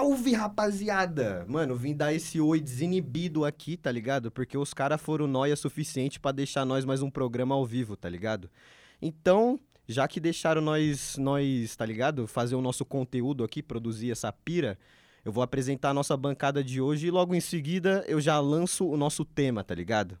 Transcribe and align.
Salve, 0.00 0.32
rapaziada! 0.32 1.44
Mano, 1.46 1.76
vim 1.76 1.94
dar 1.94 2.14
esse 2.14 2.40
oi 2.40 2.58
desinibido 2.58 3.44
aqui, 3.44 3.76
tá 3.76 3.92
ligado? 3.92 4.30
Porque 4.30 4.56
os 4.56 4.72
caras 4.72 4.98
foram 4.98 5.26
nóia 5.26 5.54
suficiente 5.54 6.18
pra 6.18 6.32
deixar 6.32 6.64
nós 6.64 6.86
mais 6.86 7.02
um 7.02 7.10
programa 7.10 7.54
ao 7.54 7.66
vivo, 7.66 7.94
tá 7.98 8.08
ligado? 8.08 8.48
Então, 9.02 9.60
já 9.86 10.08
que 10.08 10.18
deixaram 10.18 10.62
nós, 10.62 11.18
nós, 11.18 11.76
tá 11.76 11.84
ligado? 11.84 12.26
Fazer 12.26 12.54
o 12.54 12.62
nosso 12.62 12.82
conteúdo 12.82 13.44
aqui, 13.44 13.62
produzir 13.62 14.10
essa 14.10 14.32
pira, 14.32 14.78
eu 15.22 15.30
vou 15.30 15.42
apresentar 15.42 15.90
a 15.90 15.94
nossa 15.94 16.16
bancada 16.16 16.64
de 16.64 16.80
hoje 16.80 17.08
e 17.08 17.10
logo 17.10 17.34
em 17.34 17.40
seguida 17.40 18.02
eu 18.08 18.22
já 18.22 18.40
lanço 18.40 18.88
o 18.88 18.96
nosso 18.96 19.22
tema, 19.22 19.62
tá 19.62 19.74
ligado? 19.74 20.18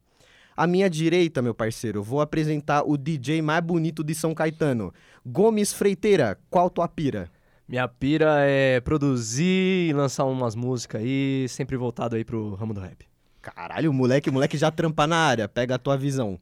À 0.54 0.66
minha 0.66 0.90
direita, 0.90 1.40
meu 1.40 1.54
parceiro, 1.54 2.02
vou 2.02 2.20
apresentar 2.20 2.82
o 2.86 2.98
DJ 2.98 3.40
mais 3.40 3.64
bonito 3.64 4.04
de 4.04 4.14
São 4.14 4.34
Caetano, 4.34 4.92
Gomes 5.24 5.72
Freiteira. 5.72 6.38
Qual 6.50 6.68
tua 6.68 6.86
pira? 6.86 7.30
Minha 7.70 7.86
pira 7.86 8.40
é 8.40 8.80
produzir 8.80 9.90
e 9.90 9.92
lançar 9.92 10.24
umas 10.24 10.56
músicas 10.56 11.00
aí, 11.00 11.46
sempre 11.48 11.76
voltado 11.76 12.16
aí 12.16 12.24
pro 12.24 12.56
ramo 12.56 12.74
do 12.74 12.80
rap. 12.80 13.06
Caralho, 13.40 13.92
o 13.92 13.94
moleque, 13.94 14.28
o 14.28 14.32
moleque 14.32 14.58
já 14.58 14.72
trampa 14.72 15.06
na 15.06 15.16
área, 15.16 15.46
pega 15.46 15.76
a 15.76 15.78
tua 15.78 15.96
visão. 15.96 16.36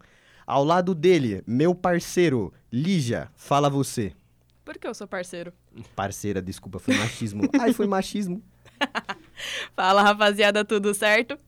Ao 0.46 0.64
lado 0.64 0.94
dele, 0.94 1.42
meu 1.46 1.74
parceiro, 1.74 2.50
Lígia, 2.72 3.28
fala 3.36 3.68
você. 3.68 4.14
Por 4.64 4.78
que 4.78 4.86
eu 4.86 4.94
sou 4.94 5.06
parceiro? 5.06 5.52
Parceira, 5.94 6.40
desculpa, 6.40 6.78
foi 6.78 6.96
machismo. 6.96 7.42
Ai, 7.60 7.74
foi 7.74 7.86
machismo. 7.86 8.42
Fala, 9.76 10.00
rapaziada, 10.00 10.64
tudo 10.64 10.94
certo? 10.94 11.38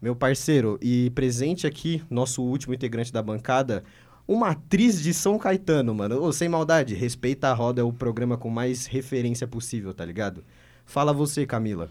Meu 0.00 0.16
parceiro, 0.16 0.78
e 0.80 1.10
presente 1.10 1.66
aqui, 1.66 2.02
nosso 2.08 2.42
último 2.42 2.72
integrante 2.72 3.12
da 3.12 3.22
bancada, 3.22 3.84
uma 4.26 4.50
atriz 4.50 5.02
de 5.02 5.14
São 5.14 5.38
Caetano, 5.38 5.94
mano. 5.94 6.22
Ô, 6.22 6.32
sem 6.32 6.48
maldade, 6.48 6.94
respeita 6.94 7.48
a 7.48 7.52
roda, 7.52 7.80
é 7.80 7.84
o 7.84 7.92
programa 7.92 8.36
com 8.36 8.50
mais 8.50 8.86
referência 8.86 9.46
possível, 9.46 9.94
tá 9.94 10.04
ligado? 10.04 10.44
Fala 10.84 11.12
você, 11.12 11.46
Camila. 11.46 11.90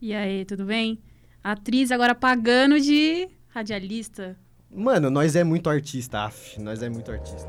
E 0.00 0.14
aí, 0.14 0.44
tudo 0.44 0.64
bem? 0.64 0.98
Atriz 1.42 1.90
agora 1.90 2.14
pagando 2.14 2.80
de 2.80 3.28
radialista. 3.48 4.36
Mano, 4.70 5.10
nós 5.10 5.36
é 5.36 5.44
muito 5.44 5.70
artista, 5.70 6.24
af, 6.24 6.58
nós 6.60 6.82
é 6.82 6.88
muito 6.88 7.10
artista. 7.10 7.48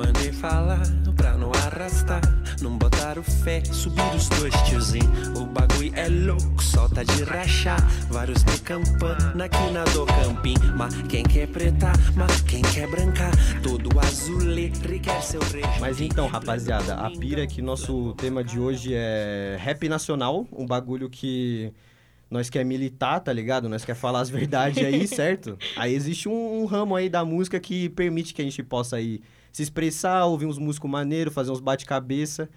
Mandei 0.00 0.32
falar 0.32 0.80
pra 1.14 1.36
não 1.36 1.52
arrastar, 1.52 2.22
não 2.62 2.78
botar 2.78 3.18
o 3.18 3.22
fé, 3.22 3.62
subir 3.62 4.00
os 4.16 4.30
dois 4.30 4.54
tiozinho. 4.62 5.04
O 5.36 5.44
bagulho 5.44 5.92
é 5.94 6.08
louco, 6.08 6.62
solta 6.62 7.04
de 7.04 7.22
rachar. 7.22 7.78
Vários 8.08 8.42
de 8.42 8.62
campana 8.62 9.44
aqui 9.44 9.70
na 9.70 9.84
do 9.84 10.06
campim. 10.06 10.54
Mas 10.74 10.94
quem 11.02 11.22
quer 11.22 11.48
preta, 11.48 11.92
mas 12.16 12.40
quem 12.40 12.62
quer 12.62 12.88
branca, 12.88 13.30
todo 13.62 13.90
azulê, 14.00 14.70
quer 14.70 15.22
seu 15.22 15.42
rei. 15.52 15.64
Mas 15.78 16.00
então, 16.00 16.28
rapaziada, 16.28 16.94
a 16.94 17.10
pira 17.10 17.42
é 17.42 17.46
que 17.46 17.60
nosso 17.60 18.14
tema 18.14 18.42
de 18.42 18.58
hoje 18.58 18.94
é 18.94 19.58
rap 19.60 19.86
nacional, 19.86 20.48
um 20.50 20.64
bagulho 20.64 21.10
que 21.10 21.74
nós 22.30 22.48
quer 22.48 22.64
militar, 22.64 23.20
tá 23.20 23.34
ligado? 23.34 23.68
Nós 23.68 23.84
quer 23.84 23.94
falar 23.94 24.20
as 24.20 24.30
verdades 24.30 24.82
aí, 24.82 25.04
certo? 25.06 25.58
Aí 25.76 25.92
existe 25.92 26.26
um, 26.26 26.62
um, 26.62 26.64
ramo 26.64 26.96
aí 26.96 27.10
da 27.10 27.22
música 27.22 27.60
que 27.60 27.90
permite 27.90 28.32
que 28.32 28.40
a 28.40 28.44
gente 28.46 28.62
possa 28.62 28.96
aí 28.96 29.20
se 29.52 29.62
expressar, 29.62 30.24
ouvir 30.24 30.46
uns 30.46 30.58
músicos 30.58 30.90
maneiros, 30.90 31.34
fazer 31.34 31.50
uns 31.50 31.60
bate-cabeça. 31.60 32.48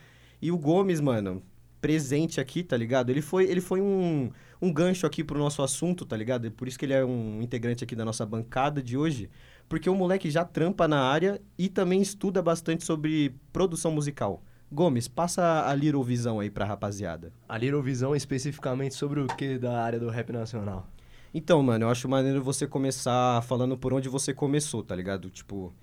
E 0.42 0.52
o 0.52 0.58
Gomes, 0.58 1.00
mano, 1.00 1.42
presente 1.82 2.40
aqui, 2.40 2.64
tá 2.64 2.78
ligado? 2.78 3.10
Ele 3.10 3.22
foi, 3.22 3.46
ele 3.46 3.62
foi 3.62 3.82
um, 3.82 4.32
um 4.62 4.72
gancho 4.72 5.06
aqui 5.06 5.24
pro 5.24 5.38
nosso 5.38 5.62
assunto, 5.62 6.06
tá 6.06 6.16
ligado? 6.16 6.50
Por 6.52 6.68
isso 6.68 6.80
que 6.80 6.86
ele 6.86 6.94
é 6.94 7.04
um 7.04 7.42
integrante 7.42 7.84
aqui 7.84 7.96
da 7.96 8.06
nossa 8.06 8.26
bancada 8.26 8.82
de 8.82 8.98
hoje. 8.98 9.30
Porque 9.68 9.90
o 9.90 9.96
moleque 9.96 10.30
já 10.30 10.46
trampa 10.46 10.88
na 10.88 11.02
área 11.02 11.42
e 11.58 11.68
também 11.68 12.02
estuda 12.02 12.42
bastante 12.42 12.84
sobre 12.84 13.36
produção 13.52 13.92
musical. 13.92 14.42
Gomes, 14.72 15.08
passa 15.08 15.68
a 15.68 15.76
Little 15.76 16.04
Visão 16.04 16.40
aí 16.40 16.50
pra 16.50 16.66
rapaziada. 16.66 17.32
A 17.48 17.58
Little 17.58 17.84
Visão 17.84 18.16
especificamente 18.16 18.96
sobre 18.96 19.20
o 19.20 19.28
que 19.28 19.58
da 19.58 19.82
área 19.82 20.00
do 20.00 20.10
rap 20.10 20.32
nacional? 20.32 20.88
Então, 21.34 21.62
mano, 21.62 21.86
eu 21.86 21.90
acho 21.90 22.08
maneiro 22.08 22.42
você 22.42 22.66
começar 22.66 23.42
falando 23.44 23.78
por 23.78 23.94
onde 23.94 24.08
você 24.08 24.34
começou, 24.34 24.84
tá 24.84 24.96
ligado? 24.96 25.30
Tipo, 25.30 25.74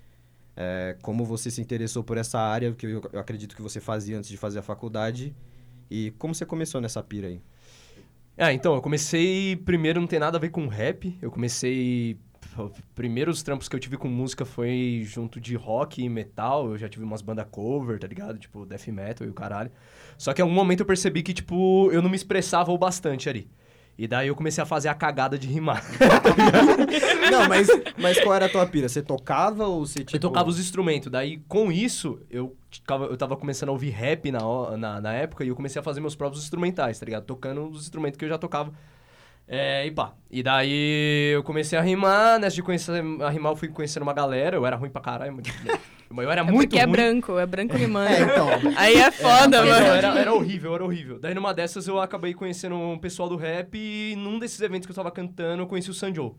é, 0.55 0.97
como 1.01 1.25
você 1.25 1.49
se 1.49 1.61
interessou 1.61 2.03
por 2.03 2.17
essa 2.17 2.39
área, 2.39 2.73
que 2.73 2.85
eu, 2.85 3.01
eu, 3.11 3.19
acredito 3.19 3.55
que 3.55 3.61
você 3.61 3.79
fazia 3.79 4.17
antes 4.17 4.29
de 4.29 4.37
fazer 4.37 4.59
a 4.59 4.63
faculdade, 4.63 5.35
e 5.89 6.11
como 6.17 6.33
você 6.33 6.45
começou 6.45 6.79
nessa 6.81 7.01
pira 7.03 7.27
aí? 7.27 7.41
Ah, 8.37 8.53
então, 8.53 8.73
eu 8.73 8.81
comecei, 8.81 9.55
primeiro 9.55 9.99
não 9.99 10.07
tem 10.07 10.19
nada 10.19 10.37
a 10.37 10.41
ver 10.41 10.49
com 10.49 10.67
rap, 10.67 11.17
eu 11.21 11.29
comecei 11.29 12.17
primeiros 12.93 13.41
trampos 13.43 13.69
que 13.69 13.75
eu 13.75 13.79
tive 13.79 13.97
com 13.97 14.07
música 14.07 14.45
foi 14.45 15.03
junto 15.05 15.39
de 15.39 15.55
rock 15.55 16.03
e 16.03 16.09
metal. 16.09 16.69
Eu 16.69 16.77
já 16.77 16.89
tive 16.89 17.03
umas 17.03 17.21
bandas 17.21 17.45
cover, 17.49 17.99
tá 17.99 18.07
ligado? 18.07 18.37
Tipo, 18.37 18.65
death 18.65 18.87
metal 18.87 19.25
e 19.27 19.29
o 19.29 19.33
caralho. 19.33 19.71
Só 20.17 20.33
que 20.33 20.41
em 20.41 20.43
algum 20.43 20.53
momento 20.53 20.81
eu 20.81 20.85
percebi 20.85 21.23
que, 21.23 21.33
tipo, 21.33 21.89
eu 21.91 22.01
não 22.01 22.09
me 22.09 22.15
expressava 22.15 22.71
o 22.71 22.77
bastante 22.77 23.29
ali. 23.29 23.49
E 24.01 24.07
daí 24.07 24.29
eu 24.29 24.35
comecei 24.35 24.63
a 24.63 24.65
fazer 24.65 24.89
a 24.89 24.95
cagada 24.95 25.37
de 25.37 25.45
rimar. 25.45 25.83
não, 27.31 27.47
mas, 27.47 27.67
mas 27.99 28.19
qual 28.19 28.33
era 28.33 28.47
a 28.47 28.49
tua 28.49 28.65
pira? 28.65 28.89
Você 28.89 28.99
tocava 28.99 29.67
ou 29.67 29.85
você, 29.85 29.99
tipo... 29.99 30.15
Eu 30.15 30.19
tocava 30.19 30.49
os 30.49 30.59
instrumentos. 30.59 31.11
Daí, 31.11 31.37
com 31.47 31.71
isso, 31.71 32.19
eu, 32.27 32.57
eu 32.89 33.15
tava 33.15 33.37
começando 33.37 33.69
a 33.69 33.73
ouvir 33.73 33.91
rap 33.91 34.31
na, 34.31 34.39
na, 34.75 34.99
na 34.99 35.13
época 35.13 35.43
e 35.43 35.49
eu 35.49 35.55
comecei 35.55 35.79
a 35.79 35.83
fazer 35.83 36.01
meus 36.01 36.15
próprios 36.15 36.43
instrumentais, 36.43 36.97
tá 36.97 37.05
ligado? 37.05 37.25
Tocando 37.25 37.69
os 37.69 37.81
instrumentos 37.81 38.17
que 38.17 38.25
eu 38.25 38.29
já 38.29 38.39
tocava 38.39 38.73
é, 39.47 39.85
e 39.85 39.91
pá. 39.91 40.13
E 40.31 40.41
daí 40.41 41.33
eu 41.35 41.43
comecei 41.43 41.77
a 41.77 41.81
rimar, 41.83 42.39
nessa 42.39 42.55
de 42.55 42.63
conhecer 42.63 43.03
a 43.21 43.29
rimar, 43.29 43.51
eu 43.51 43.55
fui 43.55 43.67
conhecendo 43.67 44.01
uma 44.01 44.13
galera, 44.13 44.55
eu 44.55 44.65
era 44.65 44.77
ruim 44.77 44.89
pra 44.89 44.99
caralho. 44.99 45.37
Eu 46.17 46.31
era 46.31 46.41
é 46.41 46.43
muito 46.43 46.69
porque 46.69 46.79
é 46.79 46.83
ruim. 46.83 46.93
é 46.93 46.95
branco, 46.95 47.39
é 47.39 47.45
branco 47.45 47.75
rimando. 47.75 48.09
É, 48.09 48.21
então. 48.21 48.47
Aí 48.75 48.95
é 48.95 49.11
foda, 49.11 49.57
é, 49.57 49.65
mano. 49.65 49.85
Era, 49.85 50.19
era 50.19 50.33
horrível, 50.33 50.75
era 50.75 50.83
horrível. 50.83 51.19
Daí 51.19 51.33
numa 51.33 51.53
dessas 51.53 51.87
eu 51.87 51.99
acabei 51.99 52.33
conhecendo 52.33 52.75
um 52.75 52.97
pessoal 52.97 53.29
do 53.29 53.35
rap 53.35 53.75
e 53.77 54.15
num 54.17 54.39
desses 54.39 54.59
eventos 54.61 54.85
que 54.85 54.91
eu 54.91 54.95
tava 54.95 55.11
cantando 55.11 55.63
eu 55.63 55.67
conheci 55.67 55.89
o 55.89 55.93
Sanjo. 55.93 56.35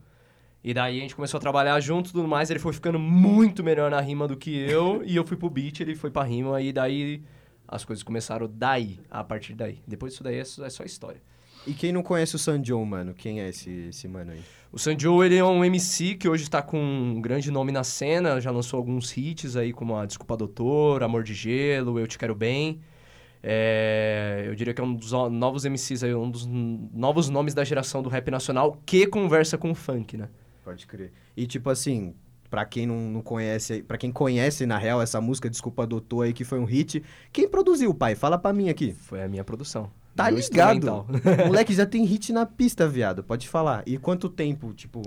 E 0.65 0.73
daí 0.73 0.99
a 0.99 1.01
gente 1.01 1.17
começou 1.17 1.39
a 1.39 1.41
trabalhar 1.41 1.79
junto 1.81 2.11
e 2.11 2.13
tudo 2.13 2.29
mais, 2.29 2.49
ele 2.51 2.61
foi 2.61 2.73
ficando 2.73 2.99
muito 2.99 3.65
melhor 3.65 3.91
na 3.91 4.01
rima 4.01 4.29
do 4.29 4.37
que 4.37 4.57
eu, 4.57 5.03
e 5.07 5.17
eu 5.17 5.27
fui 5.27 5.37
pro 5.37 5.51
beat, 5.51 5.81
ele 5.81 5.97
foi 5.97 6.11
pra 6.11 6.23
rima, 6.23 6.61
e 6.63 6.73
daí 6.73 7.23
as 7.67 7.85
coisas 7.85 8.03
começaram 8.03 8.49
daí, 8.49 9.01
a 9.11 9.25
partir 9.25 9.55
daí. 9.55 9.81
Depois 9.89 10.13
disso 10.13 10.23
daí 10.23 10.37
é 10.37 10.45
só, 10.45 10.65
é 10.65 10.71
só 10.71 10.85
história. 10.85 11.21
E 11.67 11.73
quem 11.73 11.93
não 11.93 12.03
conhece 12.03 12.37
o 12.37 12.39
Sanjo, 12.39 12.85
mano? 12.85 13.15
Quem 13.15 13.41
é 13.41 13.49
esse, 13.49 13.89
esse 13.89 14.07
mano 14.07 14.33
aí? 14.33 14.43
O 14.73 14.79
Sanjo, 14.79 15.23
ele 15.23 15.37
é 15.37 15.45
um 15.45 15.63
MC 15.63 16.15
que 16.15 16.27
hoje 16.27 16.45
está 16.45 16.63
com 16.63 16.83
um 16.83 17.21
grande 17.21 17.51
nome 17.51 17.71
na 17.71 17.85
cena, 17.85 18.41
já 18.41 18.51
lançou 18.51 18.79
alguns 18.79 19.15
hits 19.15 19.55
aí, 19.55 19.71
como 19.71 19.95
a 19.95 20.07
Desculpa 20.07 20.35
Doutor, 20.35 21.03
Amor 21.03 21.23
de 21.23 21.35
Gelo, 21.35 21.99
Eu 21.99 22.07
Te 22.07 22.19
Quero 22.19 22.35
Bem. 22.35 22.81
É, 23.43 24.45
eu 24.47 24.55
diria 24.55 24.73
que 24.73 24.81
é 24.81 24.85
um 24.85 24.95
dos 24.95 25.13
novos 25.13 25.67
MCs 25.67 26.03
aí, 26.05 26.15
um 26.15 26.31
dos 26.31 26.47
novos 26.47 27.29
nomes 27.29 27.53
da 27.53 27.65
geração 27.65 28.03
do 28.03 28.09
rap 28.09 28.31
nacional 28.31 28.81
que 28.87 29.07
conversa 29.07 29.59
com 29.59 29.73
o 29.73 29.75
funk, 29.75 30.17
né? 30.17 30.31
Pode 30.65 30.87
crer. 30.87 31.13
E 31.37 31.47
tipo 31.47 31.69
assim, 31.69 32.15
para 32.49 32.65
quem 32.65 32.87
não, 32.87 32.97
não 32.97 33.21
conhece, 33.21 33.83
para 33.83 33.99
quem 33.99 34.11
conhece 34.11 34.65
na 34.65 34.79
real 34.79 35.03
essa 35.03 35.21
música 35.21 35.51
Desculpa 35.51 35.87
Doutor 35.87 36.25
aí 36.25 36.33
que 36.33 36.45
foi 36.45 36.59
um 36.59 36.65
hit, 36.65 37.03
quem 37.31 37.47
produziu, 37.47 37.93
pai? 37.93 38.15
Fala 38.15 38.39
para 38.39 38.55
mim 38.55 38.71
aqui. 38.71 38.95
Foi 38.95 39.23
a 39.23 39.29
minha 39.29 39.45
produção. 39.45 39.91
Tá 40.15 40.29
ligado? 40.29 41.07
Moleque 41.47 41.75
já 41.75 41.87
tem 41.87 42.05
hit 42.05 42.33
na 42.33 42.45
pista, 42.45 42.87
viado. 42.87 43.23
Pode 43.23 43.49
falar. 43.49 43.83
E 43.87 43.97
quanto 43.99 44.29
tempo, 44.29 44.73
tipo. 44.73 45.03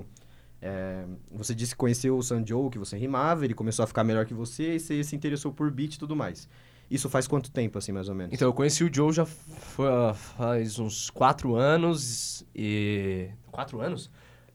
É, 0.62 1.04
você 1.32 1.54
disse 1.54 1.74
que 1.74 1.78
conheceu 1.78 2.18
o 2.18 2.24
Sanjo, 2.24 2.72
que 2.72 2.80
você 2.80 2.98
rimava, 2.98 3.46
ele 3.46 3.54
começou 3.54 3.84
a 3.84 3.88
ficar 3.88 4.04
melhor 4.04 4.26
que 4.26 4.34
você 4.34 4.76
e 4.76 4.80
você 4.80 5.04
se 5.04 5.16
interessou 5.16 5.52
por 5.52 5.70
beat 5.70 5.94
e 5.94 6.00
tudo 6.00 6.16
mais. 6.16 6.50
Isso 6.90 7.08
faz 7.10 7.28
quanto 7.28 7.52
tempo, 7.52 7.78
assim, 7.78 7.92
mais 7.92 8.10
ou 8.10 8.16
menos? 8.16 8.34
Então, 8.34 8.48
eu 8.48 8.54
conheci 8.54 8.84
o 8.84 8.94
Joe 8.94 9.12
já 9.12 9.26
faz 9.26 10.80
uns 10.80 11.10
quatro 11.10 11.56
anos 11.56 12.46
e... 12.56 13.30
Quatro 13.52 13.82
anos? 13.82 14.10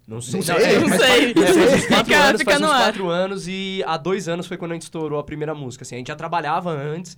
Não 0.06 0.21
sei. 0.21 0.41
Não 0.41 0.43
sei. 0.43 0.78
Não, 0.78 0.88
não 0.88 0.99
sei. 0.99 1.34
Faz, 1.34 1.56
faz 1.56 1.75
uns 1.75 1.87
quatro 1.87 2.05
fica, 2.06 2.19
anos, 2.19 2.41
fica 2.41 2.50
faz 2.50 2.62
uns 2.62 2.69
quatro 2.69 3.09
anos 3.09 3.49
e 3.49 3.82
há 3.87 3.97
dois 3.97 4.28
anos 4.28 4.47
foi 4.47 4.56
quando 4.56 4.72
a 4.72 4.75
gente 4.75 4.82
estourou 4.82 5.19
a 5.19 5.25
primeira 5.25 5.55
música, 5.55 5.82
assim. 5.82 5.94
A 5.94 5.99
gente 5.99 6.09
já 6.09 6.17
trabalhava 6.17 6.71
antes, 6.71 7.17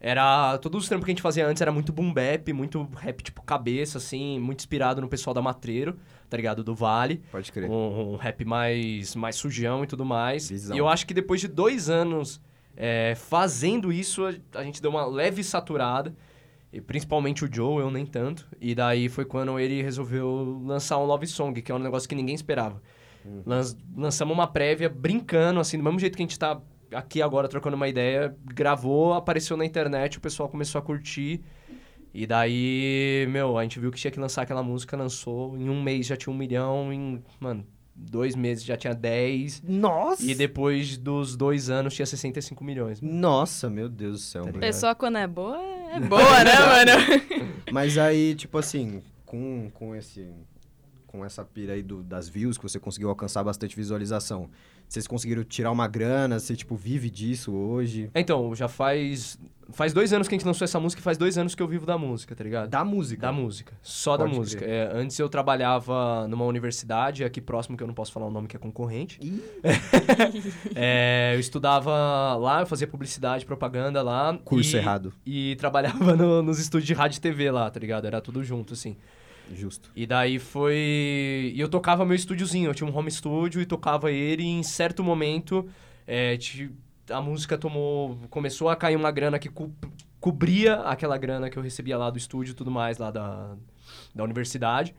era. 0.00 0.58
Todos 0.58 0.82
os 0.82 0.88
trampos 0.88 1.04
que 1.04 1.10
a 1.10 1.14
gente 1.14 1.22
fazia 1.22 1.46
antes 1.46 1.60
era 1.60 1.72
muito 1.72 1.92
boom 1.92 2.12
bap, 2.12 2.52
muito 2.52 2.88
rap 2.96 3.22
tipo 3.22 3.42
cabeça, 3.42 3.98
assim, 3.98 4.38
muito 4.38 4.60
inspirado 4.60 5.00
no 5.00 5.08
pessoal 5.08 5.34
da 5.34 5.42
Matreiro, 5.42 5.96
tá 6.28 6.36
ligado? 6.36 6.62
Do 6.62 6.74
Vale. 6.74 7.22
Pode 7.30 7.50
crer. 7.50 7.68
Um, 7.68 8.12
um 8.12 8.16
rap 8.16 8.44
mais, 8.44 9.14
mais 9.14 9.36
sujão 9.36 9.84
e 9.84 9.86
tudo 9.86 10.04
mais. 10.04 10.48
Visão. 10.48 10.76
E 10.76 10.78
eu 10.78 10.88
acho 10.88 11.06
que 11.06 11.14
depois 11.14 11.40
de 11.40 11.48
dois 11.48 11.88
anos 11.90 12.40
é, 12.76 13.14
fazendo 13.16 13.92
isso, 13.92 14.24
a, 14.24 14.32
a, 14.60 14.62
gente 14.62 14.80
deu 14.80 14.90
uma 14.90 15.04
leve 15.04 15.42
saturada. 15.42 16.14
E 16.72 16.80
principalmente 16.80 17.44
o 17.44 17.52
Joe, 17.52 17.80
eu 17.80 17.90
nem 17.90 18.04
tanto. 18.04 18.46
E 18.60 18.74
daí 18.74 19.08
foi 19.08 19.24
quando 19.24 19.58
ele 19.58 19.82
resolveu 19.82 20.62
lançar 20.64 20.98
um 20.98 21.04
Love 21.04 21.26
Song, 21.26 21.60
que 21.60 21.72
é 21.72 21.74
um 21.74 21.78
negócio 21.78 22.08
que 22.08 22.14
ninguém 22.14 22.34
esperava. 22.34 22.80
Uhum. 23.24 23.42
lançamos 23.96 24.32
uma 24.32 24.46
prévia 24.46 24.88
brincando, 24.88 25.58
assim, 25.60 25.76
do 25.76 25.82
mesmo 25.82 25.98
jeito 25.98 26.16
que 26.16 26.22
a 26.22 26.26
gente 26.26 26.38
tá 26.38 26.58
aqui 26.92 27.22
agora 27.22 27.48
trocando 27.48 27.76
uma 27.76 27.88
ideia, 27.88 28.36
gravou, 28.44 29.14
apareceu 29.14 29.56
na 29.56 29.64
internet, 29.64 30.18
o 30.18 30.20
pessoal 30.20 30.48
começou 30.48 30.78
a 30.78 30.82
curtir. 30.82 31.40
E 32.12 32.26
daí, 32.26 33.26
meu, 33.30 33.58
a 33.58 33.62
gente 33.62 33.78
viu 33.78 33.90
que 33.90 33.98
tinha 33.98 34.10
que 34.10 34.18
lançar 34.18 34.42
aquela 34.42 34.62
música, 34.62 34.96
lançou. 34.96 35.56
Em 35.56 35.68
um 35.68 35.82
mês 35.82 36.06
já 36.06 36.16
tinha 36.16 36.32
um 36.32 36.36
milhão, 36.36 36.92
em, 36.92 37.22
mano, 37.38 37.66
dois 37.94 38.34
meses 38.34 38.64
já 38.64 38.76
tinha 38.76 38.94
10. 38.94 39.62
Nossa! 39.62 40.24
E 40.24 40.34
depois 40.34 40.96
dos 40.96 41.36
dois 41.36 41.68
anos 41.68 41.94
tinha 41.94 42.06
65 42.06 42.64
milhões. 42.64 43.00
Mano. 43.00 43.14
Nossa, 43.14 43.68
meu 43.68 43.88
Deus 43.88 44.12
do 44.12 44.18
céu. 44.18 44.44
Tá 44.46 44.58
Pessoa 44.58 44.94
quando 44.94 45.18
é 45.18 45.26
boa 45.26 45.58
É 45.92 46.00
boa, 46.00 46.44
né, 46.44 46.54
mano? 46.54 47.52
Mas 47.70 47.98
aí, 47.98 48.34
tipo 48.34 48.56
assim, 48.56 49.02
com, 49.26 49.70
com 49.74 49.94
esse 49.94 50.26
com 51.06 51.24
essa 51.24 51.42
pira 51.42 51.72
aí 51.72 51.82
do, 51.82 52.02
das 52.02 52.28
views, 52.28 52.58
que 52.58 52.62
você 52.62 52.78
conseguiu 52.78 53.08
alcançar 53.08 53.42
bastante 53.42 53.74
visualização. 53.74 54.50
Vocês 54.88 55.06
conseguiram 55.06 55.44
tirar 55.44 55.70
uma 55.70 55.86
grana? 55.86 56.38
Você, 56.38 56.56
tipo, 56.56 56.74
vive 56.74 57.10
disso 57.10 57.52
hoje? 57.52 58.10
Então, 58.14 58.54
já 58.54 58.68
faz. 58.68 59.38
Faz 59.70 59.92
dois 59.92 60.14
anos 60.14 60.26
que 60.26 60.34
a 60.34 60.38
gente 60.38 60.46
lançou 60.46 60.64
essa 60.64 60.80
música 60.80 61.00
e 61.00 61.02
faz 61.02 61.18
dois 61.18 61.36
anos 61.36 61.54
que 61.54 61.62
eu 61.62 61.68
vivo 61.68 61.84
da 61.84 61.98
música, 61.98 62.34
tá 62.34 62.42
ligado? 62.42 62.70
Da 62.70 62.82
música? 62.82 63.20
Da 63.20 63.30
música. 63.30 63.74
Só 63.82 64.16
Pode 64.16 64.32
da 64.32 64.38
música. 64.38 64.64
É, 64.64 64.90
antes 64.94 65.18
eu 65.18 65.28
trabalhava 65.28 66.26
numa 66.26 66.46
universidade 66.46 67.22
aqui 67.22 67.38
próximo, 67.38 67.76
que 67.76 67.82
eu 67.82 67.86
não 67.86 67.92
posso 67.92 68.10
falar 68.10 68.26
o 68.26 68.30
nome, 68.30 68.48
que 68.48 68.56
é 68.56 68.58
concorrente. 68.58 69.20
é, 70.74 71.32
eu 71.34 71.40
estudava 71.40 72.34
lá, 72.36 72.60
eu 72.60 72.66
fazia 72.66 72.86
publicidade, 72.86 73.44
propaganda 73.44 74.00
lá. 74.00 74.38
Curso 74.42 74.74
e, 74.74 74.78
errado. 74.78 75.12
E 75.26 75.56
trabalhava 75.56 76.16
no, 76.16 76.42
nos 76.42 76.58
estúdios 76.58 76.86
de 76.86 76.94
rádio 76.94 77.18
e 77.18 77.20
TV 77.20 77.50
lá, 77.50 77.70
tá 77.70 77.78
ligado? 77.78 78.06
Era 78.06 78.22
tudo 78.22 78.42
junto, 78.42 78.72
assim. 78.72 78.96
Justo. 79.54 79.90
E 79.96 80.06
daí 80.06 80.38
foi. 80.38 81.52
E 81.54 81.60
eu 81.60 81.68
tocava 81.68 82.04
meu 82.04 82.14
estúdiozinho, 82.14 82.70
eu 82.70 82.74
tinha 82.74 82.88
um 82.88 82.96
home 82.96 83.10
studio 83.10 83.60
e 83.60 83.66
tocava 83.66 84.10
ele, 84.10 84.42
e 84.42 84.46
em 84.46 84.62
certo 84.62 85.02
momento 85.02 85.68
é, 86.06 86.38
a 87.10 87.20
música 87.20 87.56
tomou. 87.56 88.18
Começou 88.30 88.68
a 88.68 88.76
cair 88.76 88.96
uma 88.96 89.10
grana 89.10 89.38
que 89.38 89.48
co 89.48 89.70
cobria 90.20 90.80
aquela 90.80 91.16
grana 91.16 91.48
que 91.48 91.56
eu 91.56 91.62
recebia 91.62 91.96
lá 91.96 92.10
do 92.10 92.18
estúdio 92.18 92.52
e 92.52 92.54
tudo 92.54 92.70
mais, 92.70 92.98
lá 92.98 93.10
da, 93.10 93.54
da 94.14 94.24
universidade. 94.24 94.94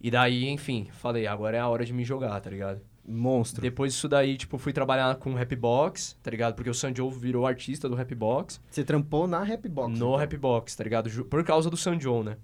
E 0.00 0.10
daí, 0.10 0.48
enfim, 0.48 0.88
falei, 0.90 1.26
agora 1.26 1.56
é 1.56 1.60
a 1.60 1.68
hora 1.68 1.84
de 1.84 1.92
me 1.92 2.04
jogar, 2.04 2.40
tá 2.40 2.50
ligado? 2.50 2.80
Monstro. 3.06 3.62
Depois 3.62 3.92
disso 3.92 4.08
daí, 4.08 4.36
tipo, 4.36 4.56
fui 4.58 4.72
trabalhar 4.72 5.14
com 5.16 5.34
Rapbox, 5.34 6.16
tá 6.22 6.30
ligado? 6.30 6.54
Porque 6.54 6.70
o 6.70 6.74
Sanjo 6.74 7.08
virou 7.10 7.46
artista 7.46 7.88
do 7.88 7.94
Rapbox. 7.94 8.60
Você 8.70 8.82
trampou 8.82 9.26
na 9.26 9.42
Rapbox? 9.42 9.88
No 9.90 9.96
então. 9.96 10.16
Rapbox, 10.16 10.74
tá 10.74 10.84
ligado? 10.84 11.24
Por 11.26 11.44
causa 11.44 11.68
do 11.68 11.76
Sanjo, 11.76 12.22
né? 12.22 12.36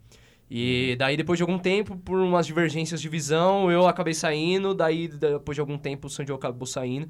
E 0.49 0.95
daí, 0.99 1.17
depois 1.17 1.39
de 1.39 1.43
algum 1.43 1.59
tempo, 1.59 1.97
por 1.97 2.19
umas 2.19 2.47
divergências 2.47 3.01
de 3.01 3.09
visão, 3.09 3.71
eu 3.71 3.87
acabei 3.89 4.15
saindo. 4.15 4.75
Daí, 4.75 5.09
depois 5.09 5.57
de 5.57 5.61
algum 5.61 5.77
tempo, 5.77 6.07
o 6.07 6.11
Sandy 6.11 6.33
acabou 6.33 6.67
saindo. 6.67 7.09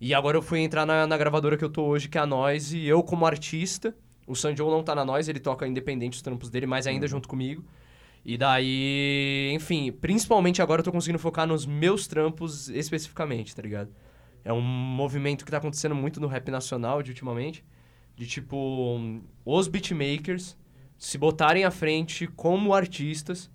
E 0.00 0.12
agora 0.12 0.36
eu 0.36 0.42
fui 0.42 0.60
entrar 0.60 0.84
na, 0.84 1.06
na, 1.06 1.16
gravadora 1.16 1.56
que 1.56 1.64
eu 1.64 1.70
tô 1.70 1.82
hoje, 1.84 2.08
que 2.08 2.18
é 2.18 2.20
a 2.20 2.26
Noise. 2.26 2.76
E 2.76 2.86
eu, 2.86 3.02
como 3.02 3.24
artista, 3.24 3.96
o 4.26 4.34
Sanjo 4.34 4.68
não 4.70 4.82
tá 4.82 4.94
na 4.94 5.04
Noise, 5.04 5.30
ele 5.30 5.40
toca 5.40 5.66
independente 5.66 6.14
os 6.14 6.22
trampos 6.22 6.50
dele, 6.50 6.66
mas 6.66 6.86
ainda 6.86 7.06
uhum. 7.06 7.10
junto 7.10 7.28
comigo. 7.28 7.64
E 8.24 8.38
daí, 8.38 9.50
enfim, 9.54 9.92
principalmente 9.92 10.62
agora 10.62 10.80
eu 10.80 10.84
tô 10.84 10.90
conseguindo 10.90 11.18
focar 11.18 11.46
nos 11.46 11.66
meus 11.66 12.06
trampos 12.06 12.68
especificamente, 12.70 13.54
tá 13.54 13.62
ligado? 13.62 13.90
É 14.42 14.52
um 14.52 14.62
movimento 14.62 15.44
que 15.44 15.50
tá 15.50 15.58
acontecendo 15.58 15.94
muito 15.94 16.20
no 16.20 16.26
rap 16.26 16.50
nacional 16.50 17.02
de 17.02 17.10
ultimamente. 17.10 17.64
De 18.16 18.26
tipo, 18.26 19.20
os 19.44 19.68
beatmakers 19.68 20.56
se 20.98 21.18
botarem 21.18 21.64
à 21.64 21.70
frente 21.70 22.26
como 22.26 22.72
artistas 22.72 23.50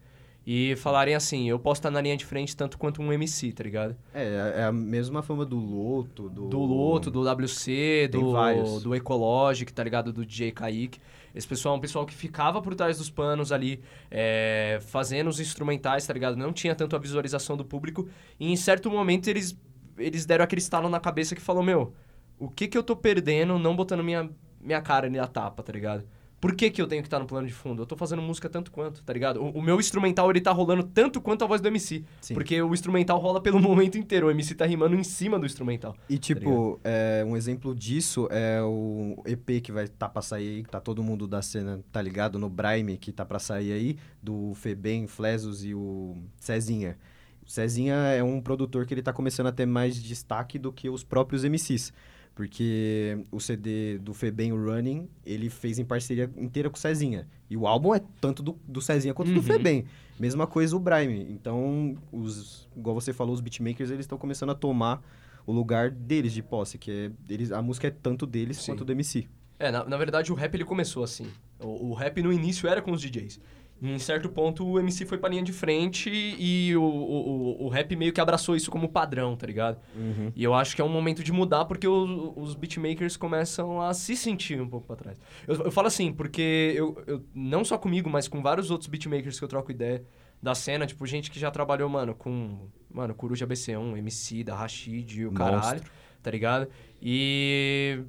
e 0.51 0.75
falarem 0.77 1.13
assim, 1.13 1.47
eu 1.47 1.59
posso 1.59 1.80
estar 1.80 1.91
na 1.91 2.01
linha 2.01 2.18
de 2.18 2.25
frente 2.25 2.56
tanto 2.56 2.77
quanto 2.77 3.01
um 3.01 3.13
MC, 3.13 3.51
tá 3.51 3.63
ligado? 3.63 3.95
É, 4.13 4.53
é 4.57 4.63
a 4.63 4.71
mesma 4.71 5.21
fama 5.21 5.45
do 5.45 5.57
Loto, 5.57 6.27
do... 6.27 6.47
Do 6.47 6.59
Loto, 6.59 7.12
do 7.12 7.21
WC, 7.21 8.09
do, 8.12 8.80
do 8.80 8.95
Ecologic, 8.95 9.71
tá 9.71 9.83
ligado? 9.83 10.12
Do 10.12 10.25
DJ 10.25 10.51
Kaique. 10.51 11.00
Esse 11.36 11.47
pessoal 11.47 11.75
é 11.75 11.77
um 11.77 11.81
pessoal 11.81 12.06
que 12.06 12.15
ficava 12.15 12.62
por 12.62 12.74
trás 12.74 12.97
dos 12.97 13.12
panos 13.12 13.51
ali, 13.51 13.80
é, 14.09 14.80
fazendo 14.81 15.27
os 15.27 15.39
instrumentais, 15.39 16.07
tá 16.07 16.13
ligado? 16.13 16.36
Não 16.36 16.51
tinha 16.51 16.74
tanto 16.74 16.95
a 16.95 17.00
visualização 17.00 17.56
do 17.56 17.63
público. 17.63 18.07
E 18.39 18.51
em 18.51 18.56
certo 18.56 18.89
momento 18.89 19.27
eles, 19.27 19.56
eles 19.97 20.25
deram 20.25 20.44
aquele 20.44 20.62
estalo 20.62 20.89
na 20.89 21.00
cabeça 21.00 21.36
que 21.36 21.41
falou, 21.41 21.62
meu, 21.62 21.94
o 22.39 22.50
que 22.50 22.68
que 22.68 22.77
eu 22.77 22.81
tô 22.81 22.95
perdendo 22.95 23.59
não 23.59 23.75
botando 23.75 24.03
minha, 24.03 24.27
minha 24.59 24.81
cara 24.81 25.09
na 25.09 25.27
tapa, 25.27 25.62
tá 25.62 25.71
ligado? 25.71 26.03
Por 26.39 26.56
que, 26.56 26.69
que 26.69 26.81
eu 26.81 26.88
tenho 26.88 27.01
que 27.01 27.07
estar 27.07 27.19
no 27.19 27.25
plano 27.25 27.47
de 27.47 27.53
fundo? 27.53 27.81
Eu 27.81 27.86
tô 27.86 27.97
fazendo 27.97 28.21
música 28.21 28.47
tanto 28.47 28.71
quanto, 28.71 29.03
tá 29.03 29.12
ligado? 29.12 29.41
O, 29.41 29.50
o 29.51 29.62
meu 29.62 29.80
instrumental, 29.80 30.30
ele 30.30 30.39
tá 30.39 30.51
rolando 30.51 30.83
tanto 30.83 31.19
quanto 31.19 31.44
a 31.44 31.47
voz 31.47 31.59
do 31.59 31.68
MC. 31.68 32.03
Sim. 32.21 32.33
Porque 32.33 32.62
o 32.62 32.74
instrumental 32.74 33.19
rola 33.19 33.41
pelo 33.41 33.59
momento 33.62 33.97
inteiro. 33.97 34.27
O 34.27 34.31
MC 34.31 34.56
tá 34.56 34.65
rimando 34.65 34.95
em 34.95 35.03
cima 35.03 35.38
do 35.38 35.45
instrumental. 35.45 35.95
E, 36.09 36.15
tá 36.15 36.21
tipo, 36.21 36.80
tá 36.81 36.89
é, 36.89 37.25
um 37.25 37.36
exemplo 37.36 37.75
disso 37.75 38.27
é 38.31 38.62
o 38.62 39.21
EP 39.25 39.62
que 39.62 39.71
vai 39.71 39.83
estar 39.83 40.07
tá 40.07 40.09
pra 40.09 40.21
sair 40.21 40.47
aí, 40.47 40.63
que 40.63 40.69
tá 40.69 40.80
todo 40.80 41.03
mundo 41.03 41.27
da 41.27 41.41
cena, 41.41 41.83
tá 41.91 42.01
ligado? 42.01 42.39
No 42.39 42.50
Brime, 42.50 42.97
que 42.97 43.12
tá 43.12 43.25
pra 43.25 43.39
sair 43.39 43.74
aí, 43.74 43.97
do 44.24 44.53
Febem, 44.56 45.07
Flesos 45.07 45.65
e 45.65 45.74
o 45.74 46.15
Cezinha. 46.38 46.97
O 47.45 47.50
Cezinha 47.51 47.95
é 47.95 48.24
um 48.24 48.39
produtor 48.39 48.86
que 48.86 48.94
ele 48.94 49.01
tá 49.01 49.12
começando 49.12 49.47
a 49.47 49.51
ter 49.51 49.65
mais 49.65 50.01
destaque 50.01 50.57
do 50.57 50.71
que 50.71 50.89
os 50.89 51.03
próprios 51.03 51.44
MCs. 51.44 51.91
Porque 52.39 53.25
o 53.31 53.39
CD 53.41 53.97
do 53.97 54.13
Febem 54.13 54.53
Running, 54.53 55.09
ele 55.25 55.50
fez 55.50 55.77
em 55.77 55.83
parceria 55.83 56.31
inteira 56.38 56.69
com 56.69 56.77
o 56.77 56.80
Cezinha. 56.80 57.27
E 57.50 57.57
o 57.57 57.68
álbum 57.68 57.94
é 57.94 58.01
tanto 58.21 58.41
do, 58.41 58.57
do 58.65 58.81
Cezinha 58.81 59.13
quanto 59.13 59.27
uhum. 59.27 59.33
do 59.33 59.44
Febem. 59.44 59.83
Mesma 60.18 60.47
coisa 60.47 60.74
o 60.74 60.80
Brime. 60.80 61.27
Então, 61.30 61.97
os, 62.13 62.65
igual 62.77 62.95
você 62.95 63.12
falou, 63.12 63.33
os 63.33 63.41
beatmakers, 63.41 63.91
eles 63.91 64.06
estão 64.06 64.18
começando 64.18 64.51
a 64.51 64.56
tomar 64.56 65.01
o 65.45 65.51
lugar 65.51 65.91
deles 65.91 66.31
de 66.31 66.41
posse, 66.41 66.77
que 66.77 66.89
é, 66.89 67.12
eles, 67.27 67.51
a 67.51 67.62
música 67.62 67.88
é 67.88 67.91
tanto 67.91 68.25
deles 68.25 68.56
Sim. 68.56 68.71
quanto 68.71 68.86
do 68.86 68.94
MC. 68.94 69.27
É, 69.59 69.69
na, 69.69 69.83
na 69.83 69.97
verdade 69.97 70.31
o 70.31 70.36
rap 70.36 70.56
ele 70.56 70.63
começou 70.63 71.03
assim. 71.03 71.27
O, 71.59 71.89
o 71.89 71.94
rap 71.94 72.24
no 72.24 72.31
início 72.31 72.69
era 72.69 72.81
com 72.81 72.94
os 72.94 73.01
DJs. 73.01 73.41
Em 73.81 73.98
certo 73.98 74.28
ponto, 74.28 74.66
o 74.66 74.78
MC 74.78 75.06
foi 75.06 75.18
pra 75.18 75.30
linha 75.30 75.42
de 75.42 75.54
frente 75.54 76.10
e 76.10 76.76
o, 76.76 76.84
o, 76.84 77.66
o 77.66 77.70
rap 77.70 77.96
meio 77.96 78.12
que 78.12 78.20
abraçou 78.20 78.56
isso 78.56 78.70
como 78.70 78.90
padrão, 78.90 79.38
tá 79.38 79.48
ligado? 79.48 79.80
Uhum. 79.96 80.31
E 80.36 80.44
eu 80.44 80.54
acho 80.54 80.76
que 80.76 80.81
é 80.81 80.86
um 80.86 80.90
momento 80.90 81.24
de 81.24 81.31
mudar 81.31 81.64
porque 81.66 81.88
o, 81.88 82.34
os 82.36 82.56
beatmakers 82.56 83.16
começam 83.16 83.81
a 83.81 83.94
se 83.94 84.18
sentir 84.18 84.62
um 84.62 84.68
pouco 84.68 84.86
pra 84.86 84.98
trás. 84.98 85.20
Eu, 85.48 85.56
eu 85.64 85.72
falo 85.72 85.88
assim, 85.88 86.12
porque 86.12 86.74
eu, 86.76 87.02
eu, 87.08 87.26
não 87.34 87.64
só 87.64 87.78
comigo, 87.78 88.10
mas 88.10 88.28
com 88.28 88.42
vários 88.42 88.70
outros 88.70 88.90
beatmakers 88.90 89.40
que 89.40 89.46
eu 89.46 89.50
troco 89.50 89.72
ideia 89.72 90.04
da 90.42 90.56
cena, 90.56 90.86
tipo, 90.86 91.06
gente 91.06 91.32
que 91.32 91.40
já 91.40 91.52
trabalhou, 91.52 91.90
mano, 91.90 92.14
com, 92.16 92.70
mano, 92.90 93.14
Coruja 93.14 93.48
BC1, 93.48 93.98
MC, 93.98 94.44
da 94.44 94.56
Rashid, 94.56 95.25
o 95.25 95.32
caralho, 95.32 95.82
tá 96.22 96.32
ligado? 96.32 96.68
E 97.02 98.04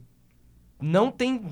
não 0.81 1.11
tem, 1.11 1.43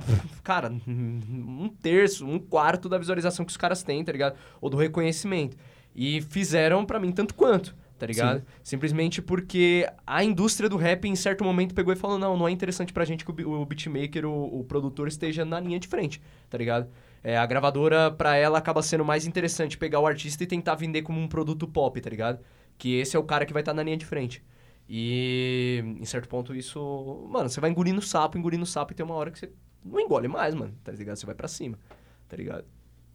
cara, 0.42 0.72
um 0.86 1.68
terço, 1.80 2.26
um 2.26 2.38
quarto 2.38 2.88
da 2.88 2.98
visualização 2.98 3.44
que 3.44 3.50
os 3.50 3.56
caras 3.56 3.82
têm, 3.82 4.04
tá 4.04 4.12
ligado? 4.12 4.36
Ou 4.60 4.70
do 4.70 4.76
reconhecimento. 4.76 5.56
E 5.94 6.20
fizeram 6.22 6.84
para 6.84 7.00
mim 7.00 7.12
tanto 7.12 7.34
quanto, 7.34 7.74
tá 7.98 8.06
ligado? 8.06 8.38
Sim. 8.40 8.46
Simplesmente 8.62 9.20
porque 9.20 9.88
a 10.06 10.22
indústria 10.22 10.68
do 10.68 10.76
rap, 10.76 11.06
em 11.06 11.16
certo 11.16 11.44
momento, 11.44 11.74
pegou 11.74 11.92
e 11.92 11.96
falou: 11.96 12.18
não, 12.18 12.36
não 12.36 12.48
é 12.48 12.50
interessante 12.50 12.92
pra 12.92 13.04
gente 13.04 13.24
que 13.24 13.30
o, 13.30 13.66
beatmaker, 13.66 14.24
o, 14.24 14.60
o 14.60 14.64
produtor, 14.64 15.08
esteja 15.08 15.44
na 15.44 15.58
linha 15.58 15.78
de 15.78 15.88
frente, 15.88 16.20
tá 16.48 16.56
ligado? 16.56 16.88
É, 17.22 17.36
a 17.36 17.44
gravadora, 17.44 18.10
pra 18.10 18.36
ela, 18.36 18.58
acaba 18.58 18.80
sendo 18.82 19.04
mais 19.04 19.26
interessante 19.26 19.76
pegar 19.76 20.00
o 20.00 20.06
artista 20.06 20.44
e 20.44 20.46
tentar 20.46 20.76
vender 20.76 21.02
como 21.02 21.20
um 21.20 21.26
produto 21.26 21.66
pop, 21.66 22.00
tá 22.00 22.08
ligado? 22.08 22.38
Que 22.78 22.94
esse 23.00 23.16
é 23.16 23.18
o 23.18 23.24
cara 23.24 23.44
que 23.44 23.52
vai 23.52 23.62
estar 23.62 23.72
tá 23.72 23.76
na 23.76 23.82
linha 23.82 23.96
de 23.96 24.06
frente. 24.06 24.42
E 24.88 25.82
em 26.00 26.04
certo 26.04 26.28
ponto 26.28 26.54
isso. 26.54 27.28
Mano, 27.30 27.48
você 27.48 27.60
vai 27.60 27.70
engolindo 27.70 28.00
sapo, 28.00 28.38
engolindo 28.38 28.64
sapo 28.64 28.92
e 28.92 28.96
tem 28.96 29.04
uma 29.04 29.14
hora 29.14 29.30
que 29.30 29.38
você 29.38 29.52
não 29.84 30.00
engole 30.00 30.28
mais, 30.28 30.54
mano. 30.54 30.74
Tá 30.82 30.92
ligado? 30.92 31.16
Você 31.16 31.26
vai 31.26 31.34
para 31.34 31.48
cima, 31.48 31.78
tá 32.26 32.36
ligado? 32.36 32.64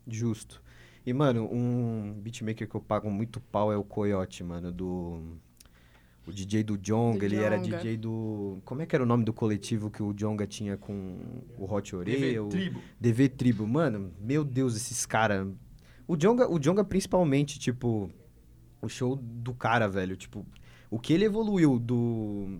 Justo. 0.08 0.62
E, 1.06 1.12
mano, 1.12 1.50
um 1.51 2.13
beatmaker 2.22 2.68
que 2.68 2.75
eu 2.75 2.82
pago 2.82 3.10
muito 3.10 3.39
pau 3.39 3.72
é 3.72 3.77
o 3.77 3.84
Coyote, 3.84 4.44
mano, 4.44 4.72
do. 4.72 5.38
O 6.25 6.32
DJ 6.32 6.63
do 6.63 6.77
Jonga, 6.77 7.25
ele 7.25 7.36
era 7.36 7.58
DJ 7.58 7.98
do. 7.98 8.62
Como 8.63 8.82
é 8.82 8.86
que 8.86 8.96
era 8.96 9.03
o 9.03 9.08
nome 9.08 9.25
do 9.25 9.34
coletivo 9.34 9.92
que 9.92 10.01
o 10.01 10.13
Jonga 10.13 10.48
tinha 10.48 10.77
com 10.77 11.18
o 11.58 11.65
Hot 11.72 11.94
Oreo? 11.94 12.15
DV 12.15 12.39
o... 12.39 12.48
Tribo. 12.48 12.82
DV 13.00 13.30
Tribo. 13.30 13.68
Mano, 13.68 14.13
meu 14.20 14.46
Deus, 14.46 14.75
esses 14.77 15.06
caras. 15.06 15.46
O 16.08 16.15
Jonga, 16.15 16.50
o 16.50 16.58
Jonga, 16.60 16.84
principalmente, 16.84 17.60
tipo. 17.60 18.10
O 18.82 18.88
show 18.88 19.18
do 19.18 19.53
cara, 19.53 19.88
velho. 19.89 20.15
Tipo, 20.15 20.46
o 20.94 21.00
que 21.00 21.12
ele 21.12 21.26
evoluiu 21.26 21.80
do 21.80 22.60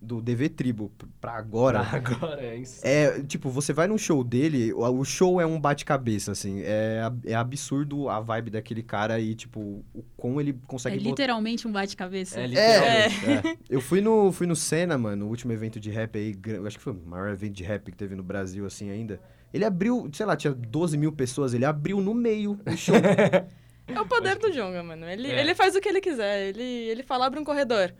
do 0.00 0.20
DV 0.20 0.50
Tribo 0.50 0.92
pra 1.20 1.32
agora. 1.32 1.82
Pra 1.82 1.96
agora, 1.96 2.40
é 2.40 2.56
isso. 2.58 2.80
É, 2.86 3.20
tipo, 3.22 3.50
você 3.50 3.72
vai 3.72 3.88
num 3.88 3.98
show 3.98 4.22
dele, 4.22 4.72
o 4.72 5.04
show 5.04 5.40
é 5.40 5.46
um 5.46 5.58
bate-cabeça, 5.58 6.30
assim. 6.30 6.60
É, 6.62 7.10
é 7.24 7.34
absurdo 7.34 8.08
a 8.08 8.20
vibe 8.20 8.50
daquele 8.50 8.84
cara 8.84 9.18
e, 9.18 9.34
tipo, 9.34 9.84
o 9.92 10.04
como 10.16 10.40
ele 10.40 10.52
consegue... 10.68 10.96
É 10.96 10.98
literalmente 11.00 11.66
um 11.66 11.72
bate-cabeça. 11.72 12.38
É, 12.38 12.44
é 12.44 12.46
literalmente. 12.46 13.48
É. 13.48 13.52
É. 13.52 13.58
Eu 13.68 13.80
fui 13.80 14.00
no, 14.00 14.30
fui 14.30 14.46
no 14.46 14.54
Senna, 14.54 14.96
mano, 14.96 15.26
o 15.26 15.28
último 15.28 15.52
evento 15.52 15.80
de 15.80 15.90
rap 15.90 16.16
aí, 16.16 16.36
acho 16.64 16.76
que 16.76 16.84
foi 16.84 16.92
o 16.92 17.02
maior 17.04 17.30
evento 17.30 17.54
de 17.54 17.64
rap 17.64 17.90
que 17.90 17.96
teve 17.96 18.14
no 18.14 18.22
Brasil, 18.22 18.64
assim, 18.64 18.90
ainda. 18.90 19.20
Ele 19.52 19.64
abriu, 19.64 20.08
sei 20.12 20.26
lá, 20.26 20.36
tinha 20.36 20.54
12 20.54 20.96
mil 20.96 21.10
pessoas, 21.10 21.52
ele 21.52 21.64
abriu 21.64 22.00
no 22.00 22.14
meio 22.14 22.60
o 22.64 22.76
show. 22.76 22.94
É 23.88 24.00
o 24.00 24.06
poder 24.06 24.36
do 24.38 24.50
Jonga, 24.50 24.82
mano. 24.82 25.06
Ele, 25.06 25.30
é. 25.30 25.40
ele 25.40 25.54
faz 25.54 25.76
o 25.76 25.80
que 25.80 25.88
ele 25.88 26.00
quiser. 26.00 26.48
Ele, 26.48 26.62
ele 26.62 27.02
fala, 27.02 27.26
abre 27.26 27.38
um 27.38 27.44
corredor. 27.44 27.94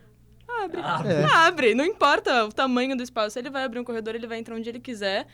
Abre. 0.48 0.80
É. 0.80 1.24
Abre. 1.24 1.74
Não 1.74 1.84
importa 1.84 2.44
o 2.44 2.52
tamanho 2.52 2.96
do 2.96 3.02
espaço. 3.02 3.38
Ele 3.38 3.50
vai 3.50 3.64
abrir 3.64 3.80
um 3.80 3.84
corredor, 3.84 4.14
ele 4.14 4.26
vai 4.26 4.38
entrar 4.38 4.54
onde 4.56 4.68
ele 4.68 4.80
quiser. 4.80 5.26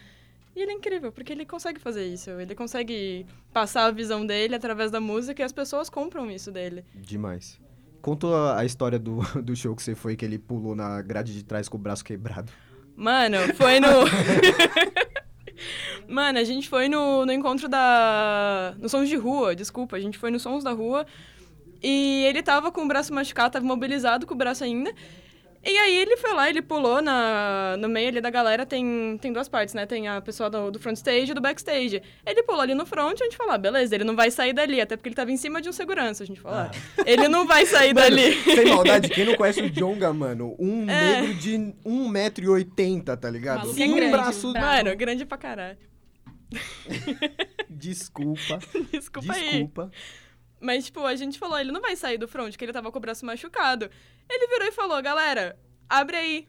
E 0.54 0.60
ele 0.60 0.72
é 0.72 0.74
incrível, 0.74 1.10
porque 1.10 1.32
ele 1.32 1.46
consegue 1.46 1.80
fazer 1.80 2.04
isso. 2.06 2.30
Ele 2.30 2.54
consegue 2.54 3.26
passar 3.52 3.86
a 3.86 3.90
visão 3.90 4.24
dele 4.26 4.54
através 4.54 4.90
da 4.90 5.00
música 5.00 5.40
e 5.40 5.44
as 5.44 5.52
pessoas 5.52 5.88
compram 5.88 6.30
isso 6.30 6.50
dele. 6.50 6.84
Demais. 6.94 7.58
Conta 8.02 8.56
a 8.56 8.64
história 8.64 8.98
do, 8.98 9.20
do 9.42 9.56
show 9.56 9.74
que 9.74 9.82
você 9.82 9.94
foi, 9.94 10.16
que 10.16 10.24
ele 10.24 10.38
pulou 10.38 10.74
na 10.74 11.00
grade 11.00 11.32
de 11.32 11.42
trás 11.42 11.68
com 11.68 11.78
o 11.78 11.80
braço 11.80 12.04
quebrado. 12.04 12.52
Mano, 12.94 13.38
foi 13.54 13.80
no... 13.80 13.88
Mano, 16.08 16.38
a 16.38 16.44
gente 16.44 16.68
foi 16.68 16.88
no, 16.88 17.24
no 17.24 17.32
encontro 17.32 17.68
da. 17.68 18.74
No 18.78 18.88
Sons 18.88 19.08
de 19.08 19.16
Rua, 19.16 19.54
desculpa. 19.54 19.96
A 19.96 20.00
gente 20.00 20.18
foi 20.18 20.30
no 20.30 20.40
Sons 20.40 20.64
da 20.64 20.72
Rua. 20.72 21.06
E 21.82 22.24
ele 22.26 22.42
tava 22.42 22.70
com 22.70 22.84
o 22.84 22.88
braço 22.88 23.12
machucado, 23.12 23.52
tava 23.52 23.66
mobilizado 23.66 24.26
com 24.26 24.34
o 24.34 24.36
braço 24.36 24.62
ainda. 24.62 24.94
E 25.64 25.78
aí 25.78 25.96
ele 25.96 26.16
foi 26.16 26.32
lá, 26.34 26.50
ele 26.50 26.60
pulou 26.60 27.00
na, 27.00 27.76
no 27.78 27.88
meio 27.88 28.08
ali 28.08 28.20
da 28.20 28.30
galera, 28.30 28.66
tem, 28.66 29.16
tem 29.20 29.32
duas 29.32 29.48
partes, 29.48 29.74
né? 29.74 29.86
Tem 29.86 30.08
a 30.08 30.20
pessoa 30.20 30.50
do, 30.50 30.72
do 30.72 30.78
front 30.80 30.96
stage 30.96 31.30
e 31.30 31.34
do 31.34 31.40
backstage. 31.40 32.02
Ele 32.26 32.42
pulou 32.42 32.60
ali 32.62 32.74
no 32.74 32.84
front 32.84 33.18
e 33.20 33.22
a 33.22 33.26
gente 33.26 33.36
falou, 33.36 33.52
ah, 33.52 33.58
beleza, 33.58 33.94
ele 33.94 34.02
não 34.02 34.16
vai 34.16 34.30
sair 34.30 34.52
dali, 34.52 34.80
até 34.80 34.96
porque 34.96 35.08
ele 35.08 35.14
tava 35.14 35.30
em 35.30 35.36
cima 35.36 35.62
de 35.62 35.68
um 35.68 35.72
segurança. 35.72 36.24
A 36.24 36.26
gente 36.26 36.40
falou, 36.40 36.58
ah, 36.58 36.70
ele 37.06 37.28
não 37.28 37.46
vai 37.46 37.64
sair 37.64 37.94
Mano, 37.94 38.10
dali. 38.16 38.32
Sem 38.42 38.66
maldade, 38.66 39.08
quem 39.08 39.24
não 39.24 39.36
conhece 39.36 39.62
o 39.62 39.70
Jonga, 39.70 40.12
mano, 40.12 40.56
um 40.58 40.90
É. 40.90 41.20
negro 41.20 41.34
de 41.34 41.56
1,80m, 41.86 43.16
tá 43.16 43.30
ligado? 43.30 43.58
Maluco 43.60 43.80
é 43.80 43.86
um 43.86 43.94
grande, 43.94 44.12
braço... 44.12 44.52
Mano, 44.52 44.96
grande 44.96 45.24
pra 45.24 45.38
caralho. 45.38 45.78
Desculpa, 47.68 48.58
Desculpa 48.92 49.32
aí. 49.32 49.50
desculpa. 49.50 49.90
Mas, 50.62 50.84
tipo, 50.86 51.04
a 51.04 51.16
gente 51.16 51.40
falou, 51.40 51.58
ele 51.58 51.72
não 51.72 51.80
vai 51.80 51.96
sair 51.96 52.16
do 52.16 52.28
front, 52.28 52.56
que 52.56 52.64
ele 52.64 52.72
tava 52.72 52.92
com 52.92 52.98
o 52.98 53.00
braço 53.00 53.26
machucado. 53.26 53.90
Ele 54.30 54.46
virou 54.46 54.68
e 54.68 54.72
falou, 54.72 55.02
galera, 55.02 55.58
abre 55.88 56.16
aí. 56.16 56.46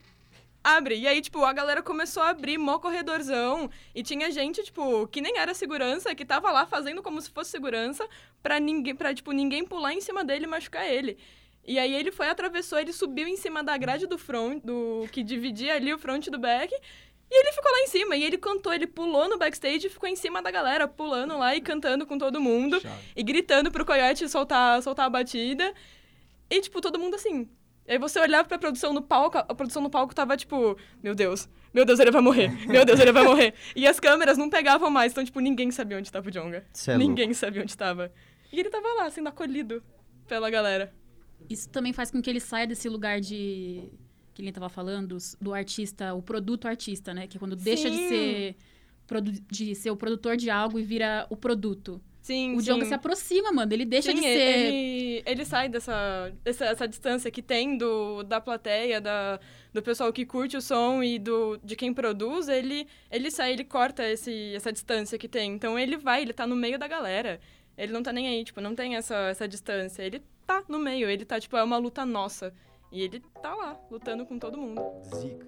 Abre. 0.63 0.95
E 0.95 1.07
aí, 1.07 1.19
tipo, 1.19 1.43
a 1.43 1.51
galera 1.51 1.81
começou 1.81 2.21
a 2.21 2.29
abrir 2.29 2.59
mó 2.59 2.77
corredorzão. 2.77 3.69
E 3.93 4.03
tinha 4.03 4.31
gente, 4.31 4.63
tipo, 4.63 5.07
que 5.07 5.19
nem 5.19 5.39
era 5.39 5.53
segurança, 5.55 6.13
que 6.13 6.23
tava 6.23 6.51
lá 6.51 6.65
fazendo 6.67 7.01
como 7.01 7.19
se 7.19 7.31
fosse 7.31 7.49
segurança 7.49 8.07
pra 8.41 8.59
ninguém, 8.59 8.95
pra, 8.95 9.13
tipo, 9.15 9.31
ninguém 9.31 9.65
pular 9.65 9.93
em 9.93 9.99
cima 9.99 10.23
dele 10.23 10.45
e 10.45 10.47
machucar 10.47 10.87
ele. 10.87 11.17
E 11.65 11.79
aí 11.79 11.93
ele 11.93 12.11
foi, 12.11 12.27
atravessou, 12.29 12.79
ele 12.79 12.93
subiu 12.93 13.27
em 13.27 13.35
cima 13.35 13.63
da 13.63 13.75
grade 13.77 14.05
do 14.05 14.17
front, 14.17 14.61
do 14.63 15.07
que 15.11 15.23
dividia 15.23 15.75
ali 15.75 15.91
o 15.91 15.97
front 15.97 16.27
do 16.27 16.37
back. 16.37 16.73
E 17.35 17.39
ele 17.39 17.51
ficou 17.51 17.71
lá 17.71 17.79
em 17.79 17.87
cima, 17.87 18.15
e 18.15 18.23
ele 18.23 18.37
cantou, 18.37 18.71
ele 18.71 18.85
pulou 18.85 19.27
no 19.27 19.39
backstage 19.39 19.87
e 19.87 19.89
ficou 19.89 20.07
em 20.07 20.15
cima 20.15 20.39
da 20.39 20.51
galera, 20.51 20.87
pulando 20.87 21.35
lá 21.35 21.55
e 21.55 21.61
cantando 21.61 22.05
com 22.05 22.15
todo 22.15 22.39
mundo. 22.39 22.79
E 23.15 23.23
gritando 23.23 23.71
pro 23.71 23.83
Coyote 23.83 24.29
soltar, 24.29 24.79
soltar 24.83 25.07
a 25.07 25.09
batida. 25.09 25.73
E, 26.47 26.61
tipo, 26.61 26.79
todo 26.79 26.99
mundo 26.99 27.15
assim. 27.15 27.49
Aí 27.87 27.97
você 27.97 28.19
olhava 28.19 28.47
pra 28.47 28.59
produção 28.59 28.93
no 28.93 29.01
palco, 29.01 29.39
a 29.39 29.55
produção 29.55 29.81
no 29.81 29.89
palco 29.89 30.13
tava 30.13 30.37
tipo, 30.37 30.77
meu 31.01 31.15
Deus, 31.15 31.49
meu 31.73 31.83
Deus, 31.83 31.99
ele 31.99 32.11
vai 32.11 32.21
morrer, 32.21 32.49
meu 32.67 32.85
Deus, 32.85 32.99
ele 32.99 33.11
vai 33.11 33.23
morrer. 33.23 33.55
E 33.75 33.87
as 33.87 33.99
câmeras 33.99 34.37
não 34.37 34.47
pegavam 34.49 34.89
mais, 34.91 35.11
então, 35.11 35.25
tipo, 35.25 35.39
ninguém 35.39 35.71
sabia 35.71 35.97
onde 35.97 36.11
tava 36.11 36.27
o 36.27 36.31
Jonga. 36.31 36.57
É 36.87 36.91
louco. 36.91 36.99
ninguém 36.99 37.33
sabia 37.33 37.63
onde 37.63 37.75
tava. 37.75 38.11
E 38.51 38.59
ele 38.59 38.69
tava 38.69 38.87
lá, 38.93 39.09
sendo 39.09 39.27
acolhido 39.27 39.83
pela 40.27 40.49
galera. 40.51 40.93
Isso 41.49 41.67
também 41.69 41.91
faz 41.91 42.11
com 42.11 42.21
que 42.21 42.29
ele 42.29 42.39
saia 42.39 42.67
desse 42.67 42.87
lugar 42.87 43.19
de. 43.19 43.89
Que 44.33 44.41
ele 44.41 44.51
tava 44.51 44.69
falando, 44.69 45.17
do 45.39 45.53
artista, 45.53 46.13
o 46.13 46.21
produto 46.21 46.67
artista, 46.67 47.13
né? 47.13 47.27
Que 47.27 47.37
é 47.37 47.39
quando 47.39 47.55
deixa 47.55 47.89
de 47.89 47.97
Sim. 47.97 48.09
ser, 48.09 48.55
de 49.49 49.75
ser 49.75 49.91
o 49.91 49.95
produtor 49.95 50.35
de 50.35 50.49
algo 50.49 50.79
e 50.79 50.83
vira 50.83 51.25
o 51.29 51.37
produto. 51.37 52.01
Sim, 52.23 52.55
o 52.55 52.61
sim. 52.61 52.85
Se 52.85 52.93
aproxima, 52.93 53.51
mano. 53.51 53.73
Ele 53.73 53.83
deixa 53.83 54.11
Sim, 54.11 54.15
de 54.15 54.21
ser. 54.21 54.29
Ele, 54.29 55.23
ele 55.25 55.45
sai 55.45 55.67
dessa, 55.67 56.33
dessa 56.41 56.65
essa 56.65 56.87
distância 56.87 57.29
que 57.29 57.41
tem 57.41 57.77
do, 57.77 58.23
da 58.23 58.39
plateia, 58.39 59.01
da, 59.01 59.41
do 59.73 59.83
pessoal 59.83 60.11
que 60.13 60.25
curte 60.25 60.55
o 60.55 60.61
som 60.61 61.03
e 61.03 61.19
do, 61.19 61.57
de 61.57 61.75
quem 61.75 61.93
produz, 61.93 62.47
ele, 62.47 62.87
ele 63.11 63.29
sai, 63.29 63.51
ele 63.51 63.65
corta 63.65 64.07
esse, 64.07 64.55
essa 64.55 64.71
distância 64.71 65.17
que 65.17 65.27
tem. 65.27 65.51
Então 65.51 65.77
ele 65.77 65.97
vai, 65.97 66.21
ele 66.21 66.31
tá 66.31 66.47
no 66.47 66.55
meio 66.55 66.79
da 66.79 66.87
galera. 66.87 67.41
Ele 67.77 67.91
não 67.91 68.01
tá 68.01 68.13
nem 68.13 68.29
aí, 68.29 68.43
tipo, 68.45 68.61
não 68.61 68.73
tem 68.73 68.95
essa, 68.95 69.15
essa 69.27 69.45
distância. 69.45 70.01
Ele 70.01 70.23
tá 70.47 70.63
no 70.69 70.79
meio, 70.79 71.09
ele 71.09 71.25
tá, 71.25 71.41
tipo, 71.41 71.57
é 71.57 71.63
uma 71.63 71.77
luta 71.77 72.05
nossa. 72.05 72.53
E 72.93 73.01
ele 73.01 73.19
tá 73.41 73.53
lá, 73.55 73.75
lutando 73.89 74.25
com 74.25 74.37
todo 74.37 74.57
mundo. 74.57 74.81
Zica. 75.15 75.45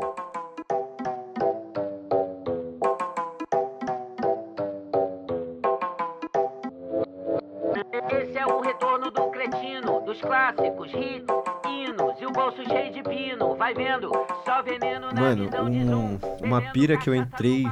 Esse 8.11 8.37
é 8.37 8.45
o 8.45 8.59
retorno 8.61 9.11
do 9.11 9.27
cretino, 9.29 10.01
dos 10.01 10.19
clássicos, 10.21 10.91
hits, 10.93 11.25
hinos 11.67 12.19
e 12.21 12.25
o 12.25 12.31
bolso 12.31 12.63
cheio 12.67 12.91
de 12.93 13.03
pino. 13.03 13.55
Vai 13.55 13.73
vendo, 13.73 14.09
só 14.43 14.61
veneno 14.61 15.11
na 15.11 15.21
Mano, 15.21 15.43
visão 15.45 15.69
de 15.69 15.77
um- 15.79 15.85
zoom. 15.87 16.19
uma 16.43 16.61
pira 16.71 16.97
que 16.97 17.09
eu 17.09 17.15
entrei, 17.15 17.65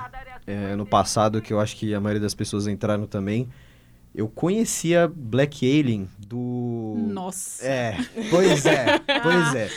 É, 0.45 0.75
no 0.75 0.85
passado, 0.85 1.41
que 1.41 1.53
eu 1.53 1.59
acho 1.61 1.77
que 1.77 1.95
a 1.95 2.01
maioria 2.01 2.19
das 2.21 2.35
pessoas 2.35 2.67
entraram 2.67 3.07
também. 3.07 3.47
Eu 4.13 4.27
conhecia 4.27 5.07
Black 5.07 5.65
Alien 5.65 6.07
do. 6.19 6.95
Nossa. 7.09 7.65
É, 7.65 7.97
pois 8.29 8.65
é, 8.65 8.99
pois 8.99 9.55
é. 9.55 9.69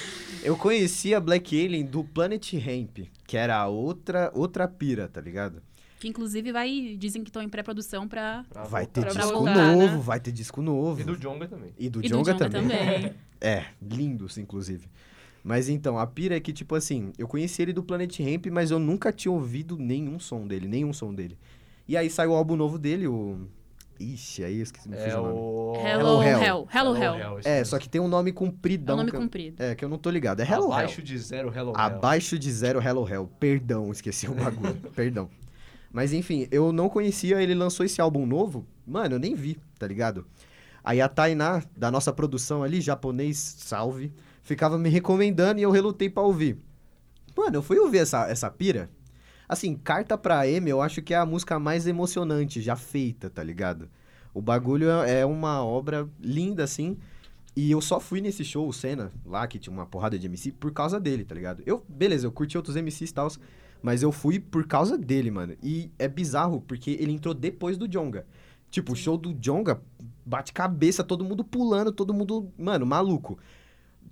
Eu 0.43 0.57
conhecia 0.57 1.19
Black 1.19 1.59
Alien 1.59 1.85
do 1.87 2.05
Planet 2.05 2.53
Ramp, 2.55 2.99
que 3.27 3.37
era 3.37 3.67
outra, 3.67 4.31
outra 4.35 4.69
pira, 4.69 5.09
tá 5.09 5.21
ligado? 5.21 5.63
Que 5.99 6.09
inclusive 6.09 6.53
vai. 6.53 6.97
Dizem 6.99 7.23
que 7.23 7.31
estão 7.31 7.43
em 7.43 7.49
pré-produção 7.49 8.07
pra. 8.07 8.45
Vai 8.69 8.87
ter. 8.87 9.01
Pra 9.01 9.13
disco 9.13 9.33
voltar, 9.33 9.73
novo, 9.73 9.97
né? 9.97 10.03
vai 10.03 10.21
ter 10.21 10.33
disco 10.33 10.61
novo. 10.61 11.01
E 11.01 11.05
do 11.05 11.17
Jonga 11.17 11.49
também. 11.49 11.73
E 11.79 11.89
do 11.89 12.05
e 12.05 12.09
Jonga 12.09 12.35
do 12.35 12.39
Djonga 12.39 12.51
também. 12.51 13.13
É, 13.39 13.67
lindos, 13.83 14.39
inclusive. 14.39 14.89
Mas 15.45 15.69
então, 15.69 15.99
a 15.99 16.07
pira 16.07 16.37
é 16.37 16.41
que, 16.41 16.55
tipo 16.55 16.75
assim, 16.75 17.13
eu 17.19 17.29
conheci 17.29 17.61
ele 17.61 17.73
do 17.73 17.83
Planet 17.83 18.19
Ramp, 18.19 18.47
mas 18.51 18.71
eu 18.71 18.79
nunca 18.79 19.13
tinha 19.13 19.31
ouvido 19.31 19.77
nenhum 19.77 20.19
som 20.19 20.47
dele, 20.47 20.67
nenhum 20.67 20.91
som 20.93 21.15
dele. 21.15 21.39
E 21.87 21.97
aí 21.97 22.09
saiu 22.09 22.31
o 22.31 22.35
álbum 22.35 22.57
novo 22.57 22.79
dele, 22.79 23.07
o. 23.07 23.47
Ixi, 23.99 24.45
aí 24.45 24.57
eu 24.59 24.63
esqueci 24.63 24.89
me 24.89 24.97
É 24.97 25.01
fugiu 25.05 25.19
o 25.21 25.23
nome. 25.23 25.39
o... 25.39 25.75
Hello, 25.87 26.23
Hell. 26.23 26.43
Hell. 26.43 26.69
Hello, 26.75 26.97
Hell. 26.97 27.41
É, 27.45 27.65
só 27.65 27.79
que 27.79 27.89
tem 27.89 28.01
um 28.01 28.09
nome 28.09 28.31
É 28.31 28.33
compridão. 28.33 28.95
o 28.95 28.99
nome 28.99 29.11
que 29.11 29.17
eu- 29.17 29.21
comprido. 29.21 29.63
É, 29.63 29.75
que 29.75 29.85
eu 29.85 29.89
não 29.89 29.99
tô 29.99 30.11
ligado. 30.11 30.41
É 30.41 30.45
Hello 30.51 30.67
Abaixo 30.73 31.01
Hell. 31.01 31.05
de 31.07 31.19
zero, 31.19 31.49
Hello 31.49 31.71
Hell. 31.71 31.77
Abaixo 31.81 32.39
de 32.39 32.53
zero, 32.53 32.81
Hello 32.83 33.09
Hell. 33.09 33.31
Perdão, 33.41 33.91
esqueci 33.91 34.29
o 34.29 34.35
bagulho. 34.35 34.75
Perdão. 34.95 35.29
Mas 35.93 36.13
enfim, 36.13 36.47
eu 36.51 36.73
não 36.73 36.89
conhecia, 36.89 37.41
ele 37.43 37.55
lançou 37.55 37.87
esse 37.87 38.01
álbum 38.01 38.27
novo. 38.27 38.67
Mano, 38.87 39.15
eu 39.15 39.19
nem 39.19 39.35
vi, 39.35 39.59
tá 39.79 39.87
ligado? 39.87 40.27
Aí 40.85 41.01
a 41.01 41.09
Tainá, 41.09 41.63
da 41.77 41.91
nossa 41.91 42.13
produção 42.13 42.63
ali, 42.63 42.81
japonês, 42.81 43.39
salve, 43.59 44.13
ficava 44.43 44.79
me 44.79 44.89
recomendando 44.91 45.59
e 45.59 45.63
eu 45.63 45.71
relutei 45.71 46.09
pra 46.11 46.23
ouvir. 46.23 46.59
Mano, 47.37 47.57
eu 47.57 47.63
fui 47.63 47.79
ouvir 47.79 47.99
essa, 47.99 48.29
essa 48.29 48.51
pira. 48.51 48.89
Assim, 49.49 49.75
Carta 49.77 50.19
pra 50.19 50.49
M, 50.49 50.69
eu 50.69 50.81
acho 50.81 51.03
que 51.03 51.15
é 51.15 51.17
a 51.17 51.27
música 51.27 51.59
mais 51.59 51.87
emocionante 51.87 52.61
já 52.61 52.77
feita, 52.77 53.31
tá 53.31 53.43
ligado? 53.43 53.89
O 54.35 54.43
bagulho 54.43 54.91
é 54.91 55.21
é 55.21 55.27
uma 55.27 55.65
obra 55.65 56.09
linda, 56.21 56.65
assim. 56.65 56.97
E 57.57 57.71
eu 57.71 57.81
só 57.81 57.99
fui 57.99 58.21
nesse 58.21 58.45
show, 58.45 58.69
o 58.69 58.73
Senna, 58.73 59.11
lá, 59.25 59.47
que 59.47 59.59
tinha 59.59 59.73
uma 59.73 59.87
porrada 59.87 60.19
de 60.19 60.27
MC, 60.27 60.53
por 60.53 60.73
causa 60.73 61.01
dele, 61.01 61.25
tá 61.25 61.35
ligado? 61.35 61.63
Eu, 61.65 61.83
beleza, 61.89 62.27
eu 62.27 62.33
curti 62.33 62.55
outros 62.55 62.77
MCs 62.77 63.11
e 63.11 63.15
tal, 63.15 63.29
mas 63.83 64.03
eu 64.03 64.13
fui 64.13 64.39
por 64.39 64.67
causa 64.67 64.99
dele, 64.99 65.31
mano. 65.31 65.57
E 65.63 65.91
é 65.99 66.07
bizarro, 66.07 66.61
porque 66.61 66.91
ele 67.01 67.13
entrou 67.13 67.33
depois 67.33 67.79
do 67.79 67.89
Jonga. 67.89 68.27
Tipo, 68.71 68.93
o 68.93 68.97
show 68.97 69.17
do 69.17 69.33
Jonga, 69.33 69.81
bate 70.25 70.53
cabeça, 70.53 71.03
todo 71.03 71.25
mundo 71.25 71.43
pulando, 71.43 71.91
todo 71.91 72.13
mundo, 72.13 72.53
mano, 72.59 72.85
maluco. 72.85 73.39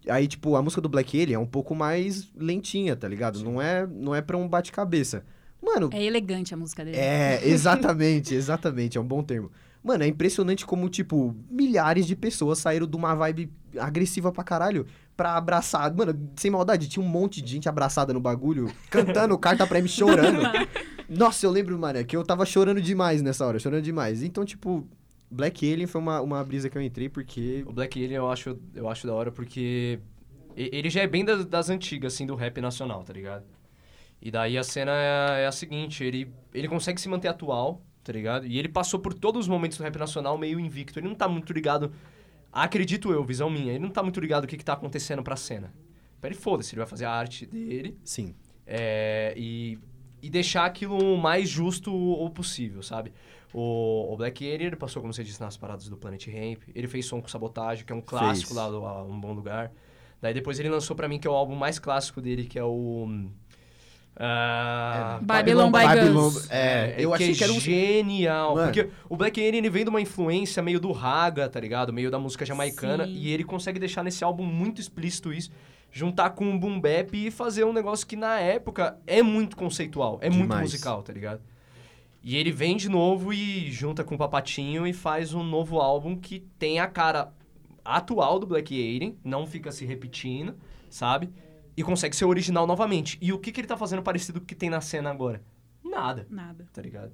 Aí, 0.08 0.26
tipo, 0.28 0.54
a 0.56 0.62
música 0.62 0.80
do 0.80 0.88
Black 0.88 1.20
Alien 1.20 1.36
é 1.36 1.38
um 1.38 1.46
pouco 1.46 1.74
mais 1.74 2.30
lentinha, 2.36 2.94
tá 2.94 3.08
ligado? 3.08 3.42
Não 3.42 3.60
é, 3.60 3.86
não 3.86 4.14
é 4.14 4.20
pra 4.20 4.36
um 4.36 4.46
bate-cabeça. 4.48 5.24
Mano, 5.62 5.88
É 5.92 6.02
elegante 6.04 6.52
a 6.52 6.56
música 6.56 6.84
dele. 6.84 6.96
é, 6.96 7.40
exatamente, 7.48 8.34
exatamente, 8.34 8.98
é 8.98 9.00
um 9.00 9.06
bom 9.06 9.22
termo. 9.22 9.50
Mano, 9.82 10.02
é 10.02 10.06
impressionante 10.06 10.64
como, 10.64 10.88
tipo, 10.88 11.34
milhares 11.50 12.06
de 12.06 12.16
pessoas 12.16 12.58
saíram 12.58 12.86
de 12.86 12.96
uma 12.96 13.14
vibe 13.14 13.50
agressiva 13.78 14.32
pra 14.32 14.42
caralho 14.42 14.86
pra 15.16 15.36
abraçar. 15.36 15.94
Mano, 15.94 16.18
sem 16.36 16.50
maldade, 16.50 16.88
tinha 16.88 17.04
um 17.04 17.08
monte 17.08 17.42
de 17.42 17.50
gente 17.52 17.68
abraçada 17.68 18.12
no 18.12 18.20
bagulho, 18.20 18.70
cantando 18.90 19.36
carta 19.38 19.66
pra 19.66 19.80
mim, 19.82 19.88
chorando. 19.88 20.40
Nossa, 21.08 21.44
eu 21.44 21.50
lembro, 21.50 21.78
mano, 21.78 21.98
é 21.98 22.04
que 22.04 22.16
eu 22.16 22.24
tava 22.24 22.46
chorando 22.46 22.80
demais 22.80 23.20
nessa 23.20 23.44
hora, 23.46 23.58
chorando 23.58 23.82
demais. 23.82 24.22
Então, 24.22 24.42
tipo, 24.44 24.86
Black 25.34 25.70
Alien 25.70 25.86
foi 25.86 26.00
uma, 26.00 26.20
uma 26.20 26.44
brisa 26.44 26.70
que 26.70 26.78
eu 26.78 26.82
entrei 26.82 27.08
porque. 27.08 27.64
O 27.66 27.72
Black 27.72 27.98
Alien 27.98 28.18
eu 28.18 28.30
acho, 28.30 28.58
eu 28.74 28.88
acho 28.88 29.06
da 29.06 29.12
hora 29.12 29.32
porque 29.32 29.98
ele 30.56 30.88
já 30.88 31.02
é 31.02 31.06
bem 31.06 31.24
das, 31.24 31.44
das 31.44 31.68
antigas, 31.68 32.14
assim, 32.14 32.26
do 32.26 32.34
rap 32.34 32.60
nacional, 32.60 33.02
tá 33.02 33.12
ligado? 33.12 33.44
E 34.22 34.30
daí 34.30 34.56
a 34.56 34.62
cena 34.62 34.92
é, 34.92 35.42
é 35.42 35.46
a 35.46 35.52
seguinte, 35.52 36.04
ele, 36.04 36.32
ele 36.52 36.68
consegue 36.68 37.00
se 37.00 37.08
manter 37.08 37.28
atual, 37.28 37.82
tá 38.02 38.12
ligado? 38.12 38.46
E 38.46 38.58
ele 38.58 38.68
passou 38.68 39.00
por 39.00 39.12
todos 39.12 39.42
os 39.42 39.48
momentos 39.48 39.76
do 39.76 39.84
rap 39.84 39.96
nacional 39.98 40.38
meio 40.38 40.60
invicto. 40.60 40.98
Ele 40.98 41.08
não 41.08 41.14
tá 41.14 41.28
muito 41.28 41.52
ligado, 41.52 41.92
acredito 42.52 43.12
eu, 43.12 43.24
visão 43.24 43.50
minha, 43.50 43.72
ele 43.72 43.80
não 43.80 43.90
tá 43.90 44.02
muito 44.02 44.20
ligado 44.20 44.44
o 44.44 44.46
que, 44.46 44.56
que 44.56 44.64
tá 44.64 44.74
acontecendo 44.74 45.22
pra 45.22 45.36
cena. 45.36 45.74
Pra 46.20 46.30
ele, 46.30 46.38
foda-se, 46.38 46.74
ele 46.74 46.80
vai 46.80 46.86
fazer 46.86 47.04
a 47.04 47.10
arte 47.10 47.44
dele 47.44 47.98
Sim. 48.02 48.34
é, 48.66 49.34
e, 49.36 49.78
e 50.22 50.30
deixar 50.30 50.64
aquilo 50.64 50.96
o 50.96 51.18
mais 51.18 51.48
justo 51.48 51.92
o 51.92 52.30
possível, 52.30 52.82
sabe? 52.82 53.12
O, 53.56 54.12
o 54.12 54.16
Black 54.16 54.44
Alien, 54.44 54.66
ele 54.66 54.76
passou, 54.76 55.00
como 55.00 55.14
você 55.14 55.22
disse, 55.22 55.40
nas 55.40 55.56
paradas 55.56 55.88
do 55.88 55.96
Planet 55.96 56.26
Ramp. 56.26 56.62
Ele 56.74 56.88
fez 56.88 57.06
som 57.06 57.22
com 57.22 57.28
Sabotagem, 57.28 57.84
que 57.84 57.92
é 57.92 57.94
um 57.96 58.00
clássico 58.00 58.48
Fez. 58.48 58.56
lá 58.58 58.68
do 58.68 58.84
a 58.84 59.04
Um 59.04 59.20
Bom 59.20 59.32
Lugar. 59.32 59.70
Daí 60.20 60.34
depois 60.34 60.58
ele 60.58 60.68
lançou 60.68 60.96
pra 60.96 61.06
mim, 61.06 61.20
que 61.20 61.28
é 61.28 61.30
o 61.30 61.34
álbum 61.34 61.54
mais 61.54 61.78
clássico 61.78 62.20
dele, 62.20 62.46
que 62.46 62.58
é 62.58 62.64
o... 62.64 63.28
ah, 64.16 65.18
Babylon 65.22 65.66
by 65.70 65.84
Babylon- 65.84 66.22
Guns. 66.30 66.50
É, 66.50 66.94
eu 66.98 67.12
achei 67.14 67.32
que, 67.32 67.38
que 67.38 67.44
era 67.44 67.52
um. 67.52 67.60
genial. 67.60 68.54
Mano. 68.54 68.72
Porque 68.72 68.90
o 69.08 69.16
Black 69.16 69.38
Alien, 69.40 69.58
ele 69.58 69.70
vem 69.70 69.84
de 69.84 69.90
uma 69.90 70.00
influência 70.00 70.62
meio 70.62 70.80
do 70.80 70.92
raga, 70.92 71.48
tá 71.48 71.60
ligado? 71.60 71.92
Meio 71.92 72.10
da 72.10 72.18
música 72.18 72.44
jamaicana. 72.44 73.04
Sim. 73.04 73.12
E 73.12 73.32
ele 73.32 73.44
consegue 73.44 73.78
deixar 73.78 74.02
nesse 74.02 74.24
álbum 74.24 74.44
muito 74.44 74.80
explícito 74.80 75.32
isso. 75.32 75.50
Juntar 75.92 76.30
com 76.30 76.52
o 76.52 76.58
boom 76.58 76.80
bap 76.80 77.14
e 77.14 77.30
fazer 77.30 77.64
um 77.64 77.72
negócio 77.72 78.04
que 78.06 78.16
na 78.16 78.40
época 78.40 78.98
é 79.06 79.22
muito 79.22 79.56
conceitual. 79.56 80.18
É 80.20 80.28
muito 80.28 80.42
Demais. 80.42 80.62
musical, 80.62 81.02
tá 81.02 81.12
ligado? 81.12 81.40
E 82.24 82.38
ele 82.38 82.50
vem 82.50 82.74
de 82.74 82.88
novo 82.88 83.34
e 83.34 83.70
junta 83.70 84.02
com 84.02 84.14
o 84.14 84.18
Papatinho 84.18 84.86
e 84.86 84.94
faz 84.94 85.34
um 85.34 85.42
novo 85.42 85.78
álbum 85.78 86.16
que 86.16 86.40
tem 86.58 86.80
a 86.80 86.86
cara 86.86 87.34
atual 87.84 88.38
do 88.38 88.46
Black 88.46 88.74
Alien, 88.74 89.18
não 89.22 89.46
fica 89.46 89.70
se 89.70 89.84
repetindo, 89.84 90.54
sabe? 90.88 91.28
E 91.76 91.82
consegue 91.82 92.16
ser 92.16 92.24
original 92.24 92.66
novamente. 92.66 93.18
E 93.20 93.30
o 93.30 93.38
que, 93.38 93.52
que 93.52 93.60
ele 93.60 93.68
tá 93.68 93.76
fazendo 93.76 94.02
parecido 94.02 94.40
com 94.40 94.44
o 94.44 94.46
que 94.46 94.54
tem 94.54 94.70
na 94.70 94.80
cena 94.80 95.10
agora? 95.10 95.42
Nada. 95.84 96.26
Nada. 96.30 96.66
Tá 96.72 96.80
ligado? 96.80 97.12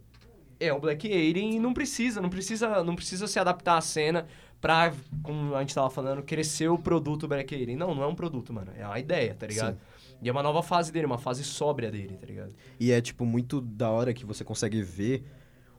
É 0.60 0.72
o 0.72 0.78
Black 0.78 1.08
Alien 1.08 1.56
e 1.56 1.58
não 1.58 1.74
precisa, 1.74 2.20
não 2.20 2.30
precisa, 2.30 2.84
não 2.84 2.94
precisa 2.94 3.26
se 3.26 3.40
adaptar 3.40 3.78
à 3.78 3.80
cena 3.80 4.28
pra, 4.60 4.92
como 5.24 5.56
a 5.56 5.60
gente 5.60 5.74
tava 5.74 5.90
falando, 5.90 6.22
crescer 6.22 6.68
o 6.68 6.78
produto 6.78 7.26
Black 7.26 7.52
Alien. 7.52 7.76
Não, 7.76 7.96
não 7.96 8.04
é 8.04 8.06
um 8.06 8.14
produto, 8.14 8.52
mano. 8.52 8.70
É 8.76 8.86
uma 8.86 9.00
ideia, 9.00 9.34
tá 9.34 9.48
ligado? 9.48 9.74
Sim. 9.74 9.80
E 10.22 10.28
é 10.28 10.32
uma 10.32 10.42
nova 10.42 10.62
fase 10.62 10.92
dele, 10.92 11.06
uma 11.06 11.18
fase 11.18 11.42
sóbria 11.42 11.90
dele, 11.90 12.16
tá 12.16 12.26
ligado? 12.26 12.54
E 12.78 12.92
é, 12.92 13.00
tipo, 13.00 13.24
muito 13.24 13.60
da 13.60 13.90
hora 13.90 14.12
que 14.12 14.26
você 14.26 14.44
consegue 14.44 14.82
ver 14.82 15.24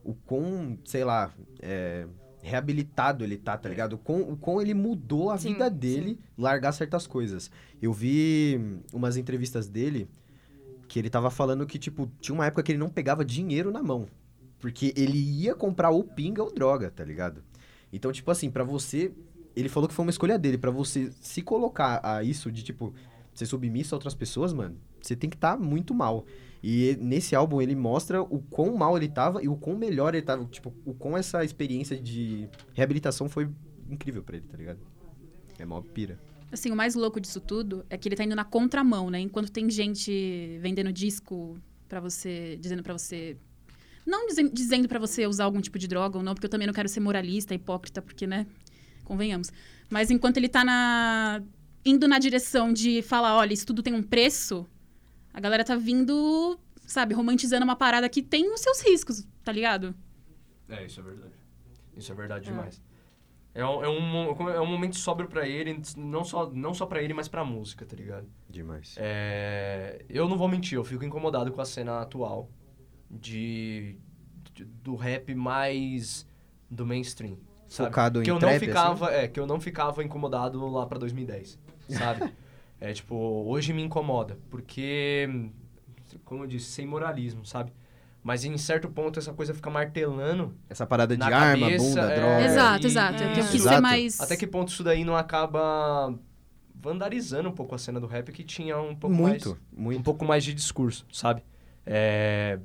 o 0.03 0.13
quão, 0.13 0.77
sei 0.83 1.03
lá, 1.03 1.31
é, 1.61 2.07
reabilitado 2.41 3.23
ele 3.23 3.37
tá, 3.37 3.57
tá 3.57 3.69
ligado? 3.69 3.93
O 3.93 3.97
quão, 3.97 4.21
o 4.21 4.37
quão 4.37 4.61
ele 4.61 4.73
mudou 4.73 5.29
a 5.29 5.37
sim, 5.37 5.53
vida 5.53 5.69
dele 5.69 6.11
sim. 6.11 6.19
largar 6.37 6.71
certas 6.71 7.05
coisas. 7.05 7.51
Eu 7.81 7.93
vi 7.93 8.59
umas 8.91 9.15
entrevistas 9.15 9.67
dele 9.67 10.09
que 10.87 10.99
ele 10.99 11.09
tava 11.09 11.29
falando 11.29 11.65
que, 11.65 11.79
tipo, 11.79 12.11
tinha 12.19 12.35
uma 12.35 12.45
época 12.45 12.63
que 12.63 12.71
ele 12.71 12.79
não 12.79 12.89
pegava 12.89 13.23
dinheiro 13.23 13.71
na 13.71 13.81
mão. 13.81 14.07
Porque 14.59 14.93
ele 14.95 15.17
ia 15.17 15.55
comprar 15.55 15.89
ou 15.89 16.03
pinga 16.03 16.43
ou 16.43 16.53
droga, 16.53 16.91
tá 16.91 17.03
ligado? 17.03 17.43
Então, 17.93 18.11
tipo 18.11 18.29
assim, 18.29 18.49
para 18.49 18.63
você. 18.63 19.11
Ele 19.55 19.67
falou 19.67 19.87
que 19.87 19.95
foi 19.95 20.05
uma 20.05 20.11
escolha 20.11 20.37
dele. 20.37 20.57
para 20.57 20.71
você 20.71 21.11
se 21.19 21.41
colocar 21.41 21.99
a 22.03 22.23
isso 22.23 22.51
de, 22.51 22.63
tipo, 22.63 22.93
ser 23.33 23.45
submisso 23.45 23.93
a 23.93 23.97
outras 23.97 24.13
pessoas, 24.13 24.53
mano, 24.53 24.77
você 25.01 25.15
tem 25.15 25.29
que 25.29 25.35
estar 25.35 25.57
tá 25.57 25.63
muito 25.63 25.93
mal. 25.93 26.25
E 26.63 26.95
nesse 26.99 27.35
álbum 27.35 27.61
ele 27.61 27.75
mostra 27.75 28.21
o 28.21 28.39
quão 28.39 28.75
mal 28.75 28.95
ele 28.95 29.09
tava 29.09 29.43
e 29.43 29.47
o 29.47 29.55
quão 29.55 29.75
melhor 29.75 30.13
ele 30.13 30.21
tava. 30.21 30.45
Tipo, 30.45 30.73
o 30.85 30.93
quão 30.93 31.17
essa 31.17 31.43
experiência 31.43 31.97
de 31.97 32.47
reabilitação 32.73 33.27
foi 33.27 33.49
incrível 33.89 34.21
para 34.21 34.37
ele, 34.37 34.45
tá 34.47 34.57
ligado? 34.57 34.79
É 35.57 35.65
mó 35.65 35.81
pira. 35.81 36.19
Assim, 36.51 36.69
o 36.69 36.75
mais 36.75 36.95
louco 36.95 37.19
disso 37.19 37.39
tudo 37.39 37.85
é 37.89 37.97
que 37.97 38.07
ele 38.07 38.15
tá 38.15 38.23
indo 38.23 38.35
na 38.35 38.43
contramão, 38.43 39.09
né? 39.09 39.19
Enquanto 39.19 39.51
tem 39.51 39.69
gente 39.69 40.59
vendendo 40.61 40.91
disco 40.91 41.57
para 41.87 41.99
você, 41.99 42.57
dizendo 42.59 42.83
para 42.83 42.93
você 42.93 43.37
não 44.05 44.27
dizendo 44.51 44.87
para 44.87 44.99
você 44.99 45.27
usar 45.27 45.45
algum 45.45 45.61
tipo 45.61 45.77
de 45.77 45.87
droga 45.87 46.17
ou 46.17 46.23
não, 46.23 46.33
porque 46.33 46.45
eu 46.45 46.49
também 46.49 46.67
não 46.67 46.73
quero 46.73 46.89
ser 46.89 46.99
moralista, 46.99 47.53
hipócrita, 47.53 48.01
porque, 48.01 48.25
né? 48.25 48.47
Convenhamos. 49.03 49.51
Mas 49.89 50.09
enquanto 50.09 50.37
ele 50.37 50.49
tá 50.49 50.63
na... 50.63 51.41
indo 51.85 52.07
na 52.07 52.19
direção 52.19 52.71
de 52.71 53.01
falar, 53.01 53.35
olha, 53.35 53.53
isso 53.53 53.65
tudo 53.65 53.81
tem 53.81 53.93
um 53.93 54.03
preço, 54.03 54.67
a 55.33 55.39
galera 55.39 55.63
tá 55.63 55.75
vindo, 55.75 56.59
sabe, 56.85 57.13
romantizando 57.13 57.63
uma 57.63 57.75
parada 57.75 58.07
que 58.09 58.21
tem 58.21 58.51
os 58.53 58.61
seus 58.61 58.81
riscos, 58.81 59.27
tá 59.43 59.51
ligado? 59.51 59.95
É, 60.69 60.85
isso 60.85 60.99
é 60.99 61.03
verdade. 61.03 61.33
Isso 61.95 62.11
é 62.11 62.15
verdade 62.15 62.49
é. 62.49 62.51
demais. 62.51 62.81
É 63.53 63.65
um, 63.65 63.83
é, 63.83 63.89
um, 63.89 64.49
é 64.49 64.61
um 64.61 64.65
momento 64.65 64.95
sóbrio 64.95 65.27
para 65.27 65.45
ele, 65.45 65.81
não 65.97 66.23
só, 66.23 66.49
não 66.49 66.73
só 66.73 66.85
para 66.85 67.03
ele, 67.03 67.13
mas 67.13 67.27
pra 67.27 67.43
música, 67.43 67.85
tá 67.85 67.95
ligado? 67.97 68.25
Demais. 68.49 68.95
É, 68.97 70.05
eu 70.09 70.27
não 70.29 70.37
vou 70.37 70.47
mentir, 70.47 70.77
eu 70.77 70.85
fico 70.85 71.03
incomodado 71.03 71.51
com 71.51 71.59
a 71.59 71.65
cena 71.65 72.01
atual 72.01 72.49
de, 73.09 73.97
de 74.53 74.63
do 74.63 74.95
rap 74.95 75.35
mais 75.35 76.25
do 76.69 76.85
mainstream. 76.85 77.37
Sabe? 77.67 77.89
Focado 77.89 78.21
que 78.21 78.29
em 78.29 78.33
eu 78.33 78.39
trap, 78.39 78.53
não 78.53 78.59
ficava, 78.59 79.09
assim? 79.09 79.15
é, 79.15 79.27
que 79.27 79.39
eu 79.39 79.45
não 79.45 79.59
ficava 79.59 80.01
incomodado 80.03 80.65
lá 80.69 80.85
para 80.85 80.99
2010, 80.99 81.59
sabe? 81.91 82.33
é 82.79 82.93
tipo, 82.93 83.15
hoje 83.15 83.73
me 83.73 83.83
incomoda, 83.83 84.37
porque 84.49 85.29
como 86.25 86.43
eu 86.43 86.47
disse, 86.47 86.71
sem 86.71 86.85
moralismo, 86.85 87.45
sabe? 87.45 87.71
Mas 88.23 88.45
em 88.45 88.55
certo 88.57 88.87
ponto 88.87 89.17
essa 89.17 89.33
coisa 89.33 89.53
fica 89.53 89.69
martelando. 89.69 90.53
Essa 90.69 90.85
parada 90.85 91.17
de 91.17 91.23
arma, 91.23 91.59
cabeça, 91.59 91.85
bunda, 91.85 92.01
é, 92.01 92.15
droga. 92.15 92.45
Exato, 92.45 92.83
e, 92.83 92.85
exato. 92.85 93.23
Eu 93.23 93.47
quis 93.47 93.63
ser 93.63 93.79
mais. 93.79 94.21
Até 94.21 94.35
que 94.35 94.45
ponto 94.45 94.69
isso 94.69 94.83
daí 94.83 95.03
não 95.03 95.15
acaba 95.15 96.13
vandalizando 96.75 97.49
um 97.49 97.51
pouco 97.51 97.73
a 97.73 97.77
cena 97.77 97.99
do 97.99 98.07
rap 98.07 98.31
que 98.31 98.43
tinha 98.43 98.79
um 98.79 98.95
pouco 98.95 99.15
muito, 99.15 99.49
mais. 99.49 99.61
Muito. 99.71 99.99
Um 99.99 100.03
pouco 100.03 100.25
mais 100.25 100.43
de 100.43 100.53
discurso, 100.53 101.05
sabe? 101.11 101.43
É, 101.85 102.59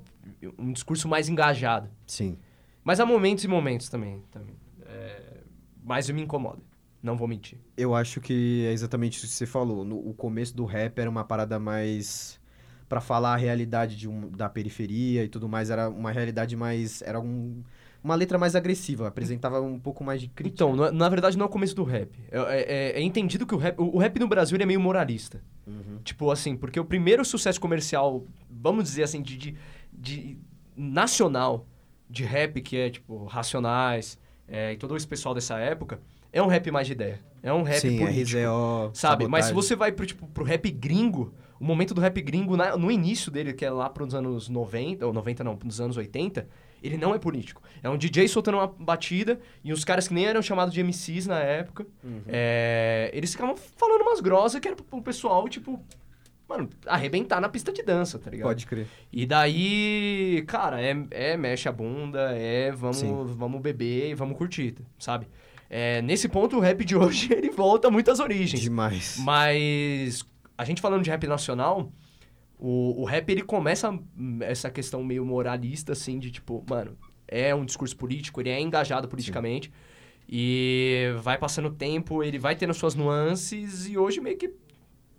um 0.59 0.73
discurso 0.73 1.09
mais 1.09 1.29
engajado. 1.29 1.89
Sim. 2.07 2.39
Mas 2.85 3.01
há 3.01 3.07
momentos 3.07 3.43
e 3.45 3.49
momentos 3.49 3.89
também. 3.89 4.23
também. 4.31 4.55
É, 4.85 5.41
mas 5.83 6.09
me 6.11 6.23
incomoda. 6.23 6.63
Não 7.07 7.17
vou 7.17 7.29
mentir. 7.29 7.59
Eu 7.77 7.95
acho 7.95 8.21
que 8.21 8.65
é 8.67 8.73
exatamente 8.73 9.17
isso 9.17 9.27
que 9.27 9.33
você 9.33 9.47
falou. 9.47 9.85
No, 9.85 9.97
o 9.97 10.13
começo 10.13 10.55
do 10.55 10.65
rap 10.65 10.99
era 10.99 11.09
uma 11.09 11.25
parada 11.25 11.59
mais 11.59 12.41
para 12.89 13.01
falar 13.01 13.35
a 13.35 13.37
realidade 13.37 13.97
de 13.97 14.09
um, 14.09 14.29
da 14.31 14.49
periferia 14.49 15.25
e 15.25 15.29
tudo 15.29 15.49
mais. 15.49 15.71
Era 15.71 15.89
uma 15.89 16.11
realidade 16.11 16.57
mais. 16.57 17.01
Era 17.03 17.21
um, 17.21 17.63
uma 18.03 18.15
letra 18.15 18.39
mais 18.39 18.55
agressiva, 18.55 19.09
apresentava 19.09 19.61
um 19.61 19.79
pouco 19.79 20.05
mais 20.05 20.21
de 20.21 20.29
crítica. 20.29 20.65
Então, 20.65 20.77
na, 20.77 20.93
na 20.93 21.09
verdade, 21.09 21.39
não 21.39 21.45
é 21.45 21.49
o 21.49 21.51
começo 21.51 21.75
do 21.75 21.85
rap. 21.85 22.11
É, 22.31 22.39
é, 22.39 22.61
é, 22.61 23.01
é 23.01 23.03
entendido 23.03 23.47
que 23.47 23.55
o 23.55 23.59
rap, 23.59 23.81
o, 23.81 23.97
o, 23.97 23.99
rap 23.99 24.19
no 24.19 24.29
Brasil 24.29 24.59
é 24.61 24.67
meio 24.67 24.81
moralista. 24.81 25.43
Uhum. 25.67 25.99
Tipo 26.05 26.31
assim, 26.31 26.57
porque 26.57 26.79
o 26.79 26.85
primeiro 26.85 27.25
sucesso 27.25 27.61
comercial, 27.61 28.25
vamos 28.51 28.85
dizer 28.85 29.05
assim, 29.05 29.23
de, 29.23 29.37
de 29.37 29.57
de 29.97 30.39
nacional 30.77 31.67
de 32.09 32.25
rap, 32.25 32.61
que 32.61 32.77
é 32.77 32.91
tipo 32.91 33.25
Racionais 33.25 34.19
é, 34.47 34.73
e 34.73 34.77
todo 34.77 34.97
esse 34.97 35.07
pessoal 35.07 35.35
dessa 35.35 35.59
época, 35.59 36.01
é 36.33 36.43
um 36.43 36.47
rap 36.47 36.71
mais 36.71 36.87
de 36.87 36.93
ideia. 36.93 37.21
É 37.43 37.53
um 37.53 37.63
rap 37.63 37.81
Sim, 37.81 37.99
político. 37.99 38.39
RZO, 38.39 38.91
sabe? 38.93 38.99
Sabotagem. 38.99 39.31
Mas 39.31 39.45
se 39.47 39.53
você 39.53 39.77
vai 39.77 39.93
pro, 39.93 40.05
tipo, 40.05 40.27
pro 40.27 40.45
rap 40.45 40.71
gringo, 40.71 41.33
o 41.61 41.65
momento 41.65 41.95
do 41.95 42.01
rap 42.01 42.21
gringo, 42.21 42.57
na, 42.57 42.77
no 42.77 42.91
início 42.91 43.31
dele, 43.31 43.53
que 43.53 43.65
é 43.65 43.71
lá 43.71 43.89
pros 43.89 44.15
anos 44.15 44.49
90, 44.49 45.07
ou 45.07 45.13
90 45.13 45.45
não, 45.45 45.59
nos 45.65 45.81
anos 45.81 45.97
80, 45.97 46.49
ele 46.83 46.97
não 46.97 47.15
é 47.15 47.19
político. 47.19 47.63
É 47.83 47.89
um 47.89 47.97
DJ 47.97 48.29
soltando 48.29 48.59
uma 48.59 48.67
batida 48.67 49.41
e 49.63 49.73
os 49.73 49.85
caras 49.85 50.09
que 50.09 50.15
nem 50.15 50.27
eram 50.27 50.43
chamados 50.43 50.75
de 50.75 50.83
MCs 50.83 51.27
na 51.27 51.39
época, 51.39 51.87
uhum. 52.03 52.23
é, 52.27 53.11
eles 53.13 53.33
ficavam 53.33 53.57
falando 53.57 54.03
umas 54.03 54.21
grosas 54.21 54.61
que 54.61 54.69
era 54.69 54.77
pro 54.77 55.03
pessoal, 55.03 55.49
tipo, 55.49 55.81
mano, 56.49 56.69
arrebentar 56.87 57.41
na 57.41 57.49
pista 57.49 57.73
de 57.73 57.83
dança, 57.83 58.19
tá 58.19 58.31
ligado? 58.31 58.49
Pode 58.49 58.67
crer. 58.67 58.87
E 59.13 59.27
daí, 59.27 60.45
cara, 60.47 60.81
é, 60.81 60.97
é 61.11 61.37
mexe 61.37 61.69
a 61.69 61.73
bunda, 61.73 62.33
é 62.33 62.71
vamos, 62.71 63.03
vamos 63.35 63.61
beber 63.61 64.11
e 64.11 64.15
vamos 64.15 64.37
curtir, 64.37 64.77
sabe? 64.99 65.27
É, 65.69 66.01
nesse 66.03 66.29
ponto, 66.29 66.57
o 66.57 66.61
rap 66.61 66.85
de 66.85 66.95
hoje, 66.97 67.33
ele 67.33 67.51
volta 67.51 67.91
muito 67.91 68.11
às 68.11 68.21
origens. 68.21 68.61
Demais. 68.61 69.17
Mas, 69.19 70.25
a 70.57 70.65
gente 70.65 70.81
falando 70.81 71.03
de 71.03 71.11
rap 71.11 71.27
nacional, 71.27 71.93
o, 72.59 73.03
o 73.03 73.05
rap, 73.05 73.29
ele 73.31 73.43
começa 73.43 73.99
essa 74.41 74.71
questão 74.71 75.03
meio 75.05 75.25
moralista, 75.25 75.93
assim, 75.93 76.19
de 76.19 76.31
tipo, 76.31 76.65
mano, 76.69 76.97
é 77.29 77.55
um 77.55 77.65
discurso 77.65 77.97
político, 77.97 78.41
ele 78.41 78.51
é 78.51 78.61
engajado 78.61 79.09
politicamente. 79.09 79.69
Sim. 79.69 79.75
E 80.29 81.15
vai 81.23 81.39
passando 81.39 81.67
o 81.67 81.71
tempo, 81.71 82.23
ele 82.23 82.39
vai 82.39 82.57
tendo 82.57 82.75
suas 82.75 82.95
nuances, 82.95 83.87
e 83.87 83.97
hoje 83.97 84.21
meio 84.21 84.37
que 84.37 84.53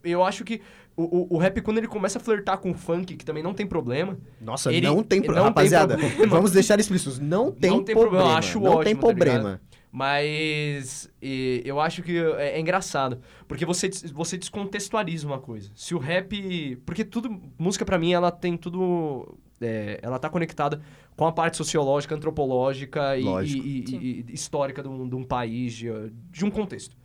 eu 0.03 0.23
acho 0.23 0.43
que 0.43 0.61
o, 0.95 1.03
o, 1.03 1.35
o, 1.35 1.37
rap, 1.37 1.61
quando 1.61 1.77
ele 1.77 1.87
começa 1.87 2.17
a 2.17 2.21
flertar 2.21 2.57
com 2.57 2.71
o 2.71 2.73
funk, 2.73 3.15
que 3.15 3.23
também 3.23 3.43
não 3.43 3.53
tem 3.53 3.67
problema. 3.67 4.17
Nossa, 4.41 4.73
ele, 4.73 4.87
não 4.87 5.03
tem 5.03 5.21
problema. 5.21 5.47
Rapaziada, 5.47 5.95
tem 5.95 6.09
problema. 6.09 6.35
vamos 6.35 6.51
deixar 6.51 6.79
explícitos. 6.79 7.19
Não 7.19 7.51
tem, 7.51 7.69
não 7.69 7.83
tem 7.83 7.95
problema. 7.95 8.17
problema. 8.17 8.39
acho 8.39 8.59
não 8.59 8.71
ótimo, 8.71 8.83
tem 8.83 8.95
tá 8.95 9.01
problema. 9.01 9.51
Tá 9.51 9.66
Mas 9.91 11.09
e, 11.21 11.61
eu 11.65 11.79
acho 11.79 12.03
que 12.03 12.17
é, 12.17 12.57
é, 12.57 12.59
engraçado. 12.59 13.19
Porque 13.47 13.65
você, 13.65 13.89
você 14.13 14.37
descontextualiza 14.37 15.25
uma 15.25 15.39
coisa. 15.39 15.71
Se 15.75 15.95
o 15.95 15.97
rap. 15.97 16.75
Porque 16.85 17.03
tudo. 17.03 17.41
Música 17.57 17.85
para 17.85 17.97
mim, 17.97 18.13
ela 18.13 18.31
tem 18.31 18.57
tudo. 18.57 19.37
É, 19.59 19.99
ela 20.01 20.19
tá 20.19 20.29
conectada 20.29 20.81
com 21.15 21.25
a 21.25 21.31
parte 21.31 21.57
sociológica, 21.57 22.13
antropológica 22.13 23.17
e, 23.17 23.25
e, 23.25 24.25
e 24.27 24.33
histórica 24.33 24.83
de 24.83 24.87
um, 24.87 25.09
de 25.09 25.15
um 25.15 25.23
país, 25.23 25.73
de, 25.73 25.87
de 26.29 26.45
um 26.45 26.51
contexto. 26.51 26.95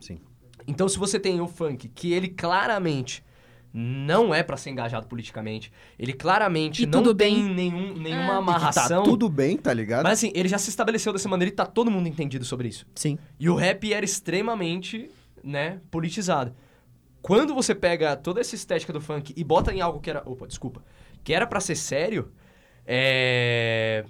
Sim. 0.00 0.18
Então, 0.66 0.88
se 0.88 0.98
você 0.98 1.20
tem 1.20 1.40
o 1.40 1.46
funk, 1.46 1.88
que 1.88 2.12
ele 2.12 2.28
claramente 2.28 3.22
não 3.72 4.34
é 4.34 4.42
para 4.42 4.56
ser 4.56 4.70
engajado 4.70 5.06
politicamente. 5.06 5.72
Ele 5.98 6.12
claramente 6.12 6.82
e 6.82 6.86
não 6.86 7.02
tem 7.14 7.14
bem. 7.14 7.54
nenhum, 7.54 7.94
nenhuma 7.94 8.34
é. 8.34 8.36
amarração. 8.36 9.02
Tá 9.02 9.10
tudo 9.10 9.28
bem, 9.28 9.56
tá 9.56 9.72
ligado? 9.72 10.04
Mas 10.04 10.18
assim, 10.18 10.32
ele 10.34 10.48
já 10.48 10.58
se 10.58 10.70
estabeleceu 10.70 11.12
dessa 11.12 11.28
maneira 11.28 11.52
e 11.52 11.54
tá 11.54 11.64
todo 11.64 11.90
mundo 11.90 12.08
entendido 12.08 12.44
sobre 12.44 12.68
isso. 12.68 12.86
Sim. 12.94 13.18
E 13.38 13.48
o 13.48 13.54
rap 13.54 13.92
era 13.92 14.04
extremamente, 14.04 15.10
né, 15.42 15.80
politizado. 15.90 16.54
Quando 17.22 17.54
você 17.54 17.74
pega 17.74 18.16
toda 18.16 18.40
essa 18.40 18.54
estética 18.54 18.92
do 18.92 19.00
funk 19.00 19.32
e 19.36 19.44
bota 19.44 19.72
em 19.72 19.80
algo 19.80 20.00
que 20.00 20.10
era. 20.10 20.22
Opa, 20.24 20.46
desculpa. 20.46 20.82
Que 21.22 21.34
era 21.34 21.46
para 21.46 21.60
ser 21.60 21.76
sério, 21.76 22.32
é. 22.86 24.04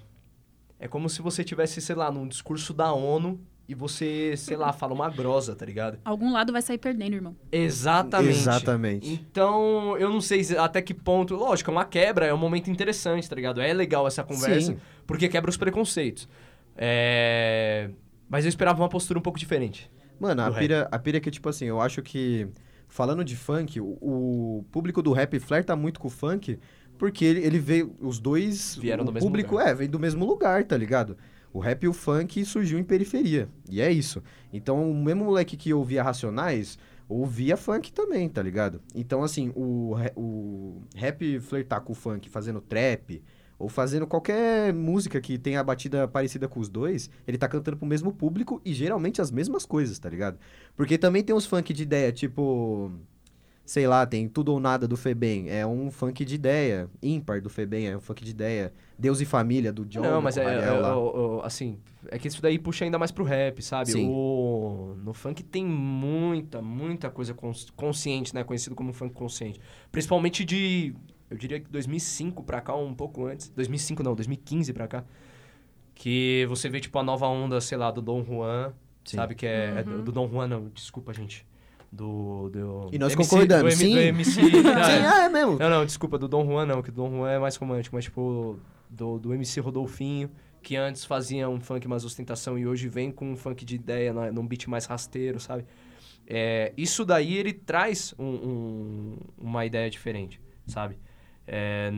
É 0.79 0.87
como 0.87 1.07
se 1.07 1.21
você 1.21 1.43
tivesse, 1.43 1.79
sei 1.79 1.95
lá, 1.95 2.11
num 2.11 2.27
discurso 2.27 2.73
da 2.73 2.91
ONU 2.91 3.39
e 3.67 3.75
você, 3.75 4.35
sei 4.35 4.57
lá, 4.57 4.73
fala 4.73 4.93
uma 4.93 5.09
grosa, 5.09 5.55
tá 5.55 5.65
ligado? 5.65 5.97
Algum 6.03 6.33
lado 6.33 6.51
vai 6.51 6.61
sair 6.61 6.77
perdendo, 6.77 7.13
irmão. 7.13 7.35
Exatamente. 7.51 8.37
Exatamente. 8.37 9.11
Então, 9.13 9.97
eu 9.97 10.09
não 10.09 10.19
sei 10.19 10.41
até 10.57 10.81
que 10.81 10.93
ponto. 10.93 11.35
Lógico, 11.35 11.71
é 11.71 11.73
uma 11.73 11.85
quebra, 11.85 12.25
é 12.25 12.33
um 12.33 12.37
momento 12.37 12.69
interessante, 12.69 13.29
tá 13.29 13.35
ligado? 13.35 13.61
É 13.61 13.71
legal 13.73 14.05
essa 14.07 14.23
conversa, 14.23 14.73
Sim. 14.73 14.77
porque 15.07 15.29
quebra 15.29 15.49
os 15.49 15.57
preconceitos. 15.57 16.27
É... 16.75 17.89
Mas 18.29 18.45
eu 18.45 18.49
esperava 18.49 18.81
uma 18.81 18.89
postura 18.89 19.19
um 19.19 19.21
pouco 19.21 19.39
diferente. 19.39 19.89
Mano, 20.19 20.41
a 20.41 20.51
pira, 20.51 20.87
a 20.91 20.99
pira 20.99 21.17
é 21.17 21.19
que, 21.19 21.31
tipo 21.31 21.47
assim, 21.49 21.65
eu 21.65 21.79
acho 21.81 22.01
que. 22.01 22.47
Falando 22.87 23.23
de 23.23 23.37
funk, 23.37 23.79
o, 23.79 23.97
o 24.01 24.65
público 24.69 25.01
do 25.01 25.13
rap 25.13 25.39
flerta 25.39 25.77
muito 25.77 25.97
com 25.97 26.09
o 26.09 26.11
funk 26.11 26.59
Porque 26.97 27.23
ele, 27.23 27.39
ele 27.39 27.57
veio, 27.57 27.95
os 28.01 28.19
dois, 28.19 28.75
Vieram 28.75 29.03
o 29.03 29.05
do 29.05 29.13
mesmo 29.13 29.29
público, 29.29 29.55
lugar. 29.55 29.69
é, 29.69 29.73
veio 29.73 29.89
do 29.89 29.97
mesmo 29.97 30.25
lugar, 30.25 30.65
tá 30.65 30.75
ligado? 30.75 31.17
O 31.53 31.59
rap 31.59 31.83
e 31.83 31.87
o 31.87 31.93
funk 31.93 32.43
surgiu 32.45 32.79
em 32.79 32.83
periferia. 32.83 33.49
E 33.69 33.81
é 33.81 33.91
isso. 33.91 34.23
Então, 34.53 34.89
o 34.89 34.95
mesmo 34.95 35.25
moleque 35.25 35.57
que 35.57 35.73
ouvia 35.73 36.03
Racionais, 36.03 36.77
ouvia 37.07 37.57
funk 37.57 37.91
também, 37.91 38.29
tá 38.29 38.41
ligado? 38.41 38.81
Então, 38.95 39.23
assim, 39.23 39.51
o, 39.55 39.95
o 40.15 40.81
rap 40.95 41.39
flertar 41.41 41.81
com 41.81 41.91
o 41.91 41.95
funk 41.95 42.29
fazendo 42.29 42.61
trap, 42.61 43.21
ou 43.61 43.69
fazendo 43.69 44.07
qualquer 44.07 44.73
música 44.73 45.21
que 45.21 45.37
tenha 45.37 45.59
a 45.59 45.63
batida 45.63 46.07
parecida 46.07 46.47
com 46.47 46.59
os 46.59 46.67
dois, 46.67 47.11
ele 47.27 47.37
tá 47.37 47.47
cantando 47.47 47.77
pro 47.77 47.85
mesmo 47.85 48.11
público 48.11 48.59
e 48.65 48.73
geralmente 48.73 49.21
as 49.21 49.29
mesmas 49.29 49.65
coisas, 49.65 49.99
tá 49.99 50.09
ligado? 50.09 50.39
Porque 50.75 50.97
também 50.97 51.23
tem 51.23 51.35
uns 51.35 51.45
funk 51.45 51.71
de 51.71 51.83
ideia, 51.83 52.11
tipo. 52.11 52.91
Sei 53.71 53.87
lá, 53.87 54.05
tem 54.05 54.27
Tudo 54.27 54.51
ou 54.51 54.59
Nada 54.59 54.85
do 54.85 54.97
Febem. 54.97 55.49
É 55.49 55.65
um 55.65 55.89
funk 55.89 56.25
de 56.25 56.35
ideia. 56.35 56.89
Ímpar 57.01 57.41
do 57.41 57.49
Febem, 57.49 57.87
é 57.87 57.95
um 57.95 58.01
funk 58.01 58.21
de 58.21 58.31
ideia. 58.31 58.73
Deus 58.99 59.21
e 59.21 59.25
Família 59.25 59.71
do 59.71 59.85
John. 59.85 60.01
Não, 60.01 60.21
mas 60.21 60.35
é, 60.35 60.43
é, 60.43 60.71
lá. 60.71 60.97
o- 60.97 61.37
o- 61.37 61.41
assim, 61.41 61.79
é 62.09 62.19
que 62.19 62.27
isso 62.27 62.41
daí 62.41 62.59
puxa 62.59 62.83
ainda 62.83 62.99
mais 62.99 63.11
pro 63.13 63.23
rap, 63.23 63.61
sabe? 63.61 63.89
Sim. 63.93 64.09
O, 64.09 64.93
no 65.01 65.13
funk 65.13 65.41
tem 65.41 65.65
muita, 65.65 66.61
muita 66.61 67.09
coisa 67.09 67.33
cons- 67.33 67.69
consciente, 67.73 68.35
né? 68.35 68.43
Conhecido 68.43 68.75
como 68.75 68.91
funk 68.91 69.13
consciente. 69.15 69.57
Principalmente 69.89 70.43
de, 70.43 70.93
eu 71.29 71.37
diria 71.37 71.57
que 71.61 71.69
2005 71.71 72.43
pra 72.43 72.59
cá, 72.59 72.75
ou 72.75 72.85
um 72.85 72.93
pouco 72.93 73.25
antes. 73.25 73.47
2005 73.51 74.03
não, 74.03 74.13
2015 74.15 74.73
pra 74.73 74.85
cá. 74.85 75.05
Que 75.95 76.45
você 76.49 76.67
vê, 76.67 76.81
tipo, 76.81 76.99
a 76.99 77.03
nova 77.03 77.25
onda, 77.25 77.61
sei 77.61 77.77
lá, 77.77 77.89
do 77.89 78.01
Dom 78.01 78.21
Juan, 78.25 78.73
Sim. 79.05 79.15
sabe? 79.15 79.33
Que 79.33 79.45
é, 79.45 79.75
é 79.77 79.83
do, 79.83 80.01
do 80.03 80.11
Dom 80.11 80.27
Juan, 80.27 80.47
não, 80.49 80.67
desculpa, 80.73 81.13
gente. 81.13 81.45
Do, 81.91 82.49
do 82.49 82.89
E 82.93 82.97
nós 82.97 83.13
MC 83.13 83.29
concordamos, 83.29 83.77
do, 83.77 83.83
M- 83.83 83.89
sim. 83.89 83.93
Do 83.95 83.99
MC, 83.99 84.31
Sim, 84.49 84.61
não, 84.63 84.71
é. 84.71 85.07
ah, 85.07 85.25
é 85.25 85.29
mesmo. 85.29 85.57
Não, 85.59 85.69
não, 85.69 85.85
desculpa, 85.85 86.17
do 86.17 86.27
Dom 86.27 86.45
Juan 86.45 86.65
não, 86.65 86.81
que 86.81 86.89
o 86.89 86.91
Dom 86.93 87.09
Juan 87.17 87.29
é 87.31 87.37
mais 87.39 87.55
romântico, 87.57 87.95
mas 87.95 88.05
tipo, 88.05 88.57
do, 88.89 89.19
do 89.19 89.33
MC 89.33 89.59
Rodolfinho, 89.59 90.31
que 90.61 90.77
antes 90.77 91.03
fazia 91.03 91.49
um 91.49 91.59
funk 91.59 91.85
mais 91.89 92.05
ostentação 92.05 92.57
e 92.57 92.65
hoje 92.65 92.87
vem 92.87 93.11
com 93.11 93.31
um 93.31 93.35
funk 93.35 93.65
de 93.65 93.75
ideia, 93.75 94.13
né, 94.13 94.31
num 94.31 94.47
beat 94.47 94.67
mais 94.67 94.85
rasteiro, 94.85 95.37
sabe? 95.39 95.65
É, 96.25 96.71
isso 96.77 97.03
daí 97.03 97.35
ele 97.35 97.51
traz 97.51 98.13
um- 98.17 98.23
um- 98.25 99.17
uma 99.37 99.65
ideia 99.65 99.89
diferente, 99.89 100.39
sabe? 100.65 100.97
É, 101.45 101.91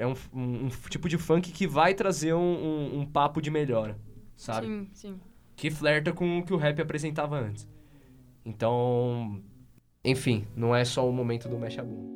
é 0.00 0.06
um, 0.06 0.14
um- 0.34 0.64
um 0.64 0.68
tipo 0.90 1.08
de 1.08 1.18
funk 1.18 1.52
que 1.52 1.66
vai 1.68 1.94
trazer 1.94 2.34
um, 2.34 2.40
um- 2.40 3.00
um 3.00 3.06
papo 3.06 3.40
de 3.40 3.50
melhora, 3.50 3.96
sabe? 4.36 4.66
Sim, 4.66 4.88
sim. 4.92 5.20
que 5.54 5.70
flerta 5.70 6.12
com 6.12 6.38
o 6.38 6.42
que 6.42 6.52
o 6.52 6.56
rap 6.56 6.80
apresentava 6.82 7.38
antes. 7.38 7.68
Então, 8.44 9.40
enfim, 10.04 10.46
não 10.54 10.74
é 10.74 10.84
só 10.84 11.08
o 11.08 11.12
momento 11.12 11.48
do 11.48 11.58
mecha 11.58 11.82
boom. 11.82 12.12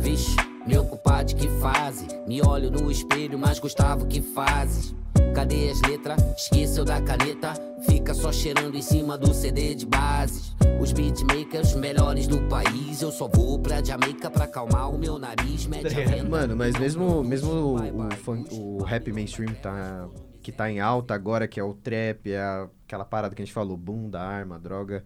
Vixe, 0.00 0.34
meu 0.66 0.84
culpado 0.84 1.34
que 1.36 1.48
fase. 1.60 2.08
Me 2.26 2.42
olho 2.42 2.70
no 2.70 2.90
espelho, 2.90 3.38
mas 3.38 3.58
Gustavo 3.58 4.06
que 4.06 4.20
fazes. 4.20 4.94
Cadê 5.34 5.70
as 5.70 5.80
letras? 5.82 6.20
Esqueceu 6.36 6.84
da 6.84 7.00
caneta. 7.00 7.52
Fica 7.86 8.12
só 8.12 8.32
cheirando 8.32 8.76
em 8.76 8.82
cima 8.82 9.16
do 9.16 9.32
CD 9.32 9.74
de 9.74 9.86
bases. 9.86 10.54
Os 10.80 10.92
beatmakers 10.92 11.74
melhores 11.74 12.26
do 12.26 12.40
país. 12.48 13.00
Eu 13.00 13.12
só 13.12 13.28
vou 13.28 13.58
pra 13.58 13.82
Jamaica 13.82 14.28
pra 14.30 14.44
acalmar 14.44 14.90
o 14.90 14.98
meu 14.98 15.18
nariz. 15.18 15.66
Mete 15.66 15.86
a 15.86 16.04
venda. 16.04 16.28
Mano, 16.28 16.56
mas 16.56 16.76
mesmo, 16.76 17.22
mesmo 17.22 17.52
o, 17.52 17.76
o, 17.76 18.78
o 18.78 18.82
rap 18.82 19.12
mainstream 19.12 19.54
tá, 19.62 20.08
que 20.50 20.56
tá 20.56 20.70
em 20.70 20.80
alta 20.80 21.14
agora, 21.14 21.48
que 21.48 21.58
é 21.60 21.64
o 21.64 21.74
trap, 21.74 22.30
é 22.30 22.38
a- 22.40 22.68
aquela 22.86 23.04
parada 23.04 23.34
que 23.34 23.42
a 23.42 23.44
gente 23.44 23.54
falou, 23.54 23.76
bunda, 23.76 24.20
arma, 24.20 24.58
droga, 24.58 25.04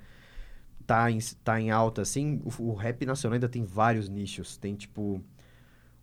tá 0.87 1.11
em, 1.11 1.18
tá 1.42 1.61
em 1.61 1.70
alta, 1.70 2.02
assim, 2.02 2.40
o, 2.59 2.70
o 2.70 2.74
rap 2.74 3.04
nacional 3.07 3.35
ainda 3.35 3.48
tem 3.48 3.64
vários 3.64 4.09
nichos. 4.09 4.57
Tem, 4.57 4.74
tipo, 4.74 5.22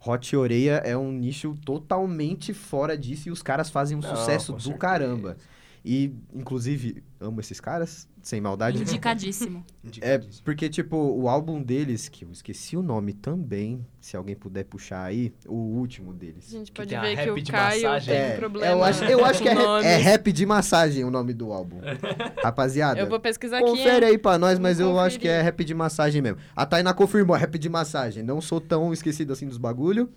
Hot 0.05 0.35
Oreia 0.35 0.81
é 0.83 0.97
um 0.97 1.11
nicho 1.11 1.55
totalmente 1.63 2.53
fora 2.53 2.97
disso 2.97 3.29
e 3.29 3.31
os 3.31 3.43
caras 3.43 3.69
fazem 3.69 3.97
um 3.97 4.01
Não, 4.01 4.09
sucesso 4.15 4.53
do 4.53 4.59
certeza. 4.59 4.79
caramba. 4.79 5.37
E, 5.83 6.13
inclusive, 6.31 7.03
amo 7.19 7.39
esses 7.39 7.59
caras, 7.59 8.07
sem 8.21 8.39
maldade. 8.39 8.79
Indicadíssimo. 8.81 9.65
É, 9.99 10.19
porque, 10.45 10.69
tipo, 10.69 10.95
o 10.95 11.27
álbum 11.27 11.59
deles, 11.61 12.07
que 12.07 12.23
eu 12.23 12.31
esqueci 12.31 12.77
o 12.77 12.83
nome 12.83 13.13
também, 13.13 13.83
se 13.99 14.15
alguém 14.15 14.35
puder 14.35 14.63
puxar 14.65 15.05
aí, 15.05 15.33
o 15.47 15.55
último 15.55 16.11
A 16.11 16.13
deles. 16.13 16.47
gente 16.51 16.71
pode 16.71 16.93
a 16.93 17.01
ver 17.01 17.09
que 17.09 17.15
rap 17.15 17.29
o 17.31 17.41
de 17.41 17.51
Caio 17.51 17.81
massagem. 17.83 18.13
tem 18.13 18.23
É, 18.23 18.35
problema. 18.37 18.71
eu 18.71 18.83
acho, 18.83 19.03
eu 19.05 19.25
acho 19.25 19.41
que 19.41 19.49
é, 19.49 19.55
com 19.55 19.61
ra- 19.63 19.83
é 19.83 19.97
rap 19.97 20.31
de 20.31 20.45
massagem 20.45 21.03
o 21.03 21.09
nome 21.09 21.33
do 21.33 21.51
álbum. 21.51 21.79
Rapaziada, 22.43 22.99
Eu 22.99 23.07
vou 23.09 23.19
pesquisar 23.19 23.57
aqui. 23.57 23.65
confere 23.71 24.05
aí 24.05 24.17
pra 24.19 24.37
nós, 24.37 24.59
mas 24.59 24.79
eu 24.79 24.99
acho 24.99 25.19
que 25.19 25.27
é 25.27 25.41
rap 25.41 25.63
de 25.63 25.73
massagem 25.73 26.21
mesmo. 26.21 26.37
A 26.55 26.63
Tainá 26.65 26.93
confirmou, 26.93 27.35
é 27.35 27.39
rap 27.39 27.57
de 27.57 27.69
massagem. 27.69 28.21
Não 28.23 28.39
sou 28.39 28.61
tão 28.61 28.93
esquecido 28.93 29.33
assim 29.33 29.47
dos 29.47 29.57
bagulho. 29.57 30.09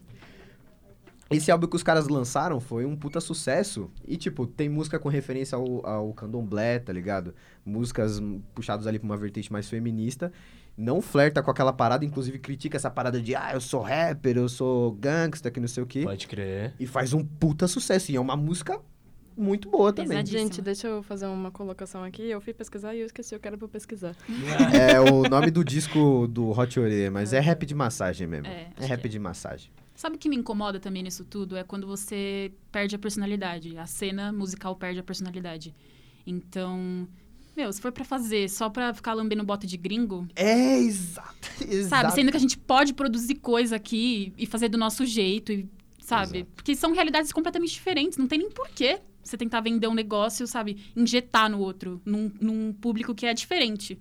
Esse 1.31 1.51
álbum 1.51 1.67
que 1.67 1.77
os 1.77 1.83
caras 1.83 2.09
lançaram 2.09 2.61
foi 2.61 2.85
um 2.85 2.95
puta 2.95 3.21
sucesso. 3.21 3.91
E, 4.07 4.17
tipo, 4.17 4.47
tem 4.47 4.69
música 4.69 4.99
com 4.99 5.09
referência 5.09 5.57
ao, 5.57 5.87
ao 5.87 6.13
candomblé, 6.13 6.79
tá 6.79 6.93
ligado? 6.93 7.35
Músicas 7.65 8.21
puxadas 8.55 8.87
ali 8.87 8.99
pra 8.99 9.07
uma 9.07 9.17
vertente 9.17 9.53
mais 9.53 9.69
feminista. 9.69 10.31
Não 10.77 11.01
flerta 11.01 11.43
com 11.43 11.51
aquela 11.51 11.73
parada, 11.73 12.05
inclusive 12.05 12.39
critica 12.39 12.77
essa 12.77 12.91
parada 12.91 13.21
de, 13.21 13.35
ah, 13.35 13.53
eu 13.55 13.61
sou 13.61 13.81
rapper, 13.81 14.37
eu 14.37 14.49
sou 14.49 14.93
gangsta, 14.93 15.51
que 15.51 15.61
não 15.61 15.69
sei 15.69 15.83
o 15.83 15.87
quê. 15.87 16.03
Pode 16.03 16.27
crer. 16.27 16.75
E 16.79 16.87
faz 16.87 17.13
um 17.13 17.25
puta 17.25 17.67
sucesso. 17.69 18.11
E 18.11 18.17
é 18.17 18.21
uma 18.21 18.37
música 18.37 18.81
muito 19.37 19.69
boa 19.71 19.93
também. 19.93 20.25
Gente, 20.27 20.61
deixa 20.61 20.89
eu 20.89 21.03
fazer 21.03 21.27
uma 21.27 21.51
colocação 21.51 22.05
aqui. 22.05 22.23
Eu 22.23 22.41
fui 22.41 22.53
pesquisar 22.53 22.95
e 22.95 23.01
eu 23.01 23.07
esqueci, 23.07 23.35
eu 23.35 23.41
quero 23.41 23.57
pra 23.57 23.69
pesquisar. 23.69 24.15
É 24.73 25.01
o 25.01 25.29
nome 25.29 25.51
do 25.51 25.65
disco 25.65 26.27
do 26.29 26.51
Hot 26.51 26.79
Oreia, 26.79 27.11
mas 27.11 27.33
é 27.33 27.41
rap 27.41 27.65
de 27.65 27.75
massagem 27.75 28.27
mesmo. 28.27 28.47
É, 28.47 28.69
É, 28.79 28.87
rap 28.87 29.01
que 29.01 29.07
é. 29.07 29.11
de 29.11 29.19
massagem. 29.19 29.71
Sabe 29.95 30.17
o 30.17 30.19
que 30.19 30.29
me 30.29 30.37
incomoda 30.37 30.81
também 30.81 31.03
nisso 31.03 31.25
tudo? 31.25 31.57
É 31.57 31.63
quando 31.63 31.87
você 31.87 32.53
perde 32.73 32.97
a 32.97 32.99
personalidade. 32.99 33.77
A 33.79 33.87
cena 33.87 34.33
musical 34.33 34.75
perde 34.75 34.99
a 34.99 35.03
personalidade. 35.03 35.75
Então, 36.27 37.07
meu, 37.57 37.73
se 37.73 37.81
for 37.81 37.93
pra 37.93 38.05
fazer 38.05 38.49
só 38.51 38.69
pra 38.69 38.93
ficar 38.93 39.15
lambendo 39.15 39.45
bota 39.45 39.67
de 39.67 39.77
gringo, 39.77 40.27
É, 40.35 40.79
exato. 40.79 41.49
exato. 41.69 41.89
sabe? 42.03 42.15
Sendo 42.15 42.31
que 42.31 42.37
a 42.37 42.41
gente 42.41 42.59
pode 42.59 42.93
produzir 42.93 43.37
coisa 43.37 43.77
aqui 43.77 44.33
e 44.37 44.47
fazer 44.47 44.69
do 44.69 44.77
nosso 44.77 45.07
jeito, 45.07 45.53
e, 45.53 45.69
sabe? 46.01 46.39
Exato. 46.39 46.51
Porque 46.57 46.75
são 46.75 46.93
realidades 46.93 47.33
completamente 47.33 47.73
diferentes. 47.73 48.19
Não 48.19 48.27
tem 48.27 48.39
nem 48.39 48.51
porquê 48.51 49.01
você 49.23 49.37
tentar 49.37 49.61
vender 49.61 49.87
um 49.87 49.95
negócio, 49.95 50.47
sabe? 50.47 50.85
Injetar 50.97 51.49
no 51.49 51.61
outro, 51.61 52.03
num, 52.05 52.31
num 52.41 52.73
público 52.73 53.15
que 53.15 53.27
é 53.27 53.33
diferente. 53.33 53.99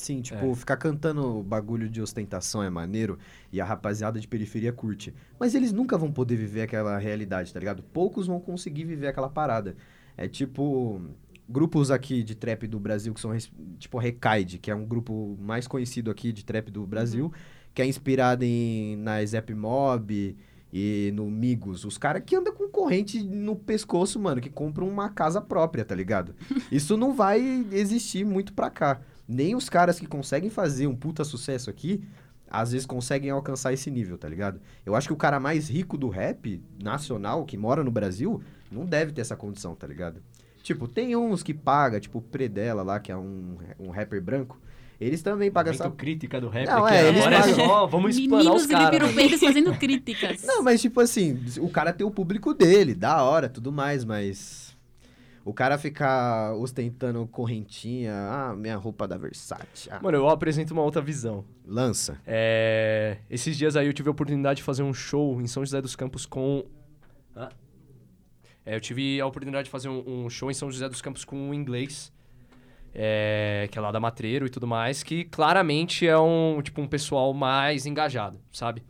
Sim, 0.00 0.22
tipo, 0.22 0.54
ficar 0.54 0.78
cantando 0.78 1.42
bagulho 1.42 1.86
de 1.86 2.00
ostentação 2.00 2.62
é 2.62 2.70
maneiro 2.70 3.18
e 3.52 3.60
a 3.60 3.64
rapaziada 3.66 4.18
de 4.18 4.26
periferia 4.26 4.72
curte. 4.72 5.12
Mas 5.38 5.54
eles 5.54 5.72
nunca 5.72 5.98
vão 5.98 6.10
poder 6.10 6.36
viver 6.36 6.62
aquela 6.62 6.96
realidade, 6.96 7.52
tá 7.52 7.60
ligado? 7.60 7.82
Poucos 7.82 8.26
vão 8.26 8.40
conseguir 8.40 8.84
viver 8.84 9.08
aquela 9.08 9.28
parada. 9.28 9.76
É 10.16 10.26
tipo. 10.26 11.02
Grupos 11.46 11.90
aqui 11.90 12.22
de 12.22 12.36
trap 12.36 12.68
do 12.68 12.78
Brasil 12.78 13.12
que 13.12 13.20
são 13.20 13.36
tipo 13.76 13.98
Recaide, 13.98 14.56
que 14.56 14.70
é 14.70 14.74
um 14.74 14.86
grupo 14.86 15.36
mais 15.40 15.66
conhecido 15.66 16.08
aqui 16.08 16.32
de 16.32 16.44
trap 16.44 16.70
do 16.70 16.86
Brasil, 16.86 17.32
que 17.74 17.82
é 17.82 17.86
inspirado 17.86 18.44
em 18.44 18.96
na 18.96 19.24
Zep 19.24 19.52
Mob 19.52 20.36
e 20.72 21.10
no 21.12 21.28
Migos. 21.28 21.84
Os 21.84 21.98
caras 21.98 22.22
que 22.24 22.36
andam 22.36 22.54
com 22.54 22.68
corrente 22.68 23.22
no 23.22 23.56
pescoço, 23.56 24.18
mano, 24.18 24.40
que 24.40 24.48
compram 24.48 24.88
uma 24.88 25.08
casa 25.08 25.40
própria, 25.40 25.84
tá 25.84 25.94
ligado? 25.94 26.34
Isso 26.70 26.96
não 26.96 27.12
vai 27.12 27.66
existir 27.72 28.24
muito 28.24 28.52
pra 28.52 28.70
cá. 28.70 29.00
Nem 29.32 29.54
os 29.54 29.68
caras 29.68 30.00
que 30.00 30.06
conseguem 30.06 30.50
fazer 30.50 30.86
um 30.88 30.94
puta 30.96 31.22
sucesso 31.22 31.70
aqui, 31.70 32.02
às 32.50 32.72
vezes 32.72 32.84
conseguem 32.84 33.30
alcançar 33.30 33.72
esse 33.72 33.88
nível, 33.90 34.18
tá 34.18 34.28
ligado? 34.28 34.60
Eu 34.84 34.96
acho 34.96 35.06
que 35.06 35.12
o 35.14 35.16
cara 35.16 35.38
mais 35.38 35.68
rico 35.70 35.96
do 35.96 36.08
rap 36.08 36.60
nacional, 36.82 37.44
que 37.44 37.56
mora 37.56 37.84
no 37.84 37.90
Brasil, 37.92 38.42
não 38.72 38.84
deve 38.84 39.12
ter 39.12 39.20
essa 39.20 39.36
condição, 39.36 39.74
tá 39.76 39.86
ligado? 39.86 40.20
Tipo, 40.64 40.88
tem 40.88 41.14
uns 41.14 41.42
que 41.44 41.54
paga, 41.54 42.00
tipo 42.00 42.18
o 42.18 42.22
Predella 42.22 42.82
lá, 42.82 42.98
que 42.98 43.12
é 43.12 43.16
um, 43.16 43.56
um 43.78 43.90
rapper 43.90 44.20
branco. 44.20 44.60
Eles 45.00 45.22
também 45.22 45.50
pagam 45.50 45.72
essa. 45.72 45.88
crítica 45.90 46.38
do 46.40 46.48
rap 46.50 46.66
Não, 46.66 46.84
aqui. 46.84 46.94
é, 46.96 47.08
eles 47.08 47.20
Agora 47.24 47.36
é 47.36 47.40
pagam- 47.40 47.54
só, 47.66 47.86
vamos 47.86 48.16
explanar 48.18 48.44
Meninos 48.44 48.62
os 48.64 48.68
caras. 48.68 48.92
libirupeiros 48.92 49.40
fazendo 49.40 49.74
críticas. 49.78 50.42
Não, 50.44 50.62
mas 50.62 50.80
tipo 50.82 51.00
assim, 51.00 51.38
o 51.60 51.70
cara 51.70 51.92
tem 51.92 52.06
o 52.06 52.10
público 52.10 52.52
dele, 52.52 52.94
da 52.94 53.22
hora, 53.22 53.48
tudo 53.48 53.72
mais, 53.72 54.04
mas. 54.04 54.69
O 55.50 55.52
cara 55.52 55.76
ficar 55.76 56.54
ostentando 56.54 57.26
correntinha, 57.26 58.12
ah, 58.14 58.54
minha 58.54 58.76
roupa 58.76 59.08
da 59.08 59.18
Versace. 59.18 59.90
Ah, 59.90 59.98
Mano, 60.00 60.16
eu 60.16 60.28
apresento 60.28 60.72
uma 60.72 60.82
outra 60.82 61.02
visão. 61.02 61.44
lança. 61.66 62.20
É, 62.24 63.16
Esses 63.28 63.58
dias 63.58 63.74
aí 63.74 63.88
eu 63.88 63.92
tive 63.92 64.08
a 64.08 64.12
oportunidade 64.12 64.58
de 64.58 64.62
fazer 64.62 64.84
um 64.84 64.94
show 64.94 65.40
em 65.40 65.48
São 65.48 65.64
José 65.64 65.82
dos 65.82 65.96
Campos 65.96 66.24
com... 66.24 66.64
Hã? 67.36 67.48
É, 68.64 68.76
eu 68.76 68.80
tive 68.80 69.20
a 69.20 69.26
oportunidade 69.26 69.64
de 69.64 69.70
fazer 69.72 69.88
um, 69.88 70.24
um 70.26 70.30
show 70.30 70.52
em 70.52 70.54
São 70.54 70.70
José 70.70 70.88
dos 70.88 71.02
Campos 71.02 71.24
com 71.24 71.36
um 71.36 71.52
inglês, 71.52 72.12
é, 72.94 73.66
que 73.72 73.76
é 73.76 73.80
lá 73.80 73.90
da 73.90 73.98
Matreiro 73.98 74.46
e 74.46 74.50
tudo 74.50 74.68
mais, 74.68 75.02
que 75.02 75.24
claramente 75.24 76.06
é 76.06 76.16
um, 76.16 76.62
tipo, 76.62 76.80
um 76.80 76.86
pessoal 76.86 77.34
mais 77.34 77.86
engajado, 77.86 78.38
sabe? 78.52 78.84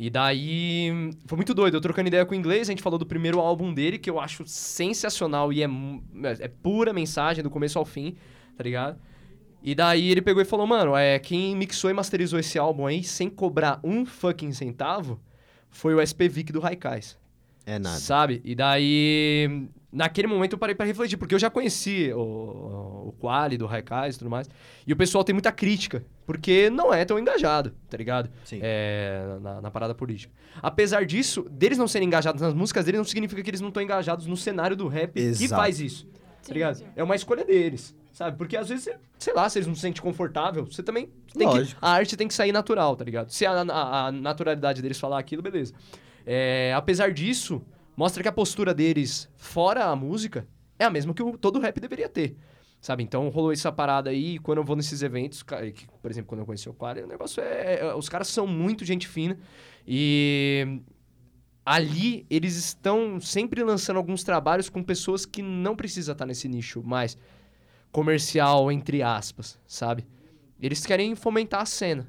E 0.00 0.08
daí, 0.08 1.10
foi 1.26 1.34
muito 1.34 1.52
doido, 1.52 1.76
eu 1.76 1.80
trocando 1.80 2.06
ideia 2.06 2.24
com 2.24 2.30
o 2.32 2.36
inglês, 2.36 2.68
a 2.68 2.72
gente 2.72 2.84
falou 2.84 3.00
do 3.00 3.04
primeiro 3.04 3.40
álbum 3.40 3.74
dele, 3.74 3.98
que 3.98 4.08
eu 4.08 4.20
acho 4.20 4.44
sensacional 4.46 5.52
e 5.52 5.60
é, 5.60 5.66
mu- 5.66 6.00
é 6.22 6.46
pura 6.46 6.92
mensagem 6.92 7.42
do 7.42 7.50
começo 7.50 7.80
ao 7.80 7.84
fim, 7.84 8.14
tá 8.56 8.62
ligado? 8.62 8.96
E 9.60 9.74
daí 9.74 10.08
ele 10.08 10.22
pegou 10.22 10.40
e 10.40 10.44
falou, 10.44 10.68
mano, 10.68 10.94
é, 10.96 11.18
quem 11.18 11.56
mixou 11.56 11.90
e 11.90 11.92
masterizou 11.92 12.38
esse 12.38 12.56
álbum 12.56 12.86
aí 12.86 13.02
sem 13.02 13.28
cobrar 13.28 13.80
um 13.82 14.06
fucking 14.06 14.52
centavo 14.52 15.20
foi 15.68 15.96
o 15.96 16.00
SP 16.00 16.28
Vic 16.28 16.52
do 16.52 16.60
Raikais. 16.60 17.18
É 17.66 17.76
nada. 17.76 17.98
Sabe? 17.98 18.40
E 18.44 18.54
daí, 18.54 19.68
naquele 19.92 20.26
momento 20.28 20.52
eu 20.52 20.58
parei 20.58 20.74
para 20.74 20.84
refletir, 20.86 21.16
porque 21.16 21.34
eu 21.34 21.38
já 21.38 21.48
conheci 21.50 22.12
o, 22.14 23.08
o 23.08 23.14
Quali 23.18 23.56
do 23.56 23.66
Raikais 23.66 24.14
e 24.16 24.18
tudo 24.18 24.30
mais. 24.30 24.48
E 24.86 24.92
o 24.92 24.96
pessoal 24.96 25.24
tem 25.24 25.32
muita 25.32 25.50
crítica, 25.52 26.04
porque 26.26 26.68
não 26.70 26.92
é 26.92 27.04
tão 27.04 27.18
engajado, 27.18 27.74
tá 27.88 27.96
ligado? 27.96 28.30
Sim. 28.44 28.60
É, 28.62 29.38
na, 29.40 29.60
na 29.62 29.70
parada 29.70 29.94
política. 29.94 30.32
Apesar 30.62 31.04
disso, 31.06 31.46
deles 31.50 31.78
não 31.78 31.88
serem 31.88 32.06
engajados 32.06 32.40
nas 32.42 32.52
músicas 32.54 32.84
deles, 32.84 32.98
não 32.98 33.04
significa 33.04 33.42
que 33.42 33.50
eles 33.50 33.60
não 33.60 33.68
estão 33.68 33.82
engajados 33.82 34.26
no 34.26 34.36
cenário 34.36 34.76
do 34.76 34.88
rap 34.88 35.12
que 35.12 35.20
Exato. 35.20 35.60
faz 35.60 35.80
isso. 35.80 36.06
Tá 36.46 36.52
ligado? 36.54 36.82
É 36.96 37.02
uma 37.02 37.14
escolha 37.16 37.44
deles, 37.44 37.94
sabe? 38.12 38.36
Porque 38.38 38.56
às 38.56 38.68
vezes, 38.68 38.88
sei 39.18 39.34
lá, 39.34 39.48
se 39.50 39.58
eles 39.58 39.66
não 39.66 39.74
se 39.74 39.82
sentem 39.82 40.02
confortável, 40.02 40.64
você 40.64 40.82
também 40.82 41.10
tem 41.34 41.46
que, 41.48 41.54
Lógico. 41.58 41.78
a 41.84 41.90
arte 41.90 42.16
tem 42.16 42.26
que 42.28 42.32
sair 42.34 42.52
natural, 42.52 42.96
tá 42.96 43.04
ligado? 43.04 43.30
Se 43.30 43.44
a, 43.44 43.52
a- 43.52 44.06
a 44.06 44.12
naturalidade 44.12 44.80
deles 44.80 44.98
falar 44.98 45.18
aquilo, 45.18 45.42
beleza. 45.42 45.74
É, 46.26 46.72
apesar 46.76 47.12
disso, 47.12 47.60
mostra 47.98 48.22
que 48.22 48.28
a 48.28 48.32
postura 48.32 48.72
deles 48.72 49.28
fora 49.36 49.86
a 49.86 49.96
música 49.96 50.46
é 50.78 50.84
a 50.84 50.90
mesma 50.90 51.12
que 51.12 51.20
o, 51.20 51.36
todo 51.36 51.58
rap 51.58 51.80
deveria 51.80 52.08
ter. 52.08 52.36
Sabe? 52.80 53.02
Então 53.02 53.28
rolou 53.28 53.52
essa 53.52 53.72
parada 53.72 54.10
aí, 54.10 54.38
quando 54.38 54.58
eu 54.58 54.64
vou 54.64 54.76
nesses 54.76 55.02
eventos, 55.02 55.42
que, 55.42 55.88
por 56.00 56.08
exemplo, 56.08 56.28
quando 56.28 56.42
eu 56.42 56.46
conheci 56.46 56.68
o 56.68 56.72
Quali, 56.72 57.02
o 57.02 57.08
negócio 57.08 57.42
é, 57.42 57.80
é- 57.80 57.94
Os 57.96 58.08
caras 58.08 58.28
são 58.28 58.46
muito 58.46 58.84
gente 58.84 59.08
fina. 59.08 59.36
E 59.84 60.80
ali 61.66 62.24
eles 62.30 62.54
estão 62.54 63.20
sempre 63.20 63.64
lançando 63.64 63.96
alguns 63.96 64.22
trabalhos 64.22 64.68
com 64.68 64.80
pessoas 64.80 65.26
que 65.26 65.42
não 65.42 65.74
precisam 65.74 66.12
estar 66.12 66.24
nesse 66.24 66.48
nicho 66.48 66.80
mais 66.84 67.18
comercial, 67.90 68.70
entre 68.70 69.02
aspas, 69.02 69.58
sabe? 69.66 70.06
Eles 70.60 70.86
querem 70.86 71.16
fomentar 71.16 71.62
a 71.62 71.66
cena. 71.66 72.06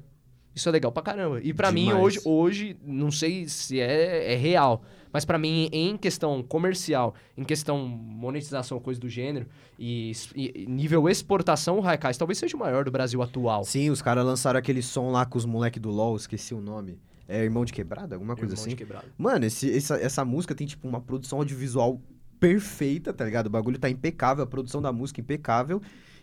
Isso 0.54 0.68
é 0.68 0.72
legal 0.72 0.90
pra 0.90 1.02
caramba. 1.02 1.40
E 1.42 1.52
pra 1.54 1.70
mim, 1.70 1.92
hoje, 1.92 2.20
hoje, 2.24 2.76
não 2.84 3.10
sei 3.10 3.48
se 3.48 3.78
é, 3.80 4.32
é 4.32 4.36
real, 4.36 4.82
mas 5.12 5.24
pra 5.24 5.38
mim, 5.38 5.68
em 5.72 5.96
questão 5.96 6.42
comercial, 6.42 7.14
em 7.36 7.44
questão 7.44 7.78
monetização, 7.86 8.78
coisa 8.80 9.00
do 9.00 9.08
gênero, 9.08 9.46
e, 9.78 10.12
e 10.34 10.66
nível 10.66 11.08
exportação, 11.08 11.78
o 11.78 11.80
Raikais 11.80 12.16
talvez 12.18 12.38
seja 12.38 12.56
o 12.56 12.60
maior 12.60 12.84
do 12.84 12.90
Brasil 12.90 13.22
atual. 13.22 13.64
Sim, 13.64 13.90
os 13.90 14.02
caras 14.02 14.24
lançaram 14.24 14.58
aquele 14.58 14.82
som 14.82 15.10
lá 15.10 15.24
com 15.24 15.38
os 15.38 15.44
moleque 15.44 15.78
do 15.78 15.90
LoL, 15.90 16.16
esqueci 16.16 16.52
o 16.52 16.60
nome. 16.60 16.98
É 17.28 17.44
Irmão 17.44 17.64
de 17.64 17.72
Quebrada? 17.72 18.16
Alguma 18.16 18.34
coisa 18.34 18.54
Irmão 18.54 18.64
de 18.66 18.70
assim? 18.70 18.76
quebrado. 18.76 19.06
Mano, 19.16 19.44
esse- 19.46 19.72
essa, 19.72 19.94
essa 19.96 20.24
música 20.24 20.52
tem, 20.52 20.66
tipo, 20.66 20.88
uma 20.88 21.00
produção 21.00 21.38
audiovisual 21.38 22.00
perfeita, 22.40 23.12
tá 23.12 23.24
ligado? 23.24 23.46
O 23.46 23.50
bagulho 23.50 23.78
tá 23.78 23.88
impecável, 23.88 24.42
a 24.42 24.46
produção 24.46 24.82
da 24.82 24.92
música 24.92 25.20
impecável. 25.20 25.80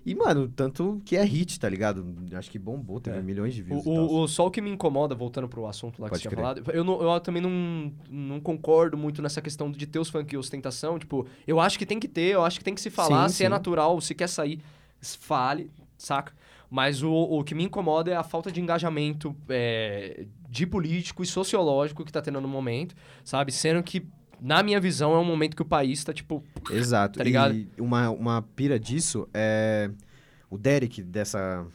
E, 0.09 0.15
mano, 0.15 0.47
tanto 0.47 1.01
que 1.03 1.17
é 1.17 1.23
hit, 1.25 1.59
tá 1.59 1.67
ligado? 1.67 2.05
Acho 2.33 2.49
que 2.49 2.57
bombou, 2.57 2.99
teve 3.01 3.17
É. 3.17 3.21
milhões 3.21 3.53
de 3.53 3.61
views 3.61 3.85
o, 3.85 4.21
o- 4.21 4.27
só 4.27 4.47
o 4.47 4.51
que 4.51 4.61
me 4.61 4.69
incomoda, 4.69 5.13
voltando 5.13 5.49
pro 5.49 5.67
assunto 5.67 6.01
lá 6.01 6.09
que 6.09 6.15
você 6.15 6.21
tinha 6.21 6.31
falado, 6.31 6.63
eu, 6.71 6.81
não- 6.83 7.01
eu 7.01 7.19
também 7.19 7.41
não, 7.41 7.91
não 8.09 8.39
concordo 8.39 8.97
muito 8.97 9.21
nessa 9.21 9.41
questão 9.41 9.69
de 9.69 9.85
ter 9.85 9.99
os 9.99 10.07
funk 10.09 10.33
e 10.33 10.37
ostentação. 10.37 10.97
Tipo, 10.97 11.27
eu 11.45 11.59
acho 11.59 11.77
que 11.77 11.85
tem 11.85 11.99
que 11.99 12.07
ter, 12.07 12.33
eu 12.33 12.45
acho 12.45 12.57
que 12.57 12.63
tem 12.63 12.73
que 12.73 12.79
se 12.79 12.89
falar, 12.89 13.27
Sim, 13.27 13.35
se 13.35 13.43
é 13.43 13.47
sim. 13.47 13.49
natural, 13.49 13.99
se 13.99 14.15
quer 14.15 14.29
sair, 14.29 14.61
fale, 15.01 15.69
saca? 15.97 16.31
Mas 16.69 17.01
o, 17.03 17.11
o 17.13 17.43
que 17.43 17.53
me 17.55 17.63
incomoda 17.65 18.11
é 18.11 18.15
a 18.15 18.23
falta 18.23 18.51
de 18.51 18.59
engajamento 18.61 19.35
é, 19.49 20.25
de 20.49 20.65
político 20.65 21.23
e 21.23 21.25
sociológico 21.25 22.03
que 22.05 22.11
tá 22.11 22.21
tendo 22.21 22.41
no 22.41 22.47
momento, 22.47 22.95
sabe? 23.23 23.51
Sendo 23.51 23.81
que, 23.83 24.05
na 24.39 24.61
minha 24.63 24.79
visão, 24.79 25.13
é 25.13 25.19
um 25.19 25.25
momento 25.25 25.55
que 25.55 25.61
o 25.61 25.65
país 25.65 26.03
tá, 26.03 26.13
tipo, 26.13 26.43
Exato. 26.69 27.17
Tá 27.17 27.23
ligado? 27.23 27.55
E 27.55 27.69
uma, 27.77 28.09
uma 28.09 28.41
pira 28.41 28.79
disso 28.79 29.27
é. 29.33 29.89
O 30.49 30.57
Derek, 30.57 31.03
dessa, 31.03 31.65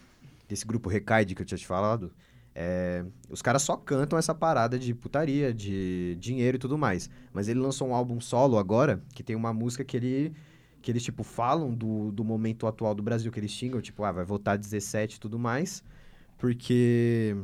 desse 0.49 0.67
grupo 0.67 0.89
Recaide 0.89 1.35
que 1.35 1.43
eu 1.43 1.47
tinha 1.47 1.59
te 1.59 1.67
falado, 1.67 2.11
é, 2.55 3.05
os 3.31 3.41
caras 3.41 3.63
só 3.63 3.77
cantam 3.77 4.19
essa 4.19 4.35
parada 4.35 4.79
de 4.79 4.95
putaria, 4.95 5.53
de 5.53 6.17
dinheiro 6.21 6.57
e 6.57 6.59
tudo 6.59 6.77
mais. 6.77 7.09
Mas 7.33 7.49
ele 7.49 7.61
lançou 7.61 7.89
um 7.89 7.95
álbum 7.95 8.21
solo 8.21 8.59
agora, 8.59 9.03
que 9.15 9.23
tem 9.23 9.37
uma 9.37 9.53
música 9.53 9.85
que 9.85 9.97
ele. 9.97 10.33
Que 10.81 10.91
eles, 10.91 11.03
tipo, 11.05 11.23
falam 11.23 11.73
do, 11.73 12.11
do 12.11 12.25
momento 12.25 12.67
atual 12.67 12.93
do 12.93 13.03
Brasil, 13.03 13.31
que 13.31 13.39
eles 13.39 13.53
xingam, 13.53 13.81
tipo, 13.81 14.03
ah, 14.03 14.11
vai 14.11 14.25
votar 14.25 14.59
17 14.59 15.17
e 15.17 15.21
tudo 15.21 15.39
mais. 15.39 15.83
Porque. 16.37 17.37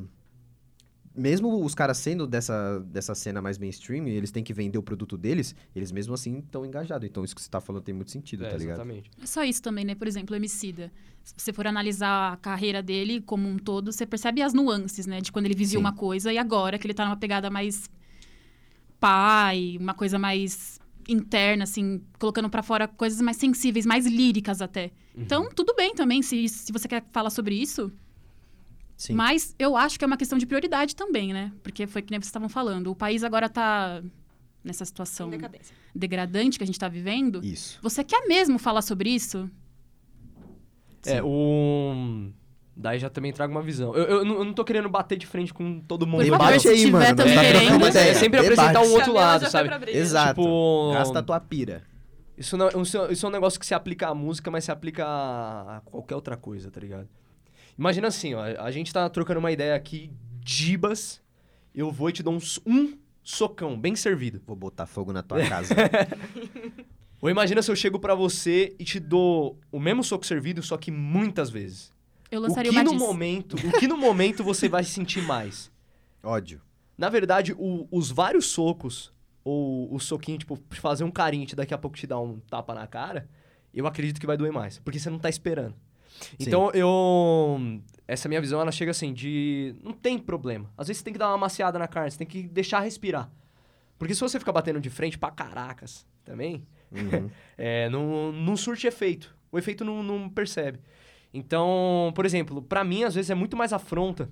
Mesmo 1.18 1.64
os 1.64 1.74
caras 1.74 1.98
sendo 1.98 2.26
dessa, 2.26 2.78
dessa 2.80 3.14
cena 3.14 3.42
mais 3.42 3.58
mainstream, 3.58 4.06
e 4.06 4.12
eles 4.12 4.30
têm 4.30 4.44
que 4.44 4.52
vender 4.52 4.78
o 4.78 4.82
produto 4.82 5.16
deles, 5.16 5.54
eles 5.74 5.90
mesmo 5.90 6.14
assim 6.14 6.38
estão 6.38 6.64
engajados. 6.64 7.08
Então 7.08 7.24
isso 7.24 7.34
que 7.34 7.42
você 7.42 7.50
tá 7.50 7.60
falando 7.60 7.82
tem 7.82 7.94
muito 7.94 8.10
sentido, 8.10 8.44
é, 8.44 8.50
tá 8.50 8.56
ligado? 8.56 8.76
exatamente. 8.76 9.10
É 9.20 9.26
só 9.26 9.42
isso 9.42 9.60
também, 9.60 9.84
né? 9.84 9.94
Por 9.94 10.06
exemplo, 10.06 10.34
o 10.34 10.36
Emicida. 10.36 10.92
Se 11.24 11.34
você 11.36 11.52
for 11.52 11.66
analisar 11.66 12.32
a 12.32 12.36
carreira 12.36 12.82
dele 12.82 13.20
como 13.20 13.48
um 13.48 13.58
todo, 13.58 13.92
você 13.92 14.06
percebe 14.06 14.42
as 14.42 14.54
nuances, 14.54 15.06
né? 15.06 15.20
De 15.20 15.32
quando 15.32 15.46
ele 15.46 15.54
vivia 15.54 15.72
Sim. 15.72 15.78
uma 15.78 15.92
coisa 15.92 16.32
e 16.32 16.38
agora 16.38 16.78
que 16.78 16.86
ele 16.86 16.94
tá 16.94 17.04
numa 17.04 17.16
pegada 17.16 17.50
mais 17.50 17.90
pai, 19.00 19.76
uma 19.80 19.94
coisa 19.94 20.18
mais 20.18 20.78
interna, 21.08 21.64
assim, 21.64 22.02
colocando 22.18 22.50
pra 22.50 22.62
fora 22.62 22.86
coisas 22.86 23.20
mais 23.20 23.38
sensíveis, 23.38 23.86
mais 23.86 24.06
líricas 24.06 24.60
até. 24.60 24.92
Então, 25.16 25.48
tudo 25.48 25.74
bem 25.74 25.94
também, 25.94 26.22
se, 26.22 26.48
se 26.48 26.70
você 26.70 26.86
quer 26.86 27.04
falar 27.10 27.30
sobre 27.30 27.54
isso. 27.54 27.90
Sim. 28.98 29.14
Mas 29.14 29.54
eu 29.60 29.76
acho 29.76 29.96
que 29.96 30.04
é 30.04 30.06
uma 30.08 30.16
questão 30.16 30.36
de 30.36 30.44
prioridade 30.44 30.94
também, 30.96 31.32
né? 31.32 31.52
Porque 31.62 31.86
foi 31.86 32.02
que 32.02 32.10
nem 32.10 32.18
vocês 32.20 32.26
estavam 32.26 32.48
falando. 32.48 32.88
O 32.90 32.96
país 32.96 33.22
agora 33.22 33.48
tá 33.48 34.02
nessa 34.62 34.84
situação 34.84 35.30
degradante 35.94 36.58
que 36.58 36.64
a 36.64 36.66
gente 36.66 36.78
tá 36.80 36.88
vivendo. 36.88 37.40
Isso. 37.44 37.78
Você 37.80 38.02
quer 38.02 38.26
mesmo 38.26 38.58
falar 38.58 38.82
sobre 38.82 39.08
isso? 39.08 39.48
É, 41.06 41.22
o. 41.22 42.30
Daí 42.76 42.98
já 42.98 43.08
também 43.08 43.32
trago 43.32 43.52
uma 43.52 43.62
visão. 43.62 43.94
Eu, 43.94 44.04
eu, 44.04 44.24
não- 44.24 44.34
eu 44.38 44.44
não 44.44 44.52
tô 44.52 44.64
querendo 44.64 44.88
bater 44.88 45.16
de 45.16 45.26
frente 45.26 45.54
com 45.54 45.80
todo 45.80 46.04
mundo. 46.06 46.18
Por 46.18 46.24
Debate 46.24 46.42
favor, 46.42 46.60
se 46.60 46.68
aí, 46.68 46.76
tiver 46.78 46.90
mano, 46.92 47.16
também 47.16 47.34
tá 47.34 47.78
Mas 47.78 47.96
é 47.96 48.14
sempre 48.14 48.40
Debate. 48.40 48.60
apresentar 48.60 48.82
um 48.82 48.92
outro 48.92 49.12
lado, 49.12 49.40
foi 49.42 49.50
sabe? 49.50 49.90
Exato. 49.96 50.40
Tipo- 50.40 50.92
Gasta 50.92 51.18
a 51.18 51.22
tua 51.22 51.40
pira. 51.40 51.82
Isso, 52.36 52.56
não, 52.56 52.68
isso, 52.82 52.98
isso 53.10 53.26
é 53.26 53.28
um 53.28 53.32
negócio 53.32 53.58
que 53.58 53.66
se 53.66 53.74
aplica 53.74 54.08
à 54.08 54.14
música, 54.14 54.48
mas 54.50 54.64
se 54.64 54.70
aplica 54.72 55.04
a 55.04 55.82
qualquer 55.84 56.14
outra 56.14 56.36
coisa, 56.36 56.70
tá 56.70 56.78
ligado? 56.80 57.08
Imagina 57.78 58.08
assim, 58.08 58.34
ó, 58.34 58.42
a 58.60 58.70
gente 58.70 58.92
tá 58.92 59.08
trocando 59.08 59.38
uma 59.38 59.52
ideia 59.52 59.74
aqui, 59.74 60.10
Dibas, 60.40 61.20
eu 61.74 61.90
vou 61.92 62.08
e 62.10 62.12
te 62.12 62.22
dou 62.22 62.34
um, 62.34 62.38
um 62.66 62.98
socão, 63.22 63.78
bem 63.78 63.94
servido. 63.94 64.42
Vou 64.46 64.56
botar 64.56 64.86
fogo 64.86 65.12
na 65.12 65.22
tua 65.22 65.46
casa. 65.48 65.74
Ou 67.20 67.28
imagina 67.30 67.60
se 67.62 67.70
eu 67.70 67.76
chego 67.76 67.98
pra 67.98 68.14
você 68.14 68.74
e 68.78 68.84
te 68.84 68.98
dou 69.00 69.58
o 69.72 69.78
mesmo 69.80 70.02
soco 70.04 70.24
servido, 70.24 70.62
só 70.62 70.76
que 70.76 70.90
muitas 70.90 71.50
vezes. 71.50 71.92
Eu 72.30 72.40
O 72.40 72.42
lançaria 72.44 72.70
que 72.70 72.76
uma 72.78 72.84
no 72.84 72.94
momento, 72.94 73.54
o 73.56 73.72
que 73.78 73.88
no 73.88 73.96
momento 73.96 74.44
você 74.44 74.68
vai 74.68 74.84
sentir 74.84 75.22
mais? 75.22 75.70
Ódio. 76.22 76.60
Na 76.96 77.08
verdade, 77.08 77.52
o- 77.58 77.88
os 77.90 78.10
vários 78.10 78.46
socos, 78.46 79.12
ou 79.44 79.92
o 79.94 79.98
soquinho, 79.98 80.38
tipo, 80.38 80.58
fazer 80.70 81.04
um 81.04 81.10
carinho 81.10 81.46
e 81.50 81.54
daqui 81.56 81.72
a 81.74 81.78
pouco 81.78 81.96
te 81.96 82.06
dar 82.06 82.20
um 82.20 82.38
tapa 82.40 82.74
na 82.74 82.86
cara, 82.86 83.28
eu 83.72 83.86
acredito 83.86 84.20
que 84.20 84.26
vai 84.26 84.36
doer 84.36 84.52
mais. 84.52 84.78
Porque 84.80 84.98
você 84.98 85.08
não 85.10 85.18
tá 85.18 85.28
esperando. 85.28 85.74
Então, 86.38 86.70
eu... 86.72 87.80
Essa 88.06 88.28
minha 88.28 88.40
visão, 88.40 88.60
ela 88.60 88.72
chega 88.72 88.90
assim, 88.90 89.12
de... 89.12 89.74
Não 89.82 89.92
tem 89.92 90.18
problema. 90.18 90.70
Às 90.76 90.88
vezes 90.88 90.98
você 90.98 91.04
tem 91.04 91.12
que 91.12 91.18
dar 91.18 91.28
uma 91.28 91.38
maciada 91.38 91.78
na 91.78 91.86
carne, 91.86 92.10
você 92.10 92.18
tem 92.18 92.26
que 92.26 92.42
deixar 92.44 92.80
respirar. 92.80 93.30
Porque 93.98 94.14
se 94.14 94.20
você 94.20 94.38
ficar 94.38 94.52
batendo 94.52 94.80
de 94.80 94.88
frente 94.88 95.18
pra 95.18 95.30
caracas 95.30 96.06
também, 96.24 96.66
Uhum. 96.90 97.30
é, 97.56 97.88
não, 97.88 98.32
não 98.32 98.56
surte 98.56 98.86
efeito. 98.86 99.34
O 99.50 99.58
efeito 99.58 99.84
não, 99.84 100.02
não 100.02 100.28
percebe. 100.28 100.80
Então, 101.32 102.12
por 102.14 102.24
exemplo, 102.24 102.62
pra 102.62 102.84
mim, 102.84 103.04
às 103.04 103.14
vezes 103.14 103.30
é 103.30 103.34
muito 103.34 103.56
mais 103.56 103.72
afronta. 103.72 104.30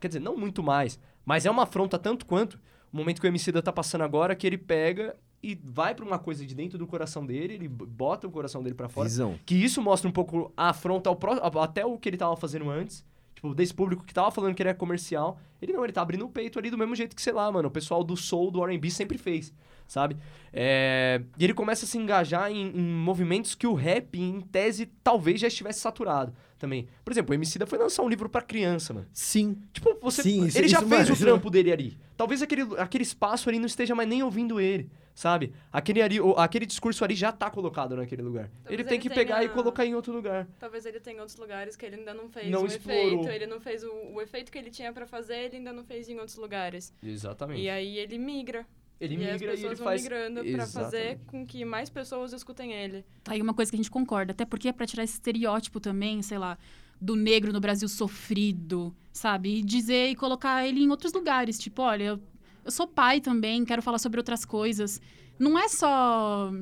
Quer 0.00 0.08
dizer, 0.08 0.20
não 0.20 0.36
muito 0.36 0.62
mais, 0.62 0.98
mas 1.24 1.44
é 1.44 1.50
uma 1.50 1.64
afronta 1.64 1.98
tanto 1.98 2.24
quanto 2.24 2.60
o 2.92 2.96
momento 2.96 3.20
que 3.20 3.26
o 3.26 3.28
Emicida 3.28 3.60
tá 3.60 3.72
passando 3.72 4.04
agora, 4.04 4.36
que 4.36 4.46
ele 4.46 4.56
pega 4.56 5.16
e 5.42 5.54
vai 5.62 5.94
pra 5.94 6.04
uma 6.04 6.18
coisa 6.18 6.44
de 6.44 6.54
dentro 6.54 6.76
do 6.78 6.86
coração 6.86 7.24
dele, 7.24 7.54
ele 7.54 7.68
bota 7.68 8.26
o 8.26 8.30
coração 8.30 8.62
dele 8.62 8.74
pra 8.74 8.88
fora. 8.88 9.08
Visão. 9.08 9.38
Que 9.46 9.54
isso 9.54 9.80
mostra 9.80 10.08
um 10.08 10.12
pouco 10.12 10.52
a 10.56 10.70
afronta 10.70 11.08
ao 11.08 11.60
até 11.62 11.84
o 11.86 11.96
que 11.98 12.08
ele 12.08 12.16
tava 12.16 12.36
fazendo 12.36 12.68
antes. 12.70 13.04
Tipo, 13.34 13.54
desse 13.54 13.72
público 13.72 14.04
que 14.04 14.12
tava 14.12 14.32
falando 14.32 14.52
que 14.54 14.60
ele 14.60 14.70
é 14.70 14.74
comercial. 14.74 15.38
Ele 15.62 15.72
não, 15.72 15.84
ele 15.84 15.92
tá 15.92 16.02
abrindo 16.02 16.24
o 16.24 16.28
peito 16.28 16.58
ali 16.58 16.70
do 16.70 16.76
mesmo 16.78 16.96
jeito 16.96 17.14
que, 17.14 17.22
sei 17.22 17.32
lá, 17.32 17.50
mano, 17.52 17.68
o 17.68 17.70
pessoal 17.70 18.02
do 18.02 18.16
soul, 18.16 18.50
do 18.50 18.64
R&B 18.66 18.90
sempre 18.90 19.16
fez, 19.16 19.52
sabe? 19.86 20.16
É, 20.52 21.22
E 21.38 21.44
ele 21.44 21.54
começa 21.54 21.84
a 21.84 21.88
se 21.88 21.96
engajar 21.96 22.50
em, 22.50 22.66
em 22.76 22.82
movimentos 22.92 23.54
que 23.54 23.64
o 23.64 23.74
rap, 23.74 24.18
em 24.20 24.40
tese, 24.40 24.86
talvez 25.04 25.40
já 25.40 25.46
estivesse 25.46 25.78
saturado 25.78 26.32
também. 26.58 26.88
Por 27.04 27.12
exemplo, 27.12 27.30
o 27.30 27.34
Emicida 27.34 27.64
foi 27.64 27.78
lançar 27.78 28.02
um 28.02 28.08
livro 28.08 28.28
pra 28.28 28.42
criança, 28.42 28.92
mano. 28.92 29.06
Sim. 29.12 29.56
Tipo, 29.72 29.96
você, 30.02 30.22
Sim, 30.24 30.46
isso- 30.46 30.58
ele 30.58 30.66
já 30.66 30.80
fez 30.80 30.90
mano, 31.08 31.12
o 31.14 31.16
trampo 31.16 31.48
dele 31.48 31.70
ali. 31.70 31.96
Talvez 32.16 32.42
aquele, 32.42 32.62
aquele 32.76 33.04
espaço 33.04 33.48
ali 33.48 33.60
não 33.60 33.66
esteja 33.66 33.94
mais 33.94 34.08
nem 34.08 34.20
ouvindo 34.24 34.58
ele, 34.58 34.90
sabe? 35.18 35.52
Aquele, 35.72 36.00
ali, 36.00 36.18
aquele 36.36 36.64
discurso 36.64 37.04
ali 37.04 37.16
já 37.16 37.32
tá 37.32 37.50
colocado 37.50 37.96
naquele 37.96 38.22
lugar. 38.22 38.48
Talvez 38.62 38.72
ele 38.78 38.84
tem 38.84 38.98
ele 38.98 39.02
que 39.02 39.10
pegar 39.10 39.38
e 39.38 39.40
tenha- 39.48 39.52
colocar 39.52 39.84
em 39.84 39.92
outro 39.92 40.12
lugar. 40.12 40.46
Talvez 40.60 40.86
ele 40.86 41.00
tenha 41.00 41.18
outros 41.18 41.36
lugares 41.36 41.74
que 41.74 41.84
ele 41.84 41.96
ainda 41.96 42.14
não 42.14 42.28
fez 42.28 42.48
Não 42.48 42.62
o 42.62 42.66
explorou. 42.66 43.02
efeito. 43.24 43.28
Ele 43.28 43.46
não 43.48 43.60
fez 43.60 43.82
o, 43.82 43.90
o 44.14 44.20
efeito 44.22 44.52
que 44.52 44.56
ele 44.58 44.70
tinha 44.70 44.92
pra 44.92 45.06
fazer, 45.08 45.46
ele 45.46 45.56
ainda 45.56 45.72
não 45.72 45.82
fez 45.82 46.08
em 46.08 46.18
outros 46.20 46.36
lugares. 46.36 46.94
Exatamente. 47.02 47.60
E 47.60 47.68
aí 47.68 47.98
ele 47.98 48.16
migra. 48.16 48.64
ele 49.00 49.16
e 49.16 49.28
as 49.28 49.32
migra 49.40 49.46
e 49.48 49.50
pessoas 49.56 49.64
ele 49.64 49.74
vão 49.74 49.84
faz... 49.86 50.02
migrando 50.02 50.44
pra 50.44 50.66
fazer 50.68 51.18
com 51.26 51.44
que 51.44 51.64
mais 51.64 51.90
pessoas 51.90 52.32
escutem 52.32 52.72
ele. 52.72 53.04
Tá 53.24 53.32
aí 53.32 53.42
uma 53.42 53.52
coisa 53.54 53.72
que 53.72 53.76
a 53.76 53.78
gente 53.80 53.90
concorda. 53.90 54.30
Até 54.30 54.44
porque 54.44 54.68
é 54.68 54.72
pra 54.72 54.86
tirar 54.86 55.02
esse 55.02 55.14
estereótipo 55.14 55.80
também, 55.80 56.22
sei 56.22 56.38
lá, 56.38 56.56
do 57.00 57.16
negro 57.16 57.52
no 57.52 57.58
Brasil 57.60 57.88
sofrido, 57.88 58.94
sabe? 59.12 59.56
E 59.58 59.62
dizer 59.64 60.10
e 60.10 60.14
colocar 60.14 60.64
ele 60.64 60.80
em 60.84 60.90
outros 60.90 61.12
lugares. 61.12 61.58
Tipo, 61.58 61.82
olha, 61.82 62.20
eu, 62.68 62.70
sou 62.70 62.86
pai 62.86 63.20
também, 63.20 63.64
quero 63.64 63.80
falar 63.80 63.98
sobre 63.98 64.20
outras 64.20 64.44
coisas. 64.44 65.00
Não 65.38 65.58
é 65.58 65.68
só, 65.68 66.52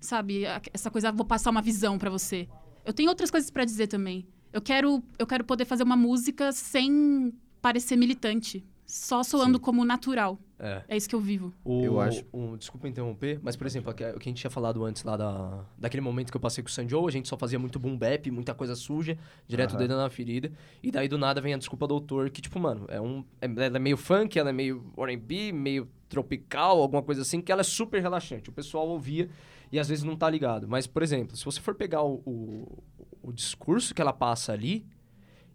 sabe, 0.00 0.44
essa 0.72 0.90
coisa, 0.90 1.10
vou 1.10 1.26
passar 1.26 1.50
uma 1.50 1.60
visão 1.60 1.98
para 1.98 2.08
você. 2.08 2.48
Eu 2.84 2.92
tenho 2.92 3.08
outras 3.08 3.30
coisas 3.30 3.50
para 3.50 3.64
dizer 3.64 3.88
também. 3.88 4.26
Eu 4.52 4.62
quero, 4.62 5.02
eu 5.18 5.26
quero 5.26 5.44
poder 5.44 5.64
fazer 5.64 5.82
uma 5.82 5.96
música 5.96 6.52
sem 6.52 7.32
parecer 7.60 7.96
militante, 7.96 8.64
só 8.88 9.22
soando 9.22 9.58
Sim. 9.58 9.62
como 9.62 9.84
natural. 9.84 10.38
É. 10.58 10.82
é 10.88 10.96
isso 10.96 11.06
que 11.06 11.14
eu 11.14 11.20
vivo. 11.20 11.52
O, 11.62 11.84
eu 11.84 12.00
acho. 12.00 12.24
O, 12.32 12.56
desculpa 12.56 12.88
interromper, 12.88 13.38
mas, 13.42 13.54
por 13.54 13.66
exemplo, 13.66 13.92
o 13.92 13.94
que 13.94 14.02
a 14.02 14.12
gente 14.18 14.40
tinha 14.40 14.50
falado 14.50 14.82
antes 14.82 15.04
lá 15.04 15.14
da, 15.14 15.62
daquele 15.76 16.00
momento 16.00 16.30
que 16.30 16.36
eu 16.36 16.40
passei 16.40 16.64
com 16.64 16.68
o 16.68 16.72
Sanjo, 16.72 17.06
a 17.06 17.10
gente 17.10 17.28
só 17.28 17.36
fazia 17.36 17.58
muito 17.58 17.78
boom 17.78 17.96
bap, 17.96 18.30
muita 18.30 18.54
coisa 18.54 18.74
suja, 18.74 19.18
direto 19.46 19.72
uhum. 19.72 19.78
dedo 19.78 19.94
na 19.94 20.08
ferida. 20.08 20.50
E 20.82 20.90
daí 20.90 21.06
do 21.06 21.18
nada 21.18 21.38
vem 21.38 21.52
a 21.52 21.58
desculpa 21.58 21.86
do 21.86 21.94
autor, 21.94 22.30
que, 22.30 22.40
tipo, 22.40 22.58
mano, 22.58 22.86
é 22.88 22.98
um. 22.98 23.22
É, 23.42 23.44
ela 23.44 23.76
é 23.76 23.78
meio 23.78 23.98
funk, 23.98 24.38
ela 24.38 24.48
é 24.48 24.54
meio 24.54 24.82
RB, 24.96 25.52
meio 25.52 25.86
tropical, 26.08 26.80
alguma 26.80 27.02
coisa 27.02 27.20
assim, 27.20 27.42
que 27.42 27.52
ela 27.52 27.60
é 27.60 27.64
super 27.64 28.00
relaxante. 28.00 28.48
O 28.48 28.52
pessoal 28.52 28.88
ouvia 28.88 29.28
e 29.70 29.78
às 29.78 29.86
vezes 29.86 30.02
não 30.02 30.16
tá 30.16 30.30
ligado. 30.30 30.66
Mas, 30.66 30.86
por 30.86 31.02
exemplo, 31.02 31.36
se 31.36 31.44
você 31.44 31.60
for 31.60 31.74
pegar 31.74 32.02
o, 32.02 32.22
o, 32.24 32.82
o 33.22 33.32
discurso 33.32 33.94
que 33.94 34.00
ela 34.00 34.14
passa 34.14 34.50
ali, 34.54 34.86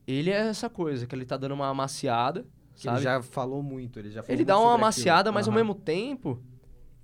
ele 0.05 0.29
é 0.29 0.47
essa 0.49 0.69
coisa, 0.69 1.07
que 1.07 1.15
ele 1.15 1.25
tá 1.25 1.35
dando 1.35 1.55
uma 1.55 1.67
amaciada 1.67 2.45
Sabe? 2.75 2.97
Ele 2.97 3.03
já 3.03 3.21
falou 3.21 3.61
muito, 3.61 3.99
ele 3.99 4.09
já 4.09 4.23
falou 4.23 4.35
Ele 4.35 4.45
dá 4.45 4.57
uma 4.57 4.73
amaciada, 4.75 5.31
mas 5.31 5.47
uhum. 5.47 5.53
ao 5.53 5.57
mesmo 5.57 5.75
tempo, 5.75 6.41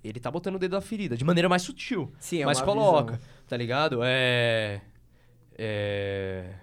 ele 0.02 0.18
tá 0.18 0.30
botando 0.30 0.56
o 0.56 0.58
dedo 0.58 0.72
na 0.72 0.80
ferida, 0.80 1.16
de 1.16 1.24
maneira 1.24 1.48
mais 1.48 1.62
sutil. 1.62 2.12
Sim, 2.18 2.42
é 2.42 2.46
Mas 2.46 2.60
coloca, 2.60 3.14
visão. 3.14 3.28
tá 3.46 3.56
ligado? 3.56 4.00
É. 4.02 4.80
É. 5.56 6.54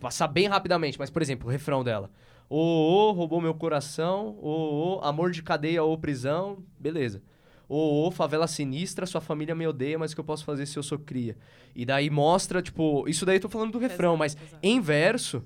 Passar 0.00 0.28
bem 0.28 0.46
rapidamente, 0.46 0.98
mas, 0.98 1.10
por 1.10 1.22
exemplo, 1.22 1.48
o 1.48 1.50
refrão 1.50 1.82
dela. 1.82 2.10
Ô, 2.48 2.58
ô, 2.58 3.12
roubou 3.12 3.40
meu 3.40 3.54
coração. 3.54 4.38
Ô, 4.40 4.98
ô, 4.98 5.00
amor 5.02 5.30
de 5.30 5.42
cadeia 5.42 5.82
ou 5.82 5.98
prisão. 5.98 6.58
Beleza. 6.78 7.22
Ô, 7.68 8.06
ô, 8.06 8.10
favela 8.10 8.46
sinistra, 8.46 9.06
sua 9.06 9.20
família 9.20 9.54
me 9.54 9.66
odeia, 9.66 9.98
mas 9.98 10.12
o 10.12 10.14
que 10.14 10.20
eu 10.20 10.24
posso 10.24 10.44
fazer 10.44 10.66
se 10.66 10.78
eu 10.78 10.82
sou 10.82 10.98
cria? 10.98 11.36
E 11.74 11.84
daí 11.84 12.08
mostra, 12.08 12.62
tipo, 12.62 13.08
isso 13.08 13.26
daí 13.26 13.36
eu 13.36 13.40
tô 13.40 13.48
falando 13.48 13.72
do 13.72 13.78
refrão, 13.78 14.14
exato, 14.14 14.18
mas 14.18 14.36
exato. 14.36 14.58
em 14.62 14.80
verso, 14.80 15.44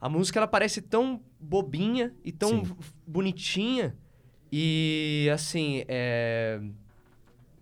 a 0.00 0.08
música 0.08 0.38
ela 0.38 0.46
parece 0.46 0.80
tão 0.80 1.20
bobinha 1.40 2.14
e 2.24 2.30
tão 2.32 2.64
Sim. 2.64 2.76
bonitinha. 3.06 3.96
E 4.52 5.28
assim, 5.32 5.84
é... 5.88 6.60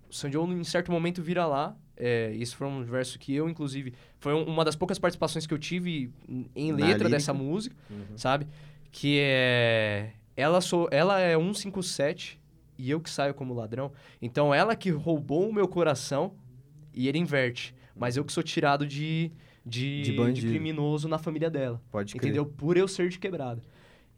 o 0.09 0.14
Sandy 0.14 0.37
em 0.37 0.64
certo 0.64 0.90
momento 0.90 1.23
vira 1.23 1.47
lá. 1.47 1.77
É, 1.97 2.33
isso 2.33 2.57
foi 2.57 2.66
um 2.66 2.83
verso 2.83 3.18
que 3.18 3.33
eu, 3.33 3.49
inclusive, 3.49 3.94
foi 4.18 4.35
uma 4.35 4.64
das 4.64 4.75
poucas 4.75 4.99
participações 4.99 5.47
que 5.47 5.55
eu 5.55 5.59
tive 5.59 6.12
em 6.55 6.73
letra 6.73 7.09
dessa 7.09 7.33
música, 7.33 7.77
uhum. 7.88 8.18
sabe? 8.18 8.49
Que 8.90 9.18
é. 9.20 10.11
Ela, 10.37 10.61
sou, 10.61 10.88
ela 10.90 11.20
é 11.20 11.37
157 11.37 12.40
e 12.77 12.90
eu 12.90 13.01
que 13.01 13.09
saio 13.09 13.33
como 13.33 13.55
ladrão. 13.55 13.92
Então 14.20 14.53
ela 14.53 14.75
que 14.75 14.90
roubou 14.90 15.49
o 15.49 15.53
meu 15.53 15.68
coração 15.68 16.35
e 16.92 17.07
ele 17.09 17.18
inverte. 17.18 17.75
Mas 17.97 18.16
eu 18.16 18.25
que 18.25 18.33
sou 18.33 18.42
tirado 18.42 18.85
de, 18.85 19.31
de, 19.64 20.03
de, 20.03 20.33
de 20.33 20.42
criminoso 20.42 21.09
na 21.09 21.18
família 21.18 21.50
dela. 21.50 21.81
Pode 21.90 22.14
crer. 22.14 22.29
Entendeu? 22.29 22.46
Por 22.46 22.77
eu 22.77 22.87
ser 22.87 23.09
de 23.09 23.18
quebrada. 23.18 23.62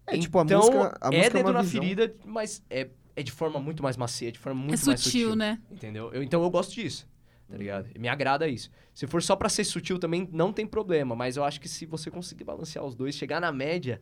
É, 0.07 0.17
tipo, 0.19 0.39
a 0.39 0.43
então, 0.43 0.61
música, 0.61 0.99
a 1.01 1.09
é 1.09 1.17
música 1.17 1.37
dedo 1.37 1.51
é 1.51 1.53
na 1.53 1.65
ferida, 1.65 2.15
mas 2.25 2.63
é, 2.71 2.89
é 3.17 3.23
de 3.23 3.33
forma 3.33 3.59
muito 3.59 3.83
mais 3.83 3.97
macia, 3.97 4.31
de 4.31 4.39
forma 4.39 4.61
muito 4.61 4.81
é 4.81 4.87
mais 4.87 5.01
sutil. 5.01 5.35
né? 5.35 5.61
Entendeu? 5.71 6.13
Eu, 6.13 6.23
então 6.23 6.43
eu 6.43 6.51
gosto 6.51 6.75
disso, 6.75 7.09
tá 7.49 7.57
ligado? 7.57 7.89
Me 7.99 8.09
agrada 8.09 8.47
isso. 8.47 8.71
Se 8.95 9.07
for 9.07 9.23
só 9.23 9.35
pra 9.35 9.49
ser 9.49 9.65
sutil 9.65 9.99
também, 9.99 10.29
não 10.33 10.53
tem 10.53 10.67
problema, 10.67 11.17
mas 11.17 11.37
eu 11.37 11.45
acho 11.45 11.61
que 11.61 11.69
se 11.69 11.87
você 11.87 12.11
conseguir 12.11 12.45
balancear 12.45 12.85
os 12.85 12.95
dois, 12.95 13.17
chegar 13.17 13.41
na 13.41 13.51
média, 13.51 14.01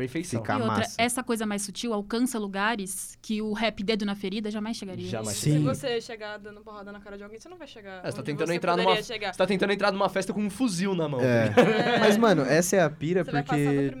Perfeição. 0.00 0.40
Fica 0.40 0.54
e 0.54 0.62
outra, 0.62 0.76
massa. 0.78 0.94
essa 0.98 1.22
coisa 1.22 1.44
mais 1.44 1.62
sutil 1.62 1.92
alcança 1.92 2.38
lugares 2.38 3.18
que 3.20 3.42
o 3.42 3.52
rap 3.52 3.82
dedo 3.82 4.04
na 4.04 4.14
ferida 4.14 4.50
jamais 4.50 4.76
chegaria. 4.76 5.08
Jamais. 5.08 5.36
Sim. 5.36 5.52
Se 5.52 5.58
você 5.58 6.00
chegar 6.00 6.38
dando 6.38 6.60
porrada 6.62 6.90
na 6.90 7.00
cara 7.00 7.16
de 7.16 7.22
alguém, 7.22 7.38
você 7.38 7.48
não 7.48 7.58
vai 7.58 7.66
chegar. 7.66 8.04
É, 8.04 8.10
você 8.10 8.16
tá 8.16 8.22
tentando 8.22 8.52
entrar 8.52 8.76
numa. 8.76 9.02
Chegar. 9.02 9.32
Você 9.32 9.38
tá 9.38 9.46
tentando 9.46 9.72
entrar 9.72 9.92
numa 9.92 10.08
festa 10.08 10.32
com 10.32 10.40
um 10.42 10.50
fuzil 10.50 10.94
na 10.94 11.08
mão. 11.08 11.20
É. 11.20 11.52
é. 11.56 11.98
Mas, 11.98 12.16
mano, 12.16 12.42
essa 12.42 12.76
é 12.76 12.82
a 12.82 12.88
pira 12.88 13.24
você 13.24 13.30
porque. 13.30 13.92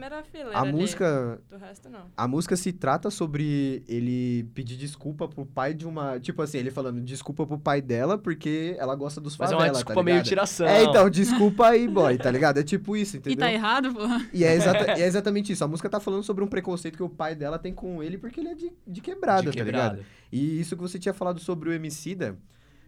A 0.54 0.64
música. 0.64 1.40
Do 1.48 1.58
resto, 1.58 1.90
não. 1.90 2.06
A 2.16 2.26
música 2.26 2.56
se 2.56 2.72
trata 2.72 3.10
sobre 3.10 3.82
ele 3.86 4.44
pedir 4.54 4.76
desculpa 4.76 5.28
pro 5.28 5.44
pai 5.44 5.74
de 5.74 5.86
uma. 5.86 6.18
Tipo 6.18 6.40
assim, 6.42 6.58
ele 6.58 6.70
falando 6.70 7.00
desculpa 7.02 7.46
pro 7.46 7.58
pai 7.58 7.82
dela 7.82 8.16
porque 8.16 8.74
ela 8.78 8.94
gosta 8.94 9.20
dos 9.20 9.36
favela, 9.36 9.60
Mas 9.60 9.66
é 9.66 9.70
uma 9.70 9.74
desculpa 9.74 10.00
tá 10.00 10.04
meio 10.04 10.22
tiração. 10.22 10.66
É, 10.66 10.84
então, 10.84 11.10
desculpa 11.10 11.68
aí, 11.68 11.86
boy, 11.86 12.16
tá 12.16 12.30
ligado? 12.30 12.58
É 12.58 12.62
tipo 12.62 12.96
isso, 12.96 13.16
entendeu? 13.16 13.36
E 13.36 13.38
tá 13.38 13.52
errado, 13.52 13.92
porra. 13.92 14.26
E 14.32 14.44
é, 14.44 14.54
exata, 14.54 14.92
é 14.92 15.06
exatamente 15.06 15.52
isso. 15.52 15.64
A 15.64 15.68
música 15.68 15.88
tá 15.90 16.00
falando 16.00 16.22
sobre 16.22 16.42
um 16.44 16.46
preconceito 16.46 16.96
que 16.96 17.02
o 17.02 17.08
pai 17.08 17.34
dela 17.34 17.58
tem 17.58 17.72
com 17.72 18.02
ele 18.02 18.16
porque 18.16 18.40
ele 18.40 18.48
é 18.48 18.54
de, 18.54 18.72
de 18.86 19.00
quebrada, 19.00 19.50
de 19.50 19.58
tá 19.58 19.64
quebrada. 19.64 19.96
ligado? 19.96 20.06
E 20.32 20.60
isso 20.60 20.76
que 20.76 20.82
você 20.82 20.98
tinha 20.98 21.12
falado 21.12 21.40
sobre 21.40 21.68
o 21.68 21.72
Emicida, 21.72 22.38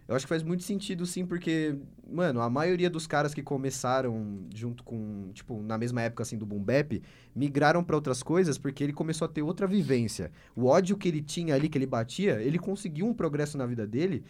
eu 0.07 0.15
acho 0.15 0.25
que 0.25 0.29
faz 0.29 0.43
muito 0.43 0.63
sentido 0.63 1.05
sim, 1.05 1.25
porque, 1.25 1.75
mano, 2.09 2.41
a 2.41 2.49
maioria 2.49 2.89
dos 2.89 3.07
caras 3.07 3.33
que 3.33 3.41
começaram 3.41 4.45
junto 4.53 4.83
com, 4.83 5.29
tipo, 5.33 5.61
na 5.61 5.77
mesma 5.77 6.01
época 6.01 6.23
assim 6.23 6.37
do 6.37 6.45
Boom 6.45 6.63
Bap, 6.63 7.01
migraram 7.35 7.83
para 7.83 7.95
outras 7.95 8.21
coisas 8.21 8.57
porque 8.57 8.83
ele 8.83 8.93
começou 8.93 9.25
a 9.25 9.29
ter 9.29 9.41
outra 9.41 9.65
vivência. 9.65 10.31
O 10.55 10.65
ódio 10.65 10.97
que 10.97 11.07
ele 11.07 11.21
tinha 11.21 11.55
ali, 11.55 11.69
que 11.69 11.77
ele 11.77 11.85
batia, 11.85 12.41
ele 12.41 12.59
conseguiu 12.59 13.05
um 13.05 13.13
progresso 13.13 13.57
na 13.57 13.65
vida 13.65 13.87
dele 13.87 14.23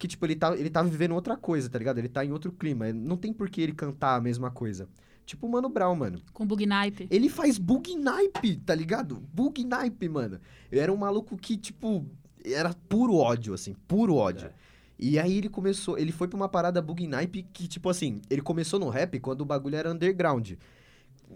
que, 0.00 0.08
tipo, 0.08 0.24
ele 0.24 0.34
tá, 0.34 0.56
ele 0.56 0.70
tá 0.70 0.82
vivendo 0.82 1.14
outra 1.14 1.36
coisa, 1.36 1.68
tá 1.68 1.78
ligado? 1.78 1.98
Ele 1.98 2.08
tá 2.08 2.24
em 2.24 2.32
outro 2.32 2.50
clima. 2.50 2.90
Não 2.90 3.18
tem 3.18 3.34
por 3.34 3.50
que 3.50 3.60
ele 3.60 3.74
cantar 3.74 4.16
a 4.16 4.20
mesma 4.20 4.50
coisa. 4.50 4.88
Tipo 5.30 5.46
o 5.46 5.48
Mano 5.48 5.68
Brown, 5.68 5.94
mano. 5.94 6.20
Com 6.32 6.44
bug 6.44 6.66
naipe. 6.66 7.06
Ele 7.08 7.28
faz 7.28 7.56
bug 7.56 7.94
naipe, 7.94 8.56
tá 8.56 8.74
ligado? 8.74 9.22
Bug 9.32 9.64
naipe, 9.64 10.08
mano. 10.08 10.40
Eu 10.72 10.82
era 10.82 10.92
um 10.92 10.96
maluco 10.96 11.36
que, 11.36 11.56
tipo, 11.56 12.04
era 12.44 12.74
puro 12.88 13.14
ódio, 13.14 13.54
assim, 13.54 13.76
puro 13.86 14.16
ódio. 14.16 14.48
É. 14.48 14.52
E 14.98 15.20
aí 15.20 15.38
ele 15.38 15.48
começou, 15.48 15.96
ele 15.96 16.10
foi 16.10 16.26
pra 16.26 16.36
uma 16.36 16.48
parada 16.48 16.82
bug 16.82 17.06
naipe 17.06 17.46
que, 17.52 17.68
tipo 17.68 17.88
assim, 17.88 18.20
ele 18.28 18.42
começou 18.42 18.80
no 18.80 18.88
rap 18.88 19.20
quando 19.20 19.42
o 19.42 19.44
bagulho 19.44 19.76
era 19.76 19.92
underground. 19.92 20.54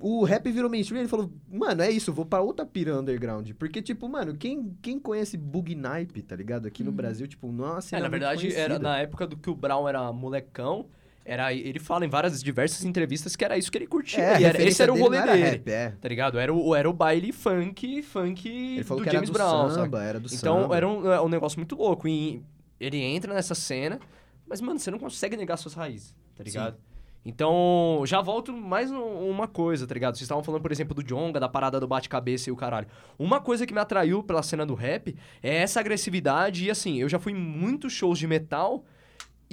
O 0.00 0.24
rap 0.24 0.50
virou 0.50 0.68
mainstream 0.68 0.98
e 0.98 1.02
ele 1.02 1.08
falou, 1.08 1.30
mano, 1.48 1.80
é 1.80 1.88
isso, 1.88 2.12
vou 2.12 2.26
pra 2.26 2.40
outra 2.40 2.66
pira 2.66 2.98
underground. 2.98 3.52
Porque, 3.52 3.80
tipo, 3.80 4.08
mano, 4.08 4.34
quem, 4.34 4.76
quem 4.82 4.98
conhece 4.98 5.36
bug 5.36 5.72
naipe, 5.76 6.20
tá 6.20 6.34
ligado? 6.34 6.66
Aqui 6.66 6.82
hum. 6.82 6.86
no 6.86 6.90
uhum. 6.90 6.96
Brasil, 6.96 7.28
tipo, 7.28 7.52
nossa, 7.52 7.96
é, 7.96 8.00
Na 8.00 8.08
verdade, 8.08 8.52
era 8.52 8.76
na 8.76 8.98
época 8.98 9.24
do 9.24 9.36
que 9.36 9.48
o 9.48 9.54
Brown 9.54 9.88
era 9.88 10.12
molecão. 10.12 10.88
Era, 11.24 11.54
ele 11.54 11.78
fala 11.78 12.04
em 12.04 12.08
várias 12.08 12.42
diversas 12.42 12.84
entrevistas 12.84 13.34
que 13.34 13.44
era 13.44 13.56
isso 13.56 13.72
que 13.72 13.78
ele 13.78 13.86
curtia. 13.86 14.22
É, 14.22 14.42
era, 14.42 14.62
esse 14.62 14.82
era 14.82 14.92
o 14.92 14.98
rolê 14.98 15.22
dele. 15.22 15.42
Rap, 15.42 15.70
é. 15.70 15.94
Tá 15.98 16.08
ligado? 16.08 16.38
Era 16.38 16.52
o, 16.52 16.74
era 16.74 16.88
o 16.88 16.92
baile 16.92 17.32
funk, 17.32 18.02
funk 18.02 18.46
ele 18.46 18.84
falou 18.84 19.02
do 19.02 19.08
que 19.08 19.12
James 19.12 19.30
era 19.30 19.38
do 19.38 19.38
Brown. 19.38 19.70
Samba, 19.70 20.02
era 20.02 20.20
do 20.20 20.26
então 20.26 20.62
samba. 20.62 20.76
era 20.76 20.86
um, 20.86 21.10
é 21.10 21.20
um 21.22 21.28
negócio 21.28 21.58
muito 21.58 21.74
louco. 21.74 22.06
E 22.06 22.42
ele 22.78 22.98
entra 22.98 23.32
nessa 23.32 23.54
cena, 23.54 23.98
mas, 24.46 24.60
mano, 24.60 24.78
você 24.78 24.90
não 24.90 24.98
consegue 24.98 25.34
negar 25.34 25.56
suas 25.56 25.72
raízes, 25.72 26.14
tá 26.36 26.44
ligado? 26.44 26.74
Sim. 26.74 26.94
Então, 27.26 28.02
já 28.04 28.20
volto 28.20 28.52
mais 28.52 28.90
uma 28.90 29.48
coisa, 29.48 29.86
tá 29.86 29.94
ligado? 29.94 30.14
Vocês 30.14 30.26
estavam 30.26 30.44
falando, 30.44 30.60
por 30.60 30.70
exemplo, 30.70 30.94
do 30.94 31.02
Jonga, 31.02 31.40
da 31.40 31.48
parada 31.48 31.80
do 31.80 31.88
bate-cabeça 31.88 32.50
e 32.50 32.52
o 32.52 32.56
caralho. 32.56 32.86
Uma 33.18 33.40
coisa 33.40 33.66
que 33.66 33.72
me 33.72 33.80
atraiu 33.80 34.22
pela 34.22 34.42
cena 34.42 34.66
do 34.66 34.74
rap 34.74 35.16
é 35.42 35.56
essa 35.56 35.80
agressividade. 35.80 36.66
E 36.66 36.70
assim, 36.70 37.00
eu 37.00 37.08
já 37.08 37.18
fui 37.18 37.32
em 37.32 37.34
muitos 37.34 37.94
shows 37.94 38.18
de 38.18 38.26
metal 38.26 38.84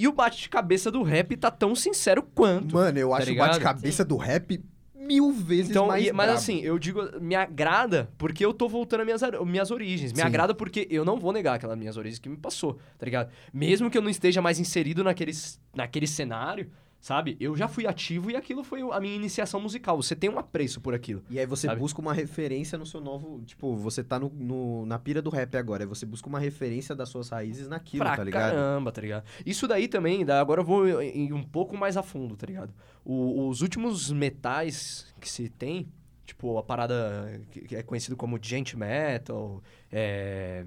e 0.02 0.08
o 0.08 0.12
bate-cabeça 0.12 0.90
do 0.90 1.00
rap 1.04 1.36
tá 1.36 1.48
tão 1.48 1.76
sincero 1.76 2.24
quanto. 2.34 2.74
Mano, 2.74 2.98
eu 2.98 3.10
tá 3.10 3.18
acho 3.18 3.30
ligado? 3.30 3.46
o 3.46 3.50
bate-cabeça 3.50 4.04
do 4.04 4.16
rap 4.16 4.60
mil 4.96 5.30
vezes 5.30 5.70
então, 5.70 5.86
mais 5.86 6.06
e, 6.06 6.12
Mas 6.12 6.30
assim, 6.30 6.60
eu 6.60 6.76
digo, 6.76 7.20
me 7.20 7.36
agrada 7.36 8.10
porque 8.18 8.44
eu 8.44 8.52
tô 8.52 8.68
voltando 8.68 9.00
às 9.00 9.06
minhas, 9.06 9.22
minhas 9.46 9.70
origens. 9.70 10.12
Me 10.12 10.18
Sim. 10.18 10.24
agrada 10.24 10.54
porque 10.54 10.88
eu 10.90 11.04
não 11.04 11.20
vou 11.20 11.32
negar 11.32 11.54
aquelas 11.54 11.78
minhas 11.78 11.96
origens 11.96 12.18
que 12.18 12.28
me 12.28 12.36
passou, 12.36 12.80
tá 12.98 13.04
ligado? 13.04 13.30
Mesmo 13.52 13.88
que 13.88 13.96
eu 13.96 14.02
não 14.02 14.10
esteja 14.10 14.42
mais 14.42 14.58
inserido 14.58 15.04
naquele, 15.04 15.32
naquele 15.72 16.08
cenário, 16.08 16.68
Sabe? 17.02 17.36
Eu 17.40 17.56
já 17.56 17.66
fui 17.66 17.84
ativo 17.84 18.30
e 18.30 18.36
aquilo 18.36 18.62
foi 18.62 18.80
a 18.80 19.00
minha 19.00 19.16
iniciação 19.16 19.60
musical. 19.60 20.00
Você 20.00 20.14
tem 20.14 20.30
um 20.30 20.38
apreço 20.38 20.80
por 20.80 20.94
aquilo. 20.94 21.20
E 21.28 21.36
aí 21.36 21.44
você 21.44 21.66
sabe? 21.66 21.80
busca 21.80 22.00
uma 22.00 22.14
referência 22.14 22.78
no 22.78 22.86
seu 22.86 23.00
novo. 23.00 23.42
Tipo, 23.44 23.74
você 23.74 24.04
tá 24.04 24.20
no, 24.20 24.28
no, 24.28 24.86
na 24.86 25.00
pira 25.00 25.20
do 25.20 25.28
rap 25.28 25.56
agora. 25.56 25.84
Você 25.84 26.06
busca 26.06 26.28
uma 26.28 26.38
referência 26.38 26.94
das 26.94 27.08
suas 27.08 27.28
raízes 27.28 27.66
naquilo, 27.66 28.04
pra 28.04 28.14
tá 28.16 28.22
ligado? 28.22 28.52
Caramba, 28.52 28.92
tá 28.92 29.00
ligado? 29.00 29.24
Isso 29.44 29.66
daí 29.66 29.88
também, 29.88 30.24
agora 30.30 30.60
eu 30.60 30.64
vou 30.64 31.02
ir 31.02 31.32
um 31.32 31.42
pouco 31.42 31.76
mais 31.76 31.96
a 31.96 32.04
fundo, 32.04 32.36
tá 32.36 32.46
ligado? 32.46 32.72
O, 33.04 33.48
os 33.48 33.62
últimos 33.62 34.12
metais 34.12 35.12
que 35.20 35.28
se 35.28 35.48
tem, 35.48 35.88
tipo, 36.24 36.56
a 36.56 36.62
parada 36.62 37.40
que 37.50 37.74
é 37.74 37.82
conhecido 37.82 38.16
como 38.16 38.38
gent 38.40 38.74
metal, 38.74 39.60
é, 39.90 40.64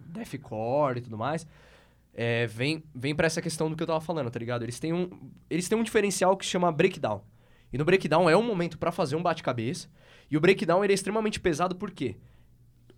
deathcore 0.00 0.98
e 0.98 1.02
tudo 1.02 1.16
mais 1.16 1.46
é, 2.20 2.48
vem, 2.48 2.82
vem 2.92 3.14
para 3.14 3.28
essa 3.28 3.40
questão 3.40 3.70
do 3.70 3.76
que 3.76 3.82
eu 3.84 3.86
tava 3.86 4.00
falando, 4.00 4.28
tá 4.28 4.40
ligado? 4.40 4.64
Eles 4.64 4.80
têm 4.80 4.92
um, 4.92 5.08
eles 5.48 5.68
têm 5.68 5.78
um 5.78 5.84
diferencial 5.84 6.36
que 6.36 6.44
se 6.44 6.50
chama 6.50 6.72
breakdown. 6.72 7.22
E 7.72 7.78
no 7.78 7.84
breakdown 7.84 8.28
é 8.28 8.36
um 8.36 8.42
momento 8.42 8.76
para 8.76 8.90
fazer 8.90 9.14
um 9.14 9.22
bate-cabeça. 9.22 9.88
E 10.28 10.36
o 10.36 10.40
breakdown 10.40 10.82
ele 10.82 10.92
é 10.92 10.94
extremamente 10.94 11.38
pesado 11.38 11.76
por 11.76 11.92
quê? 11.92 12.16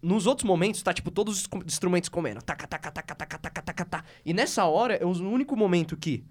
Nos 0.01 0.27
outros 0.27 0.49
momentos, 0.49 0.83
tá 0.83 0.95
tipo 0.95 1.11
todos 1.11 1.39
os 1.39 1.49
instrumentos 1.67 2.09
comendo. 2.09 2.41
Taca, 2.41 2.67
taca, 2.67 2.91
taca, 2.91 3.15
taca, 3.15 3.39
taca, 3.39 3.63
taca, 3.63 3.85
taca. 3.85 4.09
E 4.25 4.33
nessa 4.33 4.65
hora 4.65 4.95
é 4.95 5.05
o 5.05 5.11
único 5.11 5.55
momento 5.55 5.99
que 5.99 6.25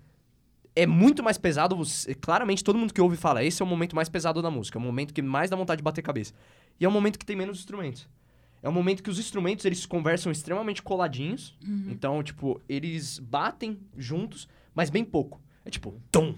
é 0.75 0.87
muito 0.87 1.21
mais 1.21 1.37
pesado. 1.37 1.77
Claramente, 2.19 2.63
todo 2.63 2.79
mundo 2.79 2.91
que 2.91 2.99
ouve 2.99 3.17
fala: 3.17 3.43
esse 3.43 3.61
é 3.61 3.65
o 3.65 3.67
momento 3.67 3.95
mais 3.95 4.09
pesado 4.09 4.41
da 4.41 4.49
música. 4.49 4.79
É 4.79 4.81
o 4.81 4.83
momento 4.83 5.13
que 5.13 5.21
mais 5.21 5.51
dá 5.51 5.55
vontade 5.55 5.77
de 5.77 5.83
bater 5.83 6.01
cabeça. 6.01 6.33
E 6.79 6.85
é 6.85 6.89
o 6.89 6.91
momento 6.91 7.19
que 7.19 7.25
tem 7.25 7.35
menos 7.35 7.59
instrumentos. 7.59 8.09
É 8.61 8.69
um 8.69 8.71
momento 8.71 9.01
que 9.01 9.09
os 9.09 9.19
instrumentos 9.19 9.65
eles 9.65 9.85
conversam 9.85 10.31
extremamente 10.31 10.81
coladinhos. 10.83 11.57
Uhum. 11.65 11.87
Então, 11.89 12.21
tipo, 12.21 12.61
eles 12.67 13.19
batem 13.19 13.79
juntos, 13.97 14.47
mas 14.73 14.89
bem 14.89 15.03
pouco. 15.03 15.41
É 15.63 15.69
tipo, 15.69 16.01
tum, 16.11 16.35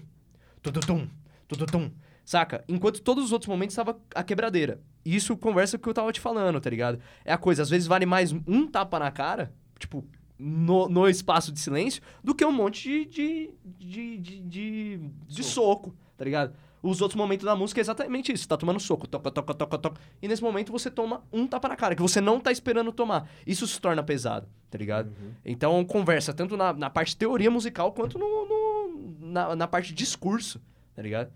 tum, 0.62 0.72
tum, 0.72 1.08
tum, 1.48 1.66
tum, 1.66 1.90
saca? 2.24 2.64
Enquanto 2.68 3.02
todos 3.02 3.24
os 3.24 3.32
outros 3.32 3.48
momentos 3.48 3.72
estava 3.72 4.00
a 4.14 4.22
quebradeira. 4.22 4.80
E 5.04 5.16
isso 5.16 5.36
conversa 5.36 5.76
com 5.76 5.82
o 5.82 5.84
que 5.84 5.88
eu 5.90 5.94
tava 5.94 6.12
te 6.12 6.20
falando, 6.20 6.60
tá 6.60 6.70
ligado? 6.70 7.00
É 7.24 7.32
a 7.32 7.38
coisa, 7.38 7.62
às 7.62 7.70
vezes 7.70 7.88
vale 7.88 8.06
mais 8.06 8.32
um 8.32 8.66
tapa 8.66 8.98
na 8.98 9.10
cara, 9.10 9.52
tipo, 9.78 10.04
no, 10.38 10.88
no 10.88 11.08
espaço 11.08 11.52
de 11.52 11.58
silêncio, 11.58 12.02
do 12.22 12.34
que 12.34 12.44
um 12.44 12.52
monte 12.52 12.88
de, 12.88 13.04
de, 13.06 13.50
de, 13.78 14.18
de, 14.18 14.40
de, 14.40 15.10
de 15.26 15.42
soco, 15.44 15.94
tá 16.16 16.24
ligado? 16.24 16.54
Os 16.82 17.00
outros 17.00 17.16
momentos 17.16 17.44
da 17.44 17.54
música 17.54 17.80
é 17.80 17.82
exatamente 17.82 18.32
isso. 18.32 18.42
Você 18.42 18.48
tá 18.48 18.56
tomando 18.56 18.80
soco, 18.80 19.06
toca, 19.06 19.30
toca, 19.30 19.54
toca, 19.54 19.78
toca. 19.78 20.00
E 20.20 20.26
nesse 20.26 20.42
momento 20.42 20.72
você 20.72 20.90
toma 20.90 21.22
um 21.32 21.46
tapa 21.46 21.68
na 21.68 21.76
cara, 21.76 21.94
que 21.94 22.02
você 22.02 22.20
não 22.20 22.40
tá 22.40 22.50
esperando 22.50 22.90
tomar. 22.92 23.28
Isso 23.46 23.66
se 23.66 23.80
torna 23.80 24.02
pesado, 24.02 24.48
tá 24.68 24.76
ligado? 24.78 25.06
Uhum. 25.08 25.32
Então 25.44 25.84
conversa 25.84 26.32
tanto 26.32 26.56
na, 26.56 26.72
na 26.72 26.90
parte 26.90 27.16
teoria 27.16 27.50
musical 27.50 27.92
quanto 27.92 28.18
no, 28.18 28.26
no 28.26 29.16
na, 29.20 29.54
na 29.54 29.68
parte 29.68 29.94
discurso, 29.94 30.60
tá 30.94 31.02
ligado? 31.02 31.30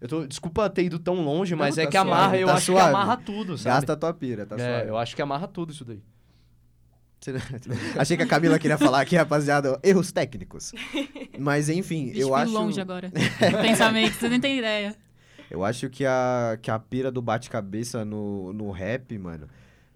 Eu 0.00 0.08
tô, 0.08 0.26
desculpa 0.26 0.68
ter 0.68 0.82
ido 0.82 0.98
tão 0.98 1.24
longe, 1.24 1.54
mas 1.54 1.76
não, 1.76 1.84
é 1.84 1.86
tá 1.86 1.90
que 1.92 1.96
suave, 1.96 2.10
amarra, 2.10 2.36
eu 2.36 2.46
tá 2.48 2.54
acho 2.54 2.66
suave. 2.66 2.82
que 2.82 2.88
amarra 2.88 3.16
tudo, 3.16 3.56
sabe? 3.56 3.76
Gasta 3.76 3.92
a 3.92 3.96
tua 3.96 4.12
pira, 4.12 4.44
tá 4.44 4.56
é, 4.56 4.58
suave. 4.58 4.88
eu 4.90 4.98
acho 4.98 5.16
que 5.16 5.22
amarra 5.22 5.46
tudo 5.46 5.72
isso 5.72 5.84
daí. 5.84 6.02
Achei 7.96 8.16
que 8.16 8.22
a 8.22 8.26
Camila 8.26 8.58
queria 8.58 8.78
falar 8.78 9.00
aqui, 9.00 9.16
rapaziada, 9.16 9.78
erros 9.82 10.10
técnicos. 10.10 10.72
Mas 11.38 11.68
enfim, 11.68 12.06
Bicho, 12.06 12.20
eu 12.20 12.34
acho. 12.34 12.52
longe 12.52 12.80
agora. 12.80 13.10
pensamento, 13.60 14.14
você 14.14 14.28
nem 14.28 14.40
tem 14.40 14.58
ideia. 14.58 14.96
Eu 15.50 15.62
acho 15.62 15.90
que 15.90 16.06
a, 16.06 16.58
que 16.62 16.70
a 16.70 16.78
pira 16.78 17.10
do 17.12 17.20
bate-cabeça 17.20 18.06
no, 18.06 18.54
no 18.54 18.70
rap, 18.70 19.18
mano, 19.18 19.46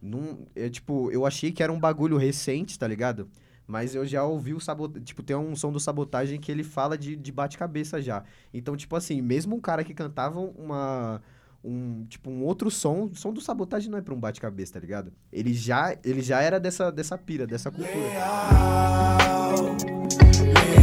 não, 0.02 0.40
é, 0.54 0.68
tipo, 0.68 1.10
eu 1.10 1.24
achei 1.24 1.50
que 1.50 1.62
era 1.62 1.72
um 1.72 1.80
bagulho 1.80 2.18
recente, 2.18 2.78
tá 2.78 2.86
ligado? 2.86 3.26
Mas 3.66 3.94
eu 3.94 4.04
já 4.04 4.22
ouvi 4.22 4.52
o 4.52 4.60
sabotagem. 4.60 5.02
Tipo, 5.02 5.22
tem 5.22 5.34
um 5.34 5.56
som 5.56 5.72
do 5.72 5.80
sabotagem 5.80 6.38
que 6.38 6.52
ele 6.52 6.62
fala 6.62 6.98
de, 6.98 7.16
de 7.16 7.32
bate-cabeça 7.32 8.02
já. 8.02 8.22
Então, 8.52 8.76
tipo 8.76 8.94
assim, 8.94 9.22
mesmo 9.22 9.56
um 9.56 9.60
cara 9.60 9.82
que 9.82 9.94
cantava 9.94 10.38
uma 10.38 11.22
um, 11.66 12.06
tipo, 12.08 12.30
um 12.30 12.44
outro 12.44 12.70
som. 12.70 13.08
O 13.12 13.16
som 13.16 13.32
do 13.32 13.40
sabotagem 13.40 13.90
não 13.90 13.98
é 13.98 14.02
pra 14.02 14.14
um 14.14 14.20
bate-cabeça, 14.20 14.74
tá 14.74 14.80
ligado? 14.80 15.12
Ele 15.32 15.52
já, 15.52 15.96
ele 16.04 16.22
já 16.22 16.40
era 16.40 16.60
dessa, 16.60 16.92
dessa 16.92 17.18
pira, 17.18 17.46
dessa 17.46 17.70
cultura. 17.70 17.96
Leal, 17.96 19.54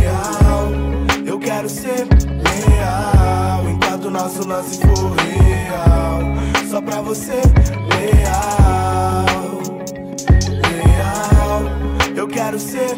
leal, 0.01 0.71
eu 1.25 1.39
quero 1.39 1.69
ser 1.69 2.05
leal. 2.69 3.69
Enquanto 3.69 4.11
nosso 4.11 4.45
lance 4.45 4.81
for 4.81 5.15
real, 5.15 6.21
só 6.69 6.81
pra 6.81 7.01
você, 7.01 7.41
leal, 7.89 9.25
leal, 10.83 11.61
eu 12.15 12.27
quero 12.27 12.59
ser 12.59 12.97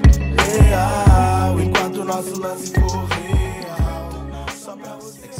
leal. 0.63 1.61
Enquanto 1.61 2.03
nosso 2.03 2.39
lance 2.39 2.73
for 2.73 3.05
real 3.09 3.25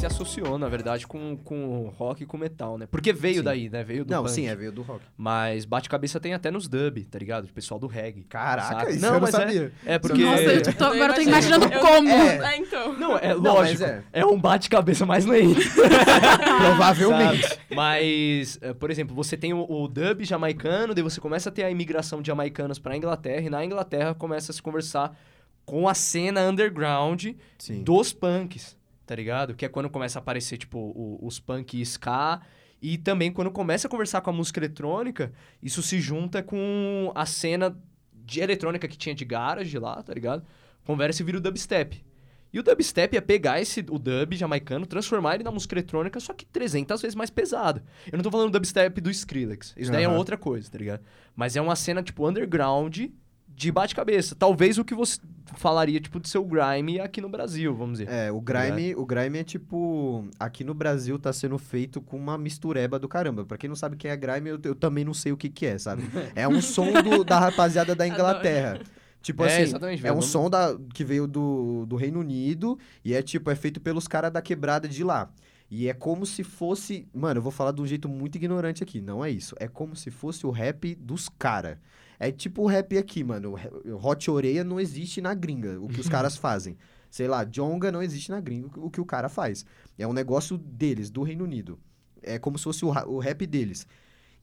se 0.08 0.22
associou, 0.22 0.58
na 0.58 0.68
verdade, 0.68 1.06
com, 1.06 1.36
com 1.36 1.92
rock 1.96 2.22
e 2.22 2.26
com 2.26 2.36
metal, 2.36 2.78
né? 2.78 2.86
Porque 2.86 3.12
veio 3.12 3.36
sim. 3.36 3.42
daí, 3.42 3.68
né? 3.68 3.84
Veio 3.84 4.04
do 4.04 4.10
Não, 4.10 4.22
punk. 4.22 4.32
sim, 4.32 4.46
é, 4.46 4.54
veio 4.54 4.72
do 4.72 4.82
rock. 4.82 5.04
Mas 5.16 5.64
bate-cabeça 5.64 6.20
tem 6.20 6.34
até 6.34 6.50
nos 6.50 6.68
dub, 6.68 7.04
tá 7.04 7.18
ligado? 7.18 7.44
O 7.44 7.48
pessoal 7.48 7.78
do 7.78 7.86
reggae. 7.86 8.24
Caraca, 8.24 8.80
sabe? 8.80 8.92
isso 8.92 9.00
não, 9.00 9.14
eu 9.14 9.20
mas 9.20 9.32
não 9.32 9.40
é- 9.40 9.46
sabia. 9.46 9.72
É, 9.84 9.94
é 9.94 9.98
porque... 9.98 10.24
Nossa, 10.24 10.42
eu 10.42 10.74
tô, 10.74 10.84
agora 10.84 11.12
eu 11.12 11.14
tô 11.14 11.20
imaginando 11.20 11.70
como. 11.70 12.08
É. 12.08 12.54
é, 12.54 12.56
então. 12.58 12.92
Não, 12.98 13.18
é 13.18 13.34
lógico. 13.34 13.82
Não, 13.82 13.88
é. 13.88 14.04
é. 14.12 14.26
um 14.26 14.40
bate-cabeça 14.40 15.04
mais 15.04 15.24
lento. 15.24 15.60
Provavelmente. 16.60 17.48
Sabe? 17.48 17.60
Mas, 17.74 18.58
eh, 18.62 18.72
por 18.74 18.90
exemplo, 18.90 19.14
você 19.14 19.36
tem 19.36 19.52
o, 19.52 19.66
o, 19.68 19.88
dub 19.88 20.24
jamaicano, 20.24 20.94
daí 20.94 21.02
você 21.02 21.20
começa 21.20 21.48
a 21.48 21.52
ter 21.52 21.64
a 21.64 21.70
imigração 21.70 22.22
de 22.22 22.28
jamaicanos 22.28 22.78
pra 22.78 22.96
Inglaterra, 22.96 23.46
e 23.46 23.50
na 23.50 23.64
Inglaterra 23.64 24.14
começa 24.14 24.52
a 24.52 24.54
se 24.54 24.62
conversar 24.62 25.16
com 25.64 25.88
a 25.88 25.94
cena 25.94 26.42
underground 26.48 27.26
Sim. 27.58 27.82
dos 27.82 28.12
punks 28.12 28.76
tá 29.06 29.14
ligado? 29.14 29.54
Que 29.54 29.64
é 29.64 29.68
quando 29.68 29.88
começa 29.88 30.18
a 30.18 30.20
aparecer, 30.20 30.58
tipo, 30.58 30.78
o, 30.78 31.18
os 31.22 31.38
punk 31.38 31.78
e 31.78 31.82
ska. 31.82 32.40
E 32.82 32.98
também 32.98 33.32
quando 33.32 33.50
começa 33.50 33.86
a 33.86 33.90
conversar 33.90 34.20
com 34.20 34.30
a 34.30 34.32
música 34.32 34.58
eletrônica, 34.58 35.32
isso 35.62 35.82
se 35.82 36.00
junta 36.00 36.42
com 36.42 37.10
a 37.14 37.24
cena 37.24 37.76
de 38.12 38.40
eletrônica 38.40 38.86
que 38.86 38.98
tinha 38.98 39.14
de 39.14 39.24
garage 39.24 39.78
lá, 39.78 40.02
tá 40.02 40.12
ligado? 40.12 40.44
Conversa 40.84 41.22
e 41.22 41.24
vira 41.24 41.38
o 41.38 41.40
dubstep. 41.40 42.04
E 42.52 42.58
o 42.58 42.62
dubstep 42.62 43.16
é 43.16 43.20
pegar 43.20 43.60
esse, 43.60 43.80
o 43.80 43.98
dub 43.98 44.34
jamaicano, 44.34 44.86
transformar 44.86 45.34
ele 45.34 45.44
na 45.44 45.50
música 45.50 45.74
eletrônica, 45.74 46.18
só 46.20 46.32
que 46.32 46.44
300 46.44 47.00
vezes 47.00 47.14
mais 47.14 47.30
pesado. 47.30 47.82
Eu 48.10 48.16
não 48.16 48.22
tô 48.22 48.30
falando 48.30 48.50
do 48.50 48.52
dubstep 48.52 49.00
do 49.00 49.10
Skrillex. 49.10 49.74
Isso 49.76 49.90
uhum. 49.90 49.96
daí 49.96 50.04
é 50.04 50.08
outra 50.08 50.36
coisa, 50.36 50.70
tá 50.70 50.78
ligado? 50.78 51.02
Mas 51.34 51.56
é 51.56 51.60
uma 51.60 51.76
cena, 51.76 52.02
tipo, 52.02 52.28
underground 52.28 53.08
de 53.56 53.72
bate-cabeça. 53.72 54.34
Talvez 54.34 54.76
o 54.76 54.84
que 54.84 54.94
você 54.94 55.18
falaria, 55.56 55.98
tipo, 55.98 56.20
do 56.20 56.28
seu 56.28 56.44
grime 56.44 57.00
aqui 57.00 57.22
no 57.22 57.28
Brasil, 57.28 57.74
vamos 57.74 57.98
dizer. 57.98 58.12
É, 58.12 58.30
o 58.30 58.40
grime, 58.40 58.92
é. 58.92 58.96
o 58.96 59.06
grime 59.06 59.38
é 59.38 59.44
tipo... 59.44 60.28
Aqui 60.38 60.62
no 60.62 60.74
Brasil 60.74 61.18
tá 61.18 61.32
sendo 61.32 61.56
feito 61.56 62.00
com 62.02 62.18
uma 62.18 62.36
mistureba 62.36 62.98
do 62.98 63.08
caramba. 63.08 63.46
Pra 63.46 63.56
quem 63.56 63.68
não 63.68 63.74
sabe 63.74 63.96
quem 63.96 64.10
é 64.10 64.16
grime, 64.16 64.50
eu, 64.50 64.60
eu 64.62 64.74
também 64.74 65.04
não 65.04 65.14
sei 65.14 65.32
o 65.32 65.36
que 65.36 65.48
que 65.48 65.64
é, 65.64 65.78
sabe? 65.78 66.02
é 66.36 66.46
um 66.46 66.60
som 66.60 66.92
do, 67.02 67.24
da 67.24 67.40
rapaziada 67.40 67.94
da 67.94 68.06
Inglaterra. 68.06 68.80
Tipo 69.22 69.44
é, 69.44 69.62
assim, 69.62 69.74
é 70.04 70.12
um 70.12 70.22
som 70.22 70.48
da, 70.50 70.76
que 70.94 71.02
veio 71.02 71.26
do, 71.26 71.84
do 71.86 71.96
Reino 71.96 72.20
Unido 72.20 72.78
e 73.04 73.12
é 73.12 73.22
tipo, 73.22 73.50
é 73.50 73.56
feito 73.56 73.80
pelos 73.80 74.06
caras 74.06 74.30
da 74.30 74.42
quebrada 74.42 74.86
de 74.86 75.02
lá. 75.02 75.30
E 75.68 75.88
é 75.88 75.94
como 75.94 76.24
se 76.24 76.44
fosse. 76.44 77.08
Mano, 77.12 77.38
eu 77.38 77.42
vou 77.42 77.50
falar 77.50 77.72
de 77.72 77.80
um 77.80 77.86
jeito 77.86 78.08
muito 78.08 78.36
ignorante 78.36 78.84
aqui. 78.84 79.00
Não 79.00 79.24
é 79.24 79.30
isso. 79.30 79.56
É 79.58 79.66
como 79.66 79.96
se 79.96 80.12
fosse 80.12 80.46
o 80.46 80.50
rap 80.50 80.94
dos 80.94 81.28
caras. 81.28 81.78
É 82.18 82.30
tipo 82.30 82.62
o 82.62 82.66
rap 82.66 82.96
aqui, 82.96 83.22
mano. 83.22 83.54
Hot 84.02 84.30
Oreia 84.30 84.64
não 84.64 84.80
existe 84.80 85.20
na 85.20 85.34
gringa, 85.34 85.80
o 85.80 85.88
que 85.88 86.00
os 86.00 86.08
caras 86.10 86.36
fazem. 86.36 86.76
Sei 87.10 87.28
lá, 87.28 87.44
Jonga 87.44 87.90
não 87.92 88.02
existe 88.02 88.30
na 88.30 88.40
gringa, 88.40 88.68
o 88.76 88.90
que 88.90 89.00
o 89.00 89.04
cara 89.06 89.28
faz. 89.28 89.64
É 89.98 90.06
um 90.06 90.12
negócio 90.12 90.58
deles, 90.58 91.10
do 91.10 91.22
Reino 91.22 91.44
Unido. 91.44 91.78
É 92.22 92.38
como 92.38 92.58
se 92.58 92.64
fosse 92.64 92.84
o, 92.84 92.88
o 92.88 93.18
rap 93.18 93.46
deles. 93.46 93.86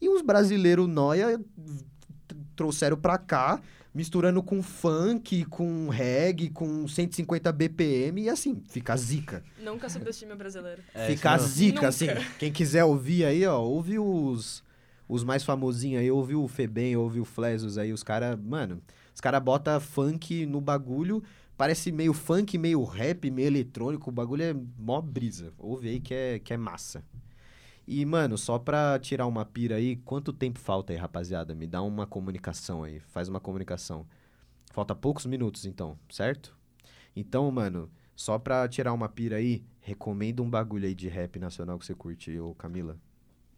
E 0.01 0.09
os 0.09 0.21
brasileiros 0.21 0.87
noia 0.87 1.39
trouxeram 2.55 2.97
pra 2.97 3.17
cá, 3.17 3.61
misturando 3.93 4.41
com 4.41 4.61
funk, 4.61 5.45
com 5.45 5.89
reggae, 5.89 6.49
com 6.49 6.87
150 6.87 7.51
BPM 7.51 8.23
e 8.23 8.29
assim, 8.29 8.61
fica 8.69 8.95
zica. 8.97 9.43
Nunca 9.61 9.89
subestime 9.89 10.33
o 10.33 10.35
brasileiro. 10.35 10.81
É, 10.93 11.07
fica 11.07 11.37
zica, 11.37 11.75
Nunca. 11.75 11.87
assim. 11.89 12.07
Quem 12.39 12.51
quiser 12.51 12.83
ouvir 12.83 13.25
aí, 13.25 13.45
ó, 13.45 13.61
ouve 13.61 13.99
os 13.99 14.63
os 15.13 15.23
mais 15.23 15.43
famosinhos 15.43 16.01
aí, 16.01 16.09
ouvi 16.09 16.33
o 16.33 16.47
Febem, 16.47 16.97
ouvi 16.97 17.19
o 17.19 17.25
Flesos 17.25 17.77
aí, 17.77 17.93
os 17.93 18.01
caras, 18.01 18.35
mano, 18.39 18.81
os 19.13 19.21
caras 19.21 19.43
botam 19.43 19.79
funk 19.79 20.43
no 20.47 20.59
bagulho, 20.59 21.23
parece 21.55 21.91
meio 21.91 22.13
funk, 22.13 22.57
meio 22.57 22.83
rap, 22.83 23.29
meio 23.29 23.45
eletrônico, 23.45 24.09
o 24.09 24.13
bagulho 24.13 24.41
é 24.41 24.55
mó 24.75 24.99
brisa. 25.01 25.53
Ouve 25.59 25.87
aí 25.87 25.99
que 25.99 26.15
é, 26.15 26.39
que 26.39 26.51
é 26.51 26.57
massa. 26.57 27.03
E, 27.87 28.03
mano, 28.05 28.39
só 28.39 28.57
pra 28.57 28.97
tirar 28.97 29.27
uma 29.27 29.45
pira 29.45 29.75
aí, 29.75 29.97
quanto 29.97 30.33
tempo 30.33 30.57
falta 30.57 30.91
aí, 30.91 30.97
rapaziada? 30.97 31.53
Me 31.53 31.67
dá 31.67 31.83
uma 31.83 32.07
comunicação 32.07 32.83
aí, 32.83 32.99
faz 32.99 33.29
uma 33.29 33.39
comunicação. 33.39 34.07
Falta 34.71 34.95
poucos 34.95 35.27
minutos, 35.27 35.63
então, 35.63 35.95
certo? 36.09 36.57
Então, 37.15 37.51
mano, 37.51 37.87
só 38.15 38.39
pra 38.39 38.67
tirar 38.67 38.93
uma 38.93 39.07
pira 39.07 39.35
aí, 39.35 39.63
recomenda 39.79 40.41
um 40.41 40.49
bagulho 40.49 40.87
aí 40.87 40.95
de 40.95 41.07
rap 41.07 41.37
nacional 41.37 41.77
que 41.77 41.85
você 41.85 41.93
curte, 41.93 42.35
ô 42.39 42.55
Camila. 42.55 42.97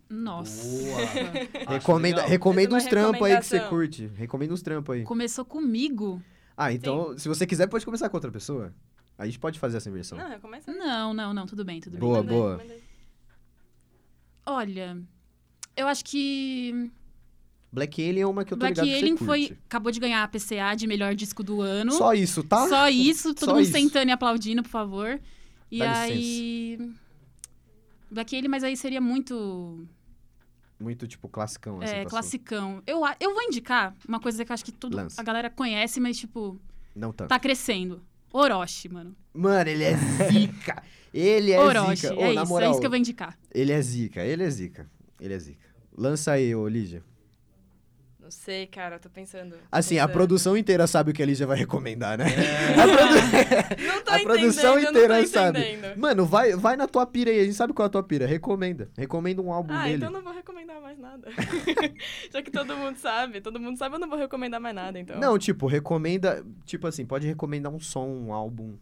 Nossa. 0.10 0.88
recomenda 1.68 2.22
recomenda 2.24 2.76
uns 2.76 2.86
trampos 2.86 3.22
aí 3.24 3.38
que 3.38 3.45
você 3.45 3.60
curte. 3.62 4.08
Recomenda 4.16 4.53
uns 4.53 4.62
trampos 4.62 4.95
aí. 4.95 5.03
Começou 5.03 5.43
comigo? 5.43 6.22
Ah, 6.56 6.72
então, 6.72 7.12
Sim. 7.14 7.20
se 7.20 7.28
você 7.28 7.45
quiser, 7.45 7.68
pode 7.68 7.84
começar 7.84 8.08
com 8.10 8.18
outra 8.18 8.32
pessoa. 8.32 8.74
A 9.18 9.26
gente 9.26 9.39
pode 9.39 9.60
fazer 9.60 9.78
essa 9.78 9.89
inversão. 9.89 10.18
Não, 10.18 10.39
começa. 10.39 10.72
Não, 10.72 11.14
não, 11.14 11.34
não, 11.34 11.45
tudo 11.45 11.64
bem, 11.66 11.80
tudo 11.80 11.97
boa, 11.97 12.22
bem. 12.22 12.38
Boa, 12.38 12.58
boa. 12.58 12.68
Olha, 14.45 14.97
eu 15.76 15.88
acho 15.88 16.06
que 16.06 16.91
Black 17.72 18.01
Alien 18.01 18.22
é 18.24 18.28
uma 18.28 18.45
que 18.45 18.53
eu 18.53 18.58
tô 18.58 18.62
Black 18.62 18.80
ligado 18.80 18.97
Alien 18.97 19.18
foi 19.18 19.58
acabou 19.66 19.91
de 19.91 19.99
ganhar 19.99 20.24
a 20.24 20.28
PCA 20.28 20.76
de 20.78 20.88
melhor 20.88 21.14
disco 21.14 21.43
do 21.43 21.62
ano. 21.62 21.91
Só 21.91 22.14
isso, 22.14 22.43
tá? 22.43 22.68
Só 22.70 22.88
isso, 22.89 23.34
todo 23.36 23.45
Só 23.45 23.53
mundo 23.53 23.64
isso. 23.64 23.72
sentando 23.74 24.10
e 24.10 24.12
aplaudindo, 24.12 24.64
por 24.64 24.70
favor. 24.70 25.20
E 25.70 25.80
Dá 25.80 25.99
aí 26.01 26.78
licença. 26.78 26.99
Alien, 28.12 28.49
mas 28.49 28.64
aí 28.64 28.76
seria 28.76 29.01
muito 29.01 29.88
muito, 30.80 31.08
tipo, 31.08 31.30
classicão, 31.30 31.82
assim, 31.82 31.95
É, 31.95 32.06
classicão. 32.06 32.84
Eu, 32.86 33.01
eu 33.20 33.34
vou 33.34 33.43
indicar 33.43 33.95
uma 34.08 34.20
coisa 34.20 34.43
que 34.43 34.51
eu 34.51 34.53
acho 34.53 34.66
que 34.66 34.72
tudo 34.72 34.97
Lança. 34.97 35.20
a 35.20 35.24
galera 35.24 35.49
conhece, 35.49 35.99
mas, 35.99 36.18
tipo... 36.18 36.60
Não 36.93 37.14
tanto. 37.14 37.30
Tá 37.30 37.39
crescendo. 37.39 38.03
Orochi, 38.32 38.89
mano. 38.89 39.16
Mano, 39.34 39.70
ele 39.70 39.84
é 39.84 39.95
zica. 40.30 40.84
ele 41.14 41.51
é 41.51 41.60
Orochi, 41.60 41.95
zica. 42.08 42.14
É, 42.16 42.34
isso, 42.34 42.47
moral, 42.47 42.68
é 42.68 42.72
isso 42.72 42.80
que 42.82 42.86
eu 42.86 42.89
vou 42.89 42.99
indicar. 42.99 43.38
Ele 43.53 43.72
é 43.72 43.82
zica, 43.82 44.22
ele 44.22 44.43
é 44.43 44.49
zica. 44.49 44.89
Ele 45.20 45.34
é 45.34 45.39
zica. 45.39 45.66
Lança 45.97 46.34
aí, 46.34 46.53
ô 46.53 46.68
Lígia. 46.68 47.01
Não 48.26 48.32
sei, 48.32 48.65
cara, 48.65 48.97
tô 48.97 49.09
pensando. 49.09 49.55
Assim, 49.71 49.95
pensando. 49.95 50.09
a 50.09 50.11
produção 50.11 50.57
inteira 50.57 50.88
sabe 50.88 51.11
o 51.11 51.13
que 51.13 51.21
a 51.21 51.26
Lígia 51.26 51.45
vai 51.45 51.57
recomendar, 51.57 52.17
né? 52.17 52.26
É. 52.26 52.73
A, 52.82 52.88
produ... 52.88 53.84
não 53.86 54.03
tô 54.03 54.11
a 54.13 54.19
produção 54.19 54.80
inteira 54.80 55.28
sabe. 55.28 55.78
Mano, 55.95 56.26
vai, 56.26 56.55
vai 56.55 56.76
na 56.76 56.88
tua 56.88 57.05
pira 57.05 57.30
aí, 57.30 57.39
a 57.39 57.43
gente 57.43 57.55
sabe 57.55 57.71
qual 57.71 57.86
é 57.86 57.88
a 57.88 57.91
tua 57.91 58.03
pira. 58.03 58.26
Recomenda. 58.26 58.89
Recomenda 58.97 59.41
um 59.41 59.53
álbum 59.53 59.73
ah, 59.73 59.84
dele. 59.84 59.97
então 59.97 60.09
não 60.09 60.21
vou 60.21 60.34
recomendar 60.34 60.55
recomendar 60.65 60.82
mais 60.82 60.97
nada. 60.97 61.30
Já 62.32 62.41
que 62.41 62.51
todo 62.51 62.76
mundo 62.76 62.97
sabe, 62.97 63.41
todo 63.41 63.59
mundo 63.59 63.78
sabe, 63.78 63.95
eu 63.95 63.99
não 63.99 64.09
vou 64.09 64.17
recomendar 64.17 64.59
mais 64.59 64.76
nada, 64.76 64.99
então. 64.99 65.19
Não, 65.19 65.38
tipo, 65.38 65.67
recomenda. 65.67 66.45
Tipo 66.65 66.88
assim, 66.88 67.05
pode 67.05 67.28
recomendar 67.28 67.71
um 67.71 67.80
som, 67.80 68.07
um 68.07 68.34
álbum. 68.34 68.78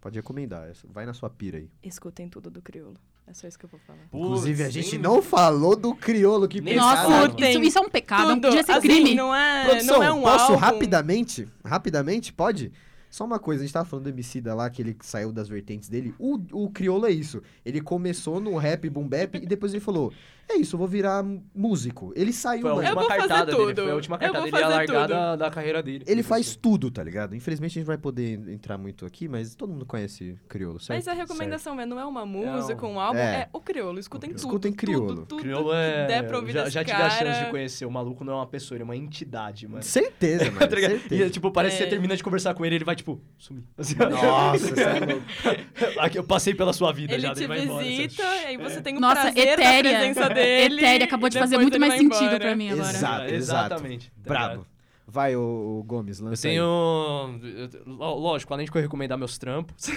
Pode 0.00 0.18
recomendar. 0.18 0.70
Vai 0.84 1.06
na 1.06 1.14
sua 1.14 1.30
pira 1.30 1.58
aí. 1.58 1.70
Escutem 1.82 2.28
tudo 2.28 2.50
do 2.50 2.60
Criolo. 2.60 2.98
É 3.26 3.32
só 3.32 3.48
isso 3.48 3.58
que 3.58 3.64
eu 3.64 3.70
vou 3.70 3.80
falar. 3.86 4.00
Inclusive, 4.12 4.62
a 4.62 4.68
gente 4.68 4.98
não 4.98 5.22
falou 5.22 5.74
do 5.74 5.94
criolo 5.94 6.46
que. 6.46 6.60
Nossa, 6.60 7.08
Nossa, 7.08 7.48
isso, 7.48 7.62
isso 7.62 7.78
é 7.78 7.80
um 7.80 7.88
pecado, 7.88 8.28
Tudo. 8.34 8.40
podia 8.42 8.62
ser 8.62 8.72
assim, 8.72 8.86
crime. 8.88 9.14
Não 9.14 9.34
é, 9.34 9.64
Produção, 9.64 9.96
não 9.96 10.02
é 10.02 10.12
um 10.12 10.22
posso 10.22 10.44
álbum. 10.44 10.56
rapidamente? 10.56 11.48
Rapidamente, 11.64 12.32
pode? 12.32 12.70
Só 13.14 13.24
uma 13.24 13.38
coisa, 13.38 13.62
a 13.62 13.64
gente 13.64 13.72
tava 13.72 13.84
falando 13.84 14.06
do 14.06 14.10
MC 14.10 14.40
da 14.40 14.56
lá, 14.56 14.68
que 14.68 14.82
ele 14.82 14.96
saiu 15.00 15.30
das 15.30 15.48
vertentes 15.48 15.88
dele. 15.88 16.12
O, 16.18 16.40
o 16.50 16.68
Criolo 16.68 17.06
é 17.06 17.12
isso. 17.12 17.40
Ele 17.64 17.80
começou 17.80 18.40
no 18.40 18.56
rap, 18.56 18.90
boom 18.90 19.06
bap, 19.06 19.36
e 19.36 19.46
depois 19.46 19.72
ele 19.72 19.78
falou, 19.80 20.12
é 20.48 20.56
isso, 20.56 20.74
eu 20.74 20.78
vou 20.78 20.88
virar 20.88 21.24
músico. 21.54 22.12
Ele 22.14 22.32
saiu, 22.32 22.62
Foi 22.62 22.70
a. 22.70 22.74
Eu 22.74 22.78
última 22.80 23.06
cartada 23.06 23.46
dele. 23.46 23.56
tudo. 23.68 23.82
Foi 23.82 23.90
a 23.90 23.94
última 23.94 24.18
cartada 24.18 24.44
dele 24.44 24.56
ia 24.56 24.62
fazer 24.62 24.74
largar 24.74 25.08
da, 25.08 25.36
da 25.36 25.50
carreira 25.50 25.82
dele. 25.82 26.04
Ele 26.06 26.22
faz 26.22 26.48
isso. 26.48 26.58
tudo, 26.58 26.90
tá 26.90 27.02
ligado? 27.02 27.34
Infelizmente 27.34 27.70
a 27.78 27.80
gente 27.80 27.86
vai 27.86 27.96
poder 27.96 28.48
entrar 28.50 28.76
muito 28.76 29.06
aqui, 29.06 29.26
mas 29.26 29.54
todo 29.54 29.72
mundo 29.72 29.86
conhece 29.86 30.36
Criolo, 30.48 30.78
certo? 30.80 30.98
Mas 30.98 31.08
a 31.08 31.14
recomendação 31.14 31.80
é, 31.80 31.86
não 31.86 31.98
é 31.98 32.04
uma 32.04 32.26
música, 32.26 32.82
Não. 32.82 32.94
um 32.94 33.00
álbum, 33.00 33.18
É. 33.18 33.42
é, 33.42 33.48
o 33.52 33.60
Criolo. 33.60 33.98
Escutem 33.98 34.30
tudo. 34.30 34.38
Escutem 34.38 34.72
Criolo. 34.72 35.06
Tudo, 35.06 35.26
tudo 35.26 35.42
Criolo 35.42 35.70
que 35.70 35.76
é. 35.76 36.06
der 36.06 36.26
pra 36.26 36.36
ouvir 36.38 36.52
já 36.52 36.68
já 36.68 36.84
tive 36.84 36.96
cara. 36.96 37.06
a 37.06 37.10
chance 37.10 37.44
de 37.44 37.50
conhecer. 37.50 37.86
O 37.86 37.90
maluco 37.90 38.22
não 38.22 38.32
é 38.34 38.36
uma 38.36 38.46
pessoa, 38.46 38.76
ele 38.76 38.82
é 38.82 38.84
uma 38.84 38.96
entidade, 38.96 39.66
mano. 39.66 39.82
Certeza, 39.82 40.44
mano. 40.52 40.58
Tá 40.58 40.76
certeza. 40.76 41.24
E, 41.26 41.30
tipo, 41.30 41.50
parece 41.52 41.76
que 41.78 41.82
É. 41.82 41.86
você 41.86 41.90
termina 41.90 42.16
de 42.16 42.22
conversar 42.22 42.52
com 42.54 42.66
ele, 42.66 42.74
ele 42.76 42.84
vai, 42.84 42.94
tipo, 43.04 43.20
sumir. 43.38 43.64
Assim. 43.76 43.94
Nossa, 43.96 44.58
você 44.74 44.82
é 44.82 46.18
eu 46.18 46.24
passei 46.24 46.54
pela 46.54 46.72
sua 46.72 46.90
vida 46.92 47.12
Ele 47.12 47.22
já, 47.22 47.34
te 47.34 47.40
ele 47.40 47.46
vai 47.48 47.62
embora. 47.64 47.84
assim, 47.84 47.96
visita, 47.96 48.22
e 48.22 48.46
aí 48.46 48.56
você 48.56 48.80
tem 48.80 48.96
o 48.96 49.00
Nossa, 49.00 49.20
prazer 49.22 49.44
da 49.46 49.52
Etéria. 49.52 49.90
presença 49.98 50.28
dele. 50.30 50.76
Etéria 50.80 51.04
acabou 51.06 51.28
de 51.28 51.38
fazer 51.38 51.58
muito 51.58 51.78
mais 51.78 51.92
sentido 51.94 52.14
embora. 52.22 52.38
pra 52.40 52.56
mim 52.56 52.70
agora. 52.70 52.88
Exato, 52.88 53.22
É, 53.24 53.34
exato. 53.34 53.64
exatamente, 53.74 54.10
tá 54.10 54.14
Brabo. 54.30 54.48
ligado? 54.52 54.66
Vai, 55.06 55.36
o, 55.36 55.84
Gomes, 55.86 56.18
Eu 56.18 56.24
lança 56.24 56.42
tenho. 56.48 56.62
eu- 56.62 57.70
lo- 57.86 58.14
Lógico, 58.18 58.52
além 58.54 58.64
de 58.64 58.72
que 58.72 58.78
eu 58.78 58.82
recomendar 58.82 59.18
meus 59.18 59.36
trampos. 59.36 59.86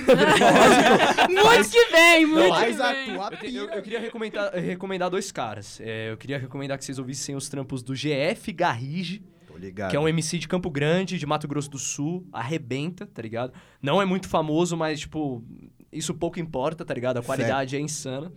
Muito 1.30 1.70
que 1.72 1.86
vem, 1.92 2.26
muito 2.26 2.56
que 2.56 2.72
vem. 2.74 3.16
Eu, 3.16 3.38
te- 3.38 3.56
eu- 3.56 3.70
eu 3.70 3.82
queria 3.82 4.00
recomendar, 4.00 4.54
recomendar 4.54 5.10
dois 5.10 5.32
caras. 5.32 5.80
É, 5.82 6.12
eu 6.12 6.18
queria 6.18 6.38
recomendar 6.38 6.78
que 6.78 6.84
vocês 6.86 7.00
ouvissem 7.00 7.36
os 7.36 7.48
trampos 7.50 7.82
do 7.82 7.96
GF 7.96 8.52
Garrige, 8.52 9.24
ligado. 9.58 9.90
que 9.90 9.96
é 9.96 10.00
um 10.00 10.08
MC 10.08 10.38
de 10.38 10.48
Campo 10.48 10.70
Grande, 10.70 11.18
de 11.18 11.26
Mato 11.26 11.48
Grosso 11.48 11.70
do 11.70 11.80
Sul, 11.80 12.28
arrebenta, 12.32 13.06
tá 13.06 13.22
ligado? 13.22 13.54
Não 13.82 14.02
é 14.02 14.06
muito 14.06 14.28
famoso, 14.28 14.78
mas, 14.78 15.02
tipo, 15.02 15.44
isso 15.92 16.14
pouco 16.14 16.40
importa, 16.40 16.86
tá 16.86 16.94
ligado? 16.94 17.18
A 17.18 17.24
qualidade 17.24 17.76
é 17.76 17.80
insana. 17.80 18.32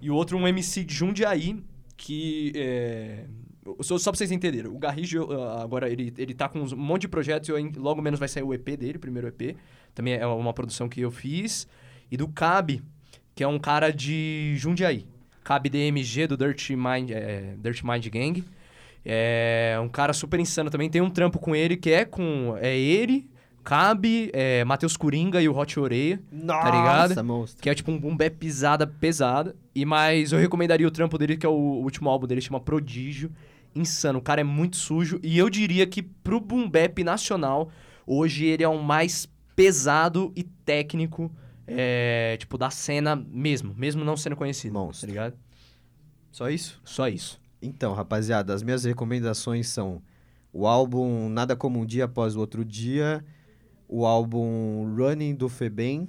E 0.00 0.10
o 0.10 0.14
outro, 0.14 0.36
um 0.36 0.46
MC 0.46 0.84
de 0.84 0.94
Jundiaí, 0.94 1.62
que 1.96 2.52
é... 2.54 3.26
Só, 3.80 3.96
só 3.96 4.10
pra 4.10 4.18
vocês 4.18 4.30
entenderem, 4.30 4.70
o 4.70 4.78
Garrige, 4.78 5.16
eu, 5.16 5.42
ah, 5.42 5.62
agora, 5.62 5.88
ele, 5.88 6.12
ele 6.18 6.34
tá 6.34 6.48
com 6.48 6.60
um 6.60 6.76
monte 6.76 7.02
de 7.02 7.08
projetos 7.08 7.48
e 7.48 7.78
logo 7.78 8.02
menos 8.02 8.20
vai 8.20 8.28
sair 8.28 8.42
o 8.42 8.52
EP 8.52 8.76
dele, 8.76 8.96
o 8.96 9.00
primeiro 9.00 9.28
EP. 9.28 9.56
Também 9.94 10.14
é 10.14 10.26
uma 10.26 10.52
produção 10.52 10.88
que 10.88 11.00
eu 11.00 11.10
fiz. 11.10 11.66
E 12.10 12.16
do 12.16 12.28
Cabe, 12.28 12.82
que 13.34 13.42
é 13.42 13.48
um 13.48 13.58
cara 13.58 13.90
de 13.90 14.54
Jundiaí. 14.56 15.06
Cabe 15.42 15.68
DMG 15.68 16.26
do 16.26 16.36
Dirt 16.36 16.70
Mind, 16.70 17.10
é, 17.10 17.54
Dirt 17.58 17.82
Mind 17.82 18.06
Gang. 18.08 18.44
É 19.04 19.78
um 19.82 19.88
cara 19.88 20.12
super 20.12 20.40
insano 20.40 20.70
também. 20.70 20.88
Tem 20.88 21.02
um 21.02 21.10
trampo 21.10 21.38
com 21.38 21.54
ele 21.54 21.76
que 21.76 21.90
é 21.90 22.04
com. 22.04 22.56
É 22.58 22.76
ele, 22.76 23.28
Cabe, 23.64 24.30
é, 24.34 24.62
Matheus 24.62 24.94
Coringa 24.94 25.40
e 25.40 25.48
o 25.48 25.56
Hot 25.56 25.80
Oreia. 25.80 26.20
Nossa, 26.30 26.70
ligado? 26.70 27.24
monstro. 27.24 27.62
Que 27.62 27.70
é 27.70 27.74
tipo 27.74 27.90
um 27.90 27.98
boom 27.98 28.14
bap 28.14 28.36
pisada, 28.36 28.86
pesada. 28.86 29.56
E 29.74 29.86
mais, 29.86 30.32
eu 30.32 30.38
recomendaria 30.38 30.86
o 30.86 30.90
trampo 30.90 31.16
dele, 31.16 31.36
que 31.36 31.46
é 31.46 31.48
o 31.48 31.52
último 31.52 32.10
álbum 32.10 32.26
dele, 32.26 32.42
chama 32.42 32.60
Prodígio. 32.60 33.32
Insano, 33.74 34.18
o 34.18 34.22
cara 34.22 34.42
é 34.42 34.44
muito 34.44 34.76
sujo. 34.76 35.18
E 35.22 35.38
eu 35.38 35.48
diria 35.48 35.86
que 35.86 36.02
pro 36.02 36.38
boom 36.38 36.68
bap 36.68 37.02
nacional, 37.02 37.70
hoje 38.06 38.44
ele 38.44 38.62
é 38.62 38.68
o 38.68 38.82
mais 38.82 39.26
pesado 39.56 40.30
e 40.36 40.42
técnico, 40.42 41.32
é, 41.66 42.36
tipo, 42.38 42.58
da 42.58 42.68
cena 42.68 43.16
mesmo. 43.16 43.74
Mesmo 43.74 44.04
não 44.04 44.16
sendo 44.16 44.36
conhecido, 44.36 44.74
Monstro. 44.74 45.06
tá 45.06 45.10
ligado? 45.10 45.34
Só 46.30 46.50
isso? 46.50 46.80
Só 46.84 47.08
isso. 47.08 47.40
Então, 47.66 47.94
rapaziada, 47.94 48.52
as 48.52 48.62
minhas 48.62 48.84
recomendações 48.84 49.68
são 49.68 50.02
o 50.52 50.66
álbum 50.66 51.30
Nada 51.30 51.56
Como 51.56 51.80
Um 51.80 51.86
Dia 51.86 52.04
Após 52.04 52.36
o 52.36 52.40
Outro 52.40 52.62
Dia, 52.62 53.24
o 53.88 54.04
álbum 54.04 54.94
Running 54.94 55.34
do 55.34 55.48
Febem 55.48 56.06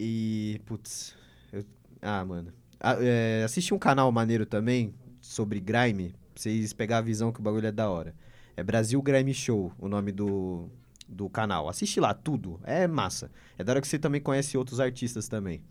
e. 0.00 0.58
Putz. 0.64 1.14
eu- 1.52 1.62
ah, 2.00 2.24
mano. 2.24 2.52
É, 3.00 3.42
assiste 3.44 3.74
um 3.74 3.78
canal 3.78 4.10
maneiro 4.10 4.46
também 4.46 4.94
sobre 5.20 5.60
grime, 5.60 6.14
pra 6.34 6.42
vocês 6.42 6.72
pegar 6.72 6.98
a 6.98 7.02
visão 7.02 7.30
que 7.30 7.38
o 7.38 7.42
bagulho 7.42 7.66
é 7.66 7.72
da 7.72 7.90
hora. 7.90 8.14
É 8.56 8.62
Brasil 8.62 9.00
Grime 9.02 9.34
Show, 9.34 9.72
o 9.78 9.88
nome 9.88 10.10
do, 10.10 10.70
do 11.06 11.28
canal. 11.28 11.68
Assiste 11.68 12.00
lá, 12.00 12.14
tudo. 12.14 12.58
É 12.64 12.86
massa. 12.86 13.30
É 13.58 13.62
da 13.62 13.72
hora 13.72 13.80
que 13.82 13.86
você 13.86 13.98
também 13.98 14.22
conhece 14.22 14.56
outros 14.56 14.80
artistas 14.80 15.28
também. 15.28 15.62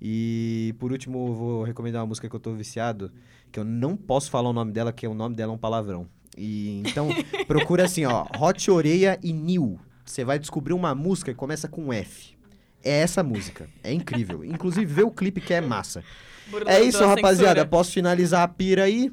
E 0.00 0.74
por 0.78 0.92
último, 0.92 1.34
vou 1.34 1.62
recomendar 1.62 2.00
uma 2.00 2.06
música 2.08 2.28
que 2.28 2.34
eu 2.34 2.40
tô 2.40 2.54
viciado, 2.54 3.12
que 3.50 3.58
eu 3.58 3.64
não 3.64 3.96
posso 3.96 4.30
falar 4.30 4.48
o 4.48 4.52
nome 4.52 4.72
dela, 4.72 4.92
que 4.92 5.06
o 5.06 5.14
nome 5.14 5.34
dela 5.34 5.52
é 5.52 5.54
um 5.54 5.58
palavrão. 5.58 6.06
E 6.36 6.80
então, 6.80 7.08
procura 7.46 7.84
assim, 7.84 8.04
ó, 8.04 8.26
Hot 8.38 8.70
Oreia 8.70 9.18
e 9.22 9.32
New. 9.32 9.78
Você 10.04 10.24
vai 10.24 10.38
descobrir 10.38 10.72
uma 10.72 10.94
música 10.94 11.32
que 11.32 11.38
começa 11.38 11.68
com 11.68 11.92
F. 11.92 12.34
É 12.82 13.00
essa 13.00 13.22
música. 13.22 13.68
É 13.82 13.92
incrível. 13.92 14.42
Inclusive, 14.46 14.86
vê 14.86 15.02
o 15.02 15.10
clipe 15.10 15.40
que 15.40 15.52
é 15.52 15.60
massa. 15.60 16.02
É 16.66 16.80
isso, 16.82 17.04
rapaziada. 17.04 17.64
Posso 17.66 17.92
finalizar 17.92 18.42
a 18.42 18.48
pira 18.48 18.84
aí? 18.84 19.12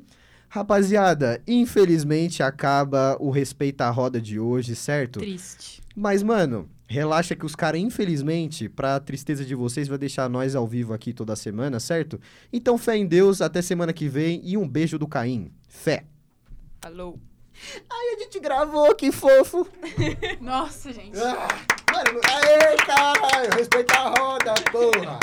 Rapaziada, 0.50 1.42
infelizmente 1.46 2.42
acaba 2.42 3.18
o 3.20 3.30
Respeita 3.30 3.86
a 3.86 3.90
Roda 3.90 4.20
de 4.20 4.40
hoje, 4.40 4.76
certo? 4.76 5.20
Triste. 5.20 5.84
Mas, 5.94 6.24
mano, 6.24 6.70
relaxa 6.88 7.36
que 7.36 7.46
os 7.46 7.56
caras, 7.56 7.80
infelizmente, 7.82 8.70
pra 8.70 9.00
tristeza 9.00 9.44
de 9.46 9.54
vocês, 9.54 9.88
vai 9.88 9.98
deixar 9.98 10.30
nós 10.30 10.56
ao 10.56 10.66
vivo 10.66 10.94
aqui 10.94 11.14
toda 11.14 11.36
semana, 11.36 11.80
certo? 11.80 12.20
Então, 12.52 12.78
fé 12.78 12.96
em 12.98 13.06
Deus, 13.06 13.42
até 13.42 13.62
semana 13.62 13.92
que 13.94 14.08
vem 14.08 14.42
e 14.44 14.56
um 14.58 14.68
beijo 14.68 14.98
do 14.98 15.08
Caim. 15.08 15.52
Fé. 15.68 16.06
Alô. 16.82 17.18
Ai, 17.90 18.16
a 18.16 18.20
gente 18.20 18.40
gravou, 18.40 18.94
que 18.96 19.12
fofo. 19.12 19.68
Nossa, 20.40 20.94
gente. 20.94 21.18
Ah, 21.20 21.48
mano, 21.92 22.22
aê, 22.24 22.78
caralho, 22.86 23.50
respeita 23.58 23.94
a 23.96 24.10
roda, 24.10 24.54
porra. 24.72 25.20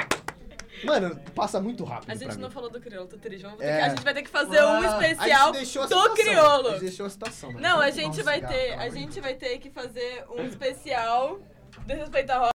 Mano, 0.85 1.17
passa 1.35 1.61
muito 1.63 1.83
rápido 1.85 2.11
A 2.11 2.15
gente 2.15 2.37
não 2.37 2.49
mim. 2.49 2.55
falou 2.55 2.69
do 2.69 2.79
crioulo, 2.79 3.09
tô 3.09 3.17
triste. 3.17 3.47
É. 3.47 3.51
que- 3.57 3.65
a 3.65 3.89
gente 3.89 4.03
vai 4.05 4.13
ter 4.13 4.23
que 4.23 4.29
fazer 4.29 4.63
um 4.63 4.69
Ah, 4.83 4.87
especial 5.09 5.49
a 5.49 5.53
deixou 5.53 5.83
a 5.83 5.87
do 5.87 5.89
situação, 5.95 6.13
A 6.13 6.17
crioulo. 6.17 6.71
gente 6.73 6.81
deixou 6.81 7.07
a 7.07 7.11
situação. 7.11 7.53
mano. 7.53 7.63
Não, 7.63 7.81
a 7.81 7.91
gente 7.91 8.21
um 8.21 8.25
vai 8.25 8.41
ter, 8.41 8.71
pelo 8.71 8.81
a 8.83 8.89
gente 8.91 9.21
vai 9.21 9.35
ter 9.35 9.59
que 9.61 9.71
fazer 9.71 10.25
um 10.37 10.43
especial 10.45 11.39
de 11.87 11.95
respeito 11.95 12.31
à 12.31 12.39
roda. 12.39 12.43